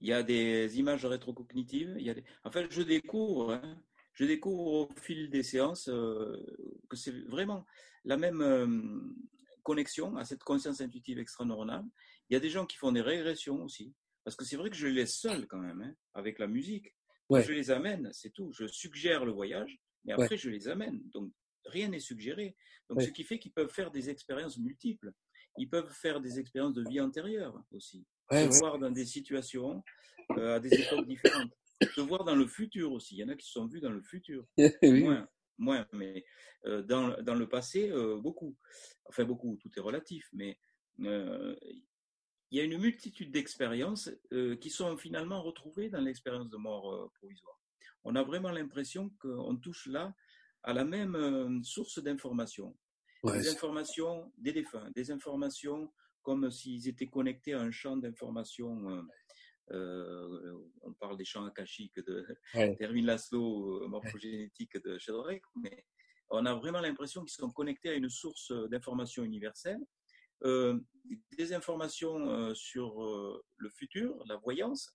Il 0.00 0.08
y 0.08 0.12
a 0.12 0.22
des 0.22 0.78
images 0.78 1.04
rétrocognitives. 1.04 1.96
Il 1.98 2.06
y 2.06 2.10
a 2.10 2.14
des... 2.14 2.24
Enfin, 2.44 2.64
je 2.70 2.82
découvre, 2.82 3.52
hein, 3.52 3.82
je 4.12 4.24
découvre 4.24 4.66
au 4.66 4.88
fil 4.96 5.28
des 5.30 5.42
séances 5.42 5.88
euh, 5.88 6.36
que 6.88 6.96
c'est 6.96 7.26
vraiment 7.26 7.66
la 8.04 8.16
même 8.16 8.40
euh, 8.40 8.66
connexion 9.64 10.16
à 10.16 10.24
cette 10.24 10.44
conscience 10.44 10.80
intuitive 10.80 11.18
extraneuronale. 11.18 11.84
Il 12.30 12.34
y 12.34 12.36
a 12.36 12.40
des 12.40 12.50
gens 12.50 12.64
qui 12.66 12.76
font 12.76 12.92
des 12.92 13.00
régressions 13.00 13.62
aussi. 13.64 13.94
Parce 14.24 14.36
que 14.36 14.44
c'est 14.44 14.56
vrai 14.56 14.70
que 14.70 14.76
je 14.76 14.86
les 14.86 14.92
laisse 14.92 15.18
seuls 15.18 15.46
quand 15.46 15.58
même, 15.58 15.80
hein, 15.80 15.94
avec 16.14 16.38
la 16.38 16.46
musique. 16.46 16.94
Je 17.30 17.52
les 17.52 17.70
amène, 17.70 18.10
c'est 18.12 18.30
tout. 18.30 18.52
Je 18.52 18.66
suggère 18.66 19.24
le 19.24 19.32
voyage, 19.32 19.78
mais 20.04 20.12
après 20.12 20.36
je 20.36 20.50
les 20.50 20.68
amène. 20.68 21.00
Donc 21.12 21.32
rien 21.68 21.88
n'est 21.88 22.00
suggéré. 22.00 22.56
Donc 22.88 23.02
ce 23.02 23.10
qui 23.10 23.24
fait 23.24 23.38
qu'ils 23.38 23.52
peuvent 23.52 23.70
faire 23.70 23.90
des 23.90 24.10
expériences 24.10 24.58
multiples. 24.58 25.12
Ils 25.58 25.68
peuvent 25.68 25.90
faire 25.90 26.20
des 26.20 26.38
expériences 26.38 26.74
de 26.74 26.88
vie 26.88 27.00
antérieure 27.00 27.62
aussi. 27.72 28.06
se 28.30 28.58
voir 28.60 28.78
dans 28.78 28.90
des 28.90 29.04
situations 29.04 29.82
euh, 30.36 30.56
à 30.56 30.60
des 30.60 30.72
époques 30.72 31.06
différentes. 31.06 31.52
Se 31.94 32.00
voir 32.00 32.24
dans 32.24 32.34
le 32.34 32.46
futur 32.46 32.92
aussi. 32.92 33.16
Il 33.16 33.18
y 33.18 33.24
en 33.24 33.28
a 33.28 33.34
qui 33.34 33.46
se 33.46 33.52
sont 33.52 33.66
vus 33.66 33.80
dans 33.80 33.90
le 33.90 34.02
futur. 34.02 34.44
moins, 34.82 35.28
moins, 35.58 35.86
mais 35.92 36.24
euh, 36.66 36.82
dans, 36.82 37.20
dans, 37.22 37.34
le 37.34 37.48
passé, 37.48 37.90
euh, 37.90 38.18
beaucoup. 38.20 38.56
Enfin 39.06 39.24
beaucoup, 39.24 39.56
tout 39.60 39.70
est 39.76 39.80
relatif, 39.80 40.28
mais 40.32 40.58
il 40.98 42.56
y 42.56 42.60
a 42.60 42.64
une 42.64 42.78
multitude 42.78 43.30
d'expériences 43.30 44.10
qui 44.60 44.70
sont 44.70 44.96
finalement 44.96 45.42
retrouvées 45.42 45.90
dans 45.90 46.00
l'expérience 46.00 46.48
de 46.50 46.56
mort 46.56 47.12
provisoire. 47.14 47.60
On 48.02 48.16
a 48.16 48.22
vraiment 48.24 48.50
l'impression 48.50 49.10
qu'on 49.20 49.56
touche 49.56 49.86
là 49.86 50.12
à 50.62 50.72
la 50.72 50.84
même 50.84 51.14
euh, 51.14 51.62
source 51.62 52.02
d'informations. 52.02 52.76
des 53.24 53.48
informations 53.48 54.32
des 54.38 54.52
défunts, 54.52 54.90
des 54.94 55.10
informations 55.10 55.92
comme 56.22 56.50
s'ils 56.50 56.88
étaient 56.88 57.06
connectés 57.06 57.54
à 57.54 57.60
un 57.60 57.70
champ 57.70 57.96
d'informations. 57.96 59.02
on 59.70 60.92
parle 61.00 61.16
des 61.16 61.24
champs 61.24 61.46
akashiques 61.46 62.00
de 62.06 62.26
ouais. 62.54 62.76
Termin 62.78 63.06
Laszlo, 63.06 63.88
morphogénétique 63.88 64.76
de 64.84 64.98
Sheldrick, 64.98 65.42
mais 65.62 65.84
on 66.30 66.44
a 66.44 66.54
vraiment 66.54 66.80
l'impression 66.80 67.24
qu'ils 67.24 67.40
sont 67.42 67.50
connectés 67.50 67.88
à 67.90 67.94
une 67.94 68.10
source 68.10 68.52
d'informations 68.70 69.24
universelle 69.24 69.80
euh, 70.44 70.78
des 71.36 71.52
informations 71.52 72.28
euh, 72.28 72.54
sur 72.54 73.02
euh, 73.02 73.44
le 73.56 73.70
futur, 73.70 74.14
la 74.28 74.36
voyance, 74.36 74.94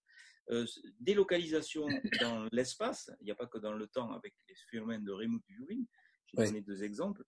des 0.99 1.13
localisations 1.13 1.87
dans 2.21 2.47
l'espace, 2.51 3.11
il 3.21 3.25
n'y 3.25 3.31
a 3.31 3.35
pas 3.35 3.47
que 3.47 3.57
dans 3.57 3.73
le 3.73 3.87
temps 3.87 4.11
avec 4.11 4.33
les 4.47 4.55
phénomènes 4.69 5.03
de 5.03 5.11
remote 5.11 5.41
viewing, 5.47 5.85
j'ai 6.27 6.45
donné 6.45 6.61
deux 6.61 6.83
exemples, 6.83 7.23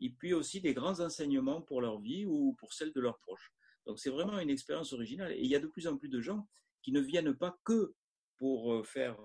et 0.00 0.10
puis 0.10 0.34
aussi 0.34 0.60
des 0.60 0.74
grands 0.74 1.00
enseignements 1.00 1.62
pour 1.62 1.80
leur 1.80 2.00
vie 2.00 2.24
ou 2.26 2.54
pour 2.58 2.72
celle 2.72 2.92
de 2.92 3.00
leurs 3.00 3.18
proches. 3.18 3.52
Donc 3.86 3.98
c'est 3.98 4.10
vraiment 4.10 4.38
une 4.38 4.50
expérience 4.50 4.92
originale 4.92 5.32
et 5.32 5.40
il 5.40 5.46
y 5.46 5.56
a 5.56 5.60
de 5.60 5.66
plus 5.66 5.86
en 5.86 5.96
plus 5.96 6.08
de 6.08 6.20
gens 6.20 6.48
qui 6.82 6.92
ne 6.92 7.00
viennent 7.00 7.34
pas 7.34 7.58
que 7.64 7.94
pour 8.36 8.86
faire 8.86 9.18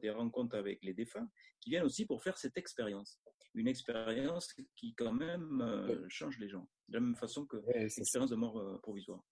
des 0.00 0.10
rencontres 0.10 0.56
avec 0.56 0.82
les 0.82 0.94
défunts, 0.94 1.28
qui 1.60 1.70
viennent 1.70 1.84
aussi 1.84 2.06
pour 2.06 2.22
faire 2.22 2.38
cette 2.38 2.56
expérience 2.56 3.20
une 3.54 3.68
expérience 3.68 4.52
qui 4.76 4.94
quand 4.94 5.12
même 5.12 5.60
euh, 5.60 6.04
change 6.08 6.38
les 6.38 6.48
gens, 6.48 6.68
de 6.88 6.94
la 6.94 7.00
même 7.00 7.16
façon 7.16 7.46
que 7.46 7.56
l'expérience 7.74 8.30
de 8.30 8.36
mort 8.36 8.58
euh, 8.58 8.78
provisoire. 8.78 9.22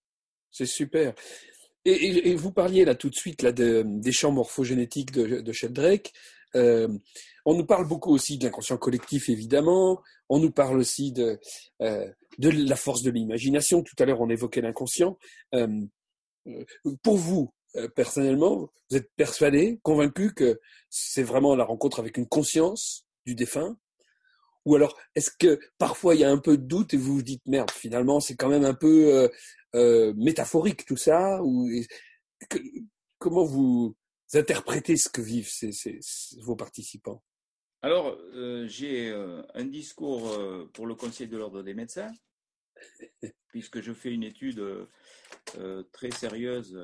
C'est 0.50 0.66
super. 0.66 1.14
Et, 1.88 2.34
vous 2.34 2.52
parliez 2.52 2.84
là 2.84 2.94
tout 2.94 3.10
de 3.10 3.14
suite 3.14 3.42
là, 3.42 3.52
des 3.52 4.12
champs 4.12 4.32
morphogénétiques 4.32 5.12
de, 5.12 5.40
de 5.40 5.52
Sheldrake. 5.52 6.12
Euh, 6.54 6.88
on 7.44 7.54
nous 7.54 7.64
parle 7.64 7.86
beaucoup 7.86 8.12
aussi 8.12 8.38
de 8.38 8.44
l'inconscient 8.44 8.76
collectif, 8.78 9.28
évidemment. 9.28 10.02
On 10.28 10.38
nous 10.38 10.50
parle 10.50 10.78
aussi 10.78 11.12
de, 11.12 11.38
de 11.80 12.50
la 12.50 12.76
force 12.76 13.02
de 13.02 13.10
l'imagination. 13.10 13.82
Tout 13.82 13.94
à 13.98 14.04
l'heure, 14.04 14.20
on 14.20 14.28
évoquait 14.28 14.60
l'inconscient. 14.60 15.18
pour 17.02 17.16
vous, 17.16 17.52
personnellement, 17.94 18.70
vous 18.90 18.96
êtes 18.96 19.10
persuadé, 19.16 19.78
convaincu 19.82 20.34
que 20.34 20.60
c'est 20.90 21.22
vraiment 21.22 21.56
la 21.56 21.64
rencontre 21.64 22.00
avec 22.00 22.16
une 22.16 22.26
conscience 22.26 23.06
du 23.26 23.34
défunt? 23.34 23.78
Ou 24.64 24.74
alors, 24.74 24.98
est-ce 25.14 25.30
que 25.30 25.58
parfois 25.78 26.14
il 26.14 26.20
y 26.20 26.24
a 26.24 26.30
un 26.30 26.38
peu 26.38 26.56
de 26.56 26.62
doute 26.62 26.94
et 26.94 26.96
vous 26.96 27.16
vous 27.16 27.22
dites 27.22 27.46
merde, 27.46 27.70
finalement 27.70 28.20
c'est 28.20 28.36
quand 28.36 28.48
même 28.48 28.64
un 28.64 28.74
peu 28.74 29.14
euh, 29.14 29.28
euh, 29.74 30.12
métaphorique 30.16 30.84
tout 30.84 30.96
ça 30.96 31.42
ou 31.42 31.70
comment 33.18 33.44
vous 33.44 33.96
interprétez 34.34 34.96
ce 34.96 35.08
que 35.08 35.20
vivent 35.20 35.50
vos 36.42 36.56
participants? 36.56 37.22
Alors, 37.80 38.18
euh, 38.34 38.66
j'ai 38.66 39.12
un 39.54 39.64
discours 39.64 40.36
pour 40.72 40.86
le 40.86 40.94
Conseil 40.94 41.28
de 41.28 41.36
l'ordre 41.36 41.62
des 41.62 41.74
médecins, 41.74 42.12
puisque 43.48 43.80
je 43.80 43.92
fais 43.92 44.12
une 44.12 44.24
étude 44.24 44.62
très 45.92 46.10
sérieuse 46.10 46.78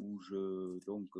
où 0.00 0.20
je 0.22 0.84
donc 0.86 1.10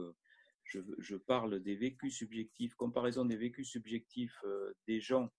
je, 0.69 1.17
parle 1.17 1.61
des 1.61 1.77
vécus 1.77 2.17
subjectifs, 2.17 2.75
comparaison 2.75 3.25
des 3.25 3.37
vécus 3.37 3.71
subjectifs 3.71 4.39
euh, 4.45 4.75
des 4.87 5.01
gens 5.01 5.33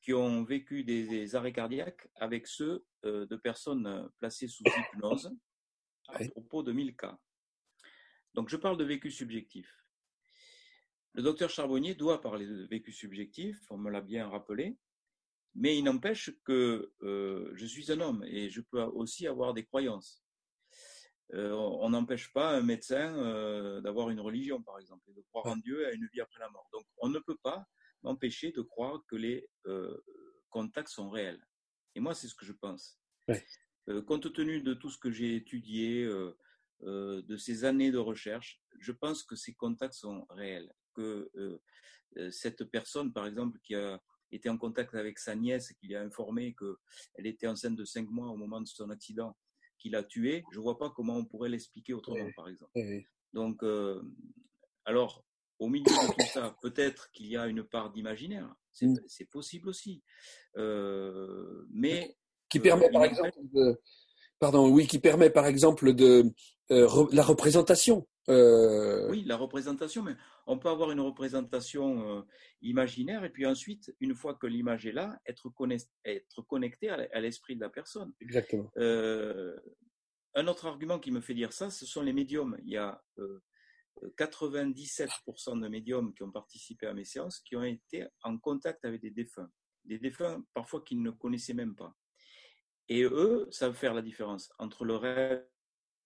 qui 0.00 0.12
ont 0.14 0.44
vécu 0.44 0.84
des, 0.84 1.34
arrêts 1.34 1.52
cardiaques 1.52 2.08
avec 2.16 2.46
ceux 2.46 2.84
euh, 3.04 3.26
de 3.26 3.36
personnes 3.36 3.86
euh, 3.86 4.08
placées 4.18 4.48
sous 4.48 4.64
hypnose 4.64 5.32
à 6.08 6.18
propos 6.28 6.62
de 6.62 6.72
1000 6.72 6.96
cas. 6.96 7.18
Donc 8.34 8.48
je 8.48 8.56
parle 8.56 8.76
de 8.76 8.84
vécus 8.84 9.16
subjectifs. 9.16 9.72
Le 11.14 11.22
docteur 11.22 11.50
Charbonnier 11.50 11.94
doit 11.94 12.20
parler 12.20 12.46
de 12.46 12.64
vécus 12.64 12.96
subjectifs, 12.96 13.60
on 13.70 13.76
me 13.76 13.90
l'a 13.90 14.00
bien 14.00 14.28
rappelé, 14.28 14.78
mais 15.54 15.76
il 15.76 15.84
n'empêche 15.84 16.30
que 16.44 16.90
je 17.02 17.66
suis 17.66 17.92
un 17.92 18.00
homme 18.00 18.24
et 18.24 18.48
je 18.48 18.62
peux 18.62 18.80
aussi 18.80 19.26
avoir 19.26 19.52
des 19.52 19.64
croyances. 19.64 20.21
Euh, 21.34 21.52
on 21.52 21.90
n'empêche 21.90 22.32
pas 22.32 22.50
un 22.50 22.62
médecin 22.62 23.16
euh, 23.16 23.80
d'avoir 23.80 24.10
une 24.10 24.20
religion, 24.20 24.62
par 24.62 24.78
exemple, 24.78 25.08
et 25.10 25.14
de 25.14 25.22
croire 25.22 25.46
en 25.46 25.56
Dieu 25.56 25.82
et 25.82 25.86
à 25.86 25.92
une 25.92 26.06
vie 26.12 26.20
après 26.20 26.40
la 26.40 26.50
mort. 26.50 26.68
Donc, 26.72 26.84
on 26.98 27.08
ne 27.08 27.18
peut 27.18 27.38
pas 27.42 27.66
m'empêcher 28.02 28.52
de 28.52 28.60
croire 28.60 29.02
que 29.08 29.16
les 29.16 29.48
euh, 29.66 29.96
contacts 30.50 30.90
sont 30.90 31.08
réels. 31.08 31.42
Et 31.94 32.00
moi, 32.00 32.14
c'est 32.14 32.28
ce 32.28 32.34
que 32.34 32.44
je 32.44 32.52
pense. 32.52 32.98
compte 34.06 34.32
tenu 34.32 34.60
de 34.60 34.74
tout 34.74 34.90
ce 34.90 34.98
que 34.98 35.10
j'ai 35.10 35.36
étudié, 35.36 36.06
de 36.80 37.36
ces 37.36 37.64
années 37.64 37.90
de 37.90 37.98
recherche, 37.98 38.60
je 38.78 38.92
pense 38.92 39.22
que 39.22 39.36
ces 39.36 39.54
contacts 39.54 39.94
sont 39.94 40.26
réels. 40.30 40.72
que 40.94 41.30
cette 42.30 42.64
personne, 42.64 43.12
par 43.12 43.26
exemple, 43.26 43.58
qui 43.62 43.74
a 43.74 44.00
été 44.30 44.48
en 44.48 44.58
contact 44.58 44.94
avec 44.94 45.18
sa 45.18 45.34
nièce, 45.34 45.72
qui 45.72 45.86
lui 45.86 45.96
a 45.96 46.02
informé 46.02 46.54
qu'elle 46.54 47.26
était 47.26 47.46
enceinte 47.46 47.76
de 47.76 47.84
5 47.84 48.08
mois 48.08 48.28
au 48.28 48.36
moment 48.36 48.60
de 48.60 48.66
son 48.66 48.90
accident, 48.90 49.36
qui 49.82 49.90
l'a 49.90 50.04
tuée, 50.04 50.44
je 50.52 50.58
ne 50.58 50.62
vois 50.62 50.78
pas 50.78 50.90
comment 50.94 51.16
on 51.16 51.24
pourrait 51.24 51.48
l'expliquer 51.48 51.92
autrement, 51.92 52.28
par 52.36 52.48
exemple. 52.48 52.70
Donc, 53.32 53.62
alors, 54.84 55.24
au 55.58 55.68
milieu 55.68 55.84
de 55.84 56.12
tout 56.12 56.28
ça, 56.32 56.56
peut-être 56.62 57.10
qu'il 57.10 57.26
y 57.26 57.36
a 57.36 57.46
une 57.48 57.64
part 57.64 57.90
d'imaginaire. 57.90 58.54
C'est 58.70 58.86
mmh. 58.86 59.26
possible 59.30 59.68
aussi. 59.68 60.02
mais. 60.56 62.16
Qui 62.48 62.60
permet, 62.60 62.90
par 62.90 63.04
exemple, 63.04 63.38
de, 63.52 63.80
pardon, 64.38 64.68
oui, 64.68 64.86
qui 64.86 64.98
permet, 64.98 65.30
par 65.30 65.46
exemple, 65.46 65.94
de 65.94 66.32
la 66.68 67.22
représentation. 67.22 68.06
Oui, 68.28 69.24
la 69.24 69.36
représentation, 69.36 70.02
mais 70.02 70.16
on 70.46 70.58
peut 70.58 70.68
avoir 70.68 70.90
une 70.90 71.00
représentation 71.00 72.24
imaginaire 72.60 73.24
et 73.24 73.30
puis 73.30 73.46
ensuite, 73.46 73.94
une 74.00 74.14
fois 74.14 74.34
que 74.34 74.46
l'image 74.46 74.86
est 74.86 74.92
là, 74.92 75.18
être, 75.26 75.50
être 76.04 76.42
connecté 76.42 76.88
à 76.88 77.20
l'esprit 77.20 77.56
de 77.56 77.60
la 77.60 77.70
personne. 77.70 78.12
Exactement. 78.20 78.70
un 80.34 80.46
autre 80.46 80.66
argument 80.66 80.98
qui 80.98 81.10
me 81.10 81.20
fait 81.20 81.34
dire 81.34 81.52
ça, 81.52 81.70
ce 81.70 81.84
sont 81.86 82.02
les 82.02 82.12
médiums. 82.12 82.56
Il 82.64 82.70
y 82.70 82.76
a 82.76 83.02
97% 84.18 85.60
de 85.60 85.68
médiums 85.68 86.14
qui 86.14 86.22
ont 86.22 86.30
participé 86.30 86.86
à 86.86 86.94
mes 86.94 87.04
séances 87.04 87.40
qui 87.40 87.56
ont 87.56 87.62
été 87.62 88.06
en 88.22 88.38
contact 88.38 88.84
avec 88.84 89.00
des 89.00 89.10
défunts. 89.10 89.50
Des 89.84 89.98
défunts 89.98 90.44
parfois 90.54 90.82
qu'ils 90.82 91.02
ne 91.02 91.10
connaissaient 91.10 91.54
même 91.54 91.74
pas. 91.74 91.94
Et 92.88 93.02
eux 93.02 93.48
savent 93.50 93.74
faire 93.74 93.94
la 93.94 94.02
différence 94.02 94.52
entre 94.58 94.84
le 94.84 94.96
rêve 94.96 95.46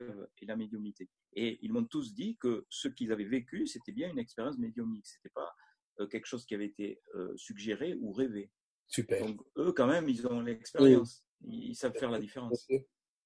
et 0.00 0.46
la 0.46 0.56
médiumnité. 0.56 1.08
Et 1.36 1.58
ils 1.62 1.70
m'ont 1.70 1.84
tous 1.84 2.14
dit 2.14 2.36
que 2.40 2.66
ce 2.70 2.88
qu'ils 2.88 3.12
avaient 3.12 3.24
vécu, 3.24 3.66
c'était 3.66 3.92
bien 3.92 4.10
une 4.10 4.18
expérience 4.18 4.58
médiumnique. 4.58 5.06
C'était 5.06 5.32
pas 5.34 5.54
euh, 6.00 6.06
quelque 6.06 6.26
chose 6.26 6.46
qui 6.46 6.54
avait 6.54 6.66
été 6.66 7.00
euh, 7.14 7.32
suggéré 7.36 7.94
ou 8.00 8.12
rêvé. 8.12 8.50
Super. 8.88 9.24
Donc 9.24 9.40
eux, 9.58 9.72
quand 9.72 9.86
même, 9.86 10.08
ils 10.08 10.26
ont 10.26 10.40
l'expérience. 10.40 11.24
Ils 11.46 11.76
savent 11.76 11.96
faire 11.96 12.10
la 12.10 12.18
différence. 12.18 12.66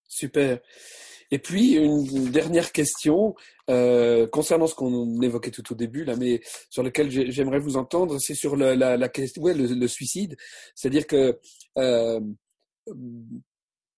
Super. 0.09 0.61
Et 1.31 1.39
puis 1.39 1.77
une 1.77 2.33
dernière 2.33 2.73
question 2.73 3.37
euh, 3.69 4.27
concernant 4.27 4.67
ce 4.67 4.75
qu'on 4.75 5.23
évoquait 5.23 5.53
tout 5.53 5.73
au 5.73 5.77
début 5.77 6.05
là, 6.05 6.17
mais 6.17 6.41
sur 6.69 6.83
lequel 6.83 7.09
j'aimerais 7.31 7.61
vous 7.61 7.77
entendre, 7.77 8.19
c'est 8.19 8.35
sur 8.35 8.57
la, 8.57 8.75
la, 8.75 8.97
la 8.97 9.09
question, 9.09 9.43
ouais, 9.43 9.55
le, 9.55 9.87
suicide. 9.87 10.37
C'est-à-dire 10.75 11.07
que 11.07 11.39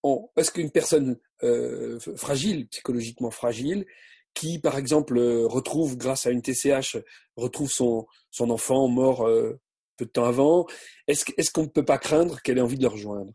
euh, 0.05 0.16
est-ce 0.36 0.50
qu'une 0.50 0.70
personne 0.70 1.18
euh, 1.42 1.98
fragile, 2.16 2.68
psychologiquement 2.68 3.30
fragile, 3.30 3.86
qui 4.34 4.59
par 4.59 4.78
exemple 4.78 5.18
retrouve 5.18 5.96
grâce 5.96 6.26
à 6.26 6.30
une 6.30 6.42
TCH 6.42 6.96
retrouve 7.36 7.70
son 7.70 8.07
enfant 8.50 8.88
mort 8.88 9.26
euh, 9.26 9.61
peu 9.96 10.07
de 10.07 10.11
temps 10.11 10.24
avant, 10.24 10.66
est-ce 11.07 11.50
qu'on 11.50 11.64
ne 11.64 11.68
peut 11.68 11.84
pas 11.84 11.98
craindre 11.98 12.40
qu'elle 12.40 12.59
ait 12.59 12.62
envie 12.62 12.78
de 12.78 12.82
le 12.82 12.88
rejoindre? 12.88 13.32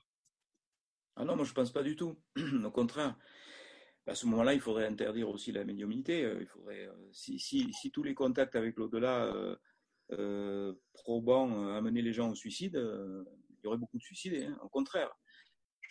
Ah 1.15 1.25
non, 1.25 1.35
moi 1.35 1.45
je 1.45 1.53
pense 1.53 1.71
pas 1.71 1.83
du 1.83 1.95
tout. 1.95 2.15
Au 2.65 2.71
contraire, 2.71 3.15
à 4.07 4.15
ce 4.15 4.25
moment-là, 4.27 4.53
il 4.53 4.61
faudrait 4.61 4.87
interdire 4.87 5.29
aussi 5.29 5.51
la 5.51 5.65
médiumnité. 5.65 6.23
Euh, 6.23 6.37
il 6.39 6.47
faudrait, 6.47 6.87
euh, 6.87 7.09
si, 7.11 7.39
si, 7.39 7.91
tous 7.91 8.03
les 8.03 8.13
contacts 8.13 8.55
avec 8.55 8.77
l'au-delà 8.77 9.25
euh, 9.25 9.55
euh 10.13 10.73
probants 10.93 11.67
amenaient 11.75 12.01
les 12.01 12.13
gens 12.13 12.29
au 12.29 12.35
suicide, 12.35 12.75
il 12.75 13.63
y 13.63 13.67
aurait 13.67 13.77
beaucoup 13.77 13.97
de 13.97 14.03
suicides. 14.03 14.47
Hein. 14.47 14.57
Au 14.61 14.69
contraire, 14.69 15.11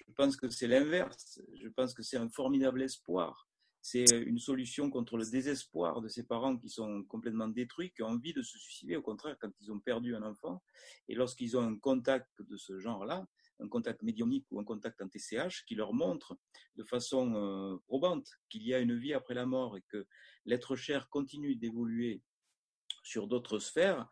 je 0.06 0.12
pense 0.12 0.36
que 0.36 0.48
c'est 0.48 0.66
l'inverse. 0.66 1.40
Je 1.54 1.68
pense 1.68 1.94
que 1.94 2.02
c'est 2.02 2.16
un 2.16 2.28
formidable 2.28 2.82
espoir. 2.82 3.48
C'est 3.80 4.04
une 4.10 4.40
solution 4.40 4.90
contre 4.90 5.16
le 5.16 5.24
désespoir 5.24 6.00
de 6.00 6.08
ces 6.08 6.24
parents 6.24 6.56
qui 6.56 6.68
sont 6.68 7.04
complètement 7.04 7.46
détruits, 7.46 7.92
qui 7.92 8.02
ont 8.02 8.08
envie 8.08 8.32
de 8.32 8.42
se 8.42 8.58
suicider. 8.58 8.96
Au 8.96 9.02
contraire, 9.02 9.36
quand 9.40 9.52
ils 9.60 9.70
ont 9.70 9.78
perdu 9.78 10.16
un 10.16 10.22
enfant, 10.24 10.60
et 11.08 11.14
lorsqu'ils 11.14 11.56
ont 11.56 11.62
un 11.62 11.78
contact 11.78 12.42
de 12.42 12.56
ce 12.56 12.80
genre-là, 12.80 13.28
un 13.60 13.68
contact 13.68 14.02
médiumnique 14.02 14.46
ou 14.50 14.58
un 14.58 14.64
contact 14.64 15.00
en 15.02 15.08
TCH 15.08 15.64
qui 15.66 15.76
leur 15.76 15.94
montre 15.94 16.36
de 16.74 16.82
façon 16.82 17.34
euh, 17.36 17.76
probante 17.86 18.28
qu'il 18.48 18.66
y 18.66 18.74
a 18.74 18.80
une 18.80 18.96
vie 18.96 19.14
après 19.14 19.34
la 19.34 19.46
mort 19.46 19.76
et 19.76 19.82
que 19.88 20.06
l'être 20.44 20.74
cher 20.74 21.08
continue 21.08 21.54
d'évoluer 21.54 22.22
sur 23.02 23.28
d'autres 23.28 23.60
sphères, 23.60 24.08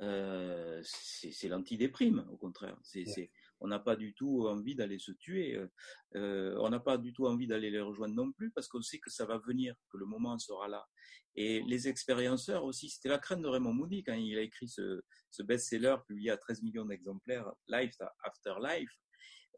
euh, 0.00 0.82
c'est 0.84 1.48
l'antidéprime, 1.48 2.26
au 2.30 2.36
contraire. 2.36 2.76
C'est 2.82 3.30
on 3.64 3.68
n'a 3.68 3.78
pas 3.78 3.96
du 3.96 4.12
tout 4.12 4.46
envie 4.46 4.74
d'aller 4.74 4.98
se 4.98 5.10
tuer. 5.12 5.56
Euh, 5.56 5.66
euh, 6.16 6.54
on 6.60 6.68
n'a 6.68 6.80
pas 6.80 6.98
du 6.98 7.14
tout 7.14 7.26
envie 7.26 7.46
d'aller 7.46 7.70
les 7.70 7.80
rejoindre 7.80 8.14
non 8.14 8.30
plus 8.30 8.50
parce 8.50 8.68
qu'on 8.68 8.82
sait 8.82 8.98
que 8.98 9.08
ça 9.08 9.24
va 9.24 9.38
venir, 9.38 9.74
que 9.90 9.96
le 9.96 10.04
moment 10.04 10.38
sera 10.38 10.68
là. 10.68 10.86
Et 11.34 11.62
les 11.62 11.88
expérienceurs 11.88 12.64
aussi, 12.64 12.90
c'était 12.90 13.08
la 13.08 13.18
crainte 13.18 13.40
de 13.40 13.48
Raymond 13.48 13.72
Moody 13.72 14.04
quand 14.04 14.12
il 14.12 14.36
a 14.36 14.42
écrit 14.42 14.68
ce, 14.68 15.02
best-seller 15.42 15.96
publié 16.06 16.30
à 16.30 16.36
13 16.36 16.62
millions 16.62 16.84
d'exemplaires, 16.84 17.50
Life 17.68 17.96
After 18.22 18.54
Life. 18.62 18.90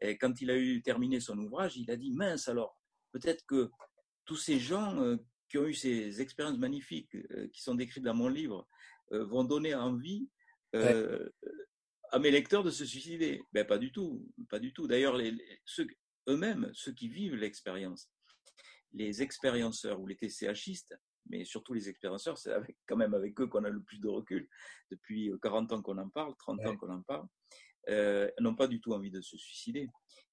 Et 0.01 0.17
quand 0.17 0.39
il 0.39 0.51
a 0.51 0.57
eu 0.57 0.81
terminé 0.81 1.19
son 1.19 1.37
ouvrage, 1.39 1.75
il 1.75 1.91
a 1.91 1.97
dit 1.97 2.11
mince 2.11 2.47
alors, 2.47 2.79
peut-être 3.11 3.45
que 3.45 3.69
tous 4.23 4.37
ces 4.37 4.57
gens 4.57 5.01
euh, 5.03 5.17
qui 5.49 5.57
ont 5.57 5.65
eu 5.65 5.73
ces 5.73 6.21
expériences 6.21 6.57
magnifiques 6.57 7.15
qui 7.51 7.61
sont 7.61 7.75
décrites 7.75 8.03
dans 8.03 8.15
mon 8.15 8.29
livre 8.29 8.67
vont 9.11 9.45
donner 9.45 9.73
envie 9.75 10.29
à 12.11 12.19
mes 12.19 12.31
lecteurs 12.31 12.63
de 12.63 12.71
se 12.71 12.85
suicider. 12.85 13.41
Ben, 13.53 13.65
pas 13.65 13.77
du 13.77 13.91
tout, 13.91 14.25
pas 14.49 14.59
du 14.59 14.73
tout. 14.73 14.87
D'ailleurs, 14.87 15.17
eux-mêmes, 16.27 16.71
ceux 16.73 16.93
qui 16.93 17.07
vivent 17.07 17.35
l'expérience, 17.35 18.09
les 18.93 19.21
expérienceurs 19.21 19.99
ou 19.99 20.07
les 20.07 20.15
TCHistes, 20.15 20.95
mais 21.29 21.43
surtout 21.43 21.73
les 21.73 21.89
expérienceurs, 21.89 22.37
c'est 22.37 22.53
quand 22.85 22.95
même 22.95 23.13
avec 23.13 23.39
eux 23.39 23.47
qu'on 23.47 23.63
a 23.63 23.69
le 23.69 23.81
plus 23.81 23.99
de 23.99 24.07
recul. 24.07 24.47
Depuis 24.91 25.31
40 25.41 25.73
ans 25.73 25.81
qu'on 25.81 25.97
en 25.97 26.09
parle, 26.09 26.33
30 26.37 26.65
ans 26.65 26.77
qu'on 26.77 26.89
en 26.89 27.01
parle, 27.01 27.27
euh, 27.89 28.29
n'ont 28.39 28.55
pas 28.55 28.67
du 28.67 28.79
tout 28.79 28.93
envie 28.93 29.11
de 29.11 29.21
se 29.21 29.37
suicider. 29.37 29.89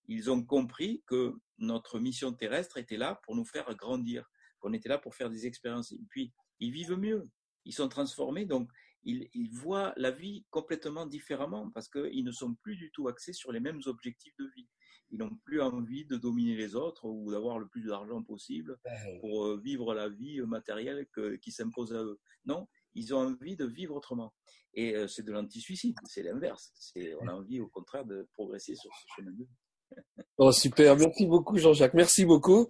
Ils 0.07 0.31
ont 0.31 0.45
compris 0.45 1.03
que 1.07 1.35
notre 1.59 1.99
mission 1.99 2.33
terrestre 2.33 2.79
était 2.79 2.97
là 2.97 3.21
pour 3.25 3.35
nous 3.35 3.45
faire 3.45 3.75
grandir, 3.75 4.31
qu'on 4.61 4.73
était 4.73 4.89
là 4.89 4.99
pour 4.99 5.15
faire 5.15 5.31
des 5.31 5.47
expériences. 5.47 5.93
Et 5.93 6.01
puis, 6.11 6.33
ils 6.61 6.73
vivent 6.73 6.97
mieux, 6.97 7.29
ils 7.65 7.73
sont 7.73 7.89
transformés, 7.89 8.45
donc 8.45 8.69
ils, 9.05 9.51
voient 9.53 9.93
la 9.97 10.11
vie 10.11 10.45
complètement 10.51 11.07
différemment 11.07 11.71
parce 11.71 11.89
qu'ils 11.89 12.25
ne 12.25 12.33
sont 12.33 12.55
plus 12.55 12.77
du 12.77 12.91
tout 12.93 13.09
axés 13.09 13.33
sur 13.33 13.53
les 13.53 13.61
mêmes 13.61 13.81
objectifs 13.87 14.35
de 14.39 14.47
vie. 14.57 14.69
Ils 15.11 15.19
n'ont 15.19 15.37
plus 15.45 15.61
envie 15.61 16.07
de 16.07 16.17
dominer 16.17 16.57
les 16.57 16.75
autres 16.75 17.05
ou 17.05 17.31
d'avoir 17.31 17.59
le 17.59 17.69
plus 17.69 17.87
d'argent 17.87 18.23
possible 18.23 18.79
pour 19.21 19.47
euh, 19.47 19.61
vivre 19.63 19.95
la 19.95 20.09
vie 20.09 20.41
matérielle 20.43 21.07
qui 21.41 21.53
s'impose 21.53 21.95
à 21.95 22.03
eux. 22.03 22.19
Non, 22.47 22.67
ils 22.95 23.15
ont 23.15 23.19
envie 23.19 23.57
de 23.57 23.67
vivre 23.67 23.95
autrement. 23.95 24.35
Et 24.75 24.97
euh, 24.97 25.07
c'est 25.07 25.23
de 25.23 25.33
l'anti-suicide, 25.33 25.97
c'est 26.05 26.23
l'inverse. 26.23 26.73
On 27.21 27.29
a 27.29 27.33
envie 27.33 27.61
au 27.61 27.69
contraire 27.69 28.05
de 28.05 28.27
progresser 28.33 28.75
sur 28.75 28.91
ce 28.93 29.07
chemin 29.17 29.31
de 29.31 29.37
vie. 29.37 29.49
Oh, 30.37 30.51
super, 30.51 30.97
merci 30.97 31.27
beaucoup 31.27 31.57
Jean-Jacques, 31.59 31.95
merci 31.95 32.25
beaucoup. 32.25 32.67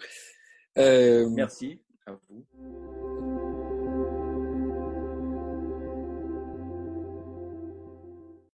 Euh, 0.77 1.27
merci 1.31 1.81
à 2.05 2.13
vous. 2.29 3.54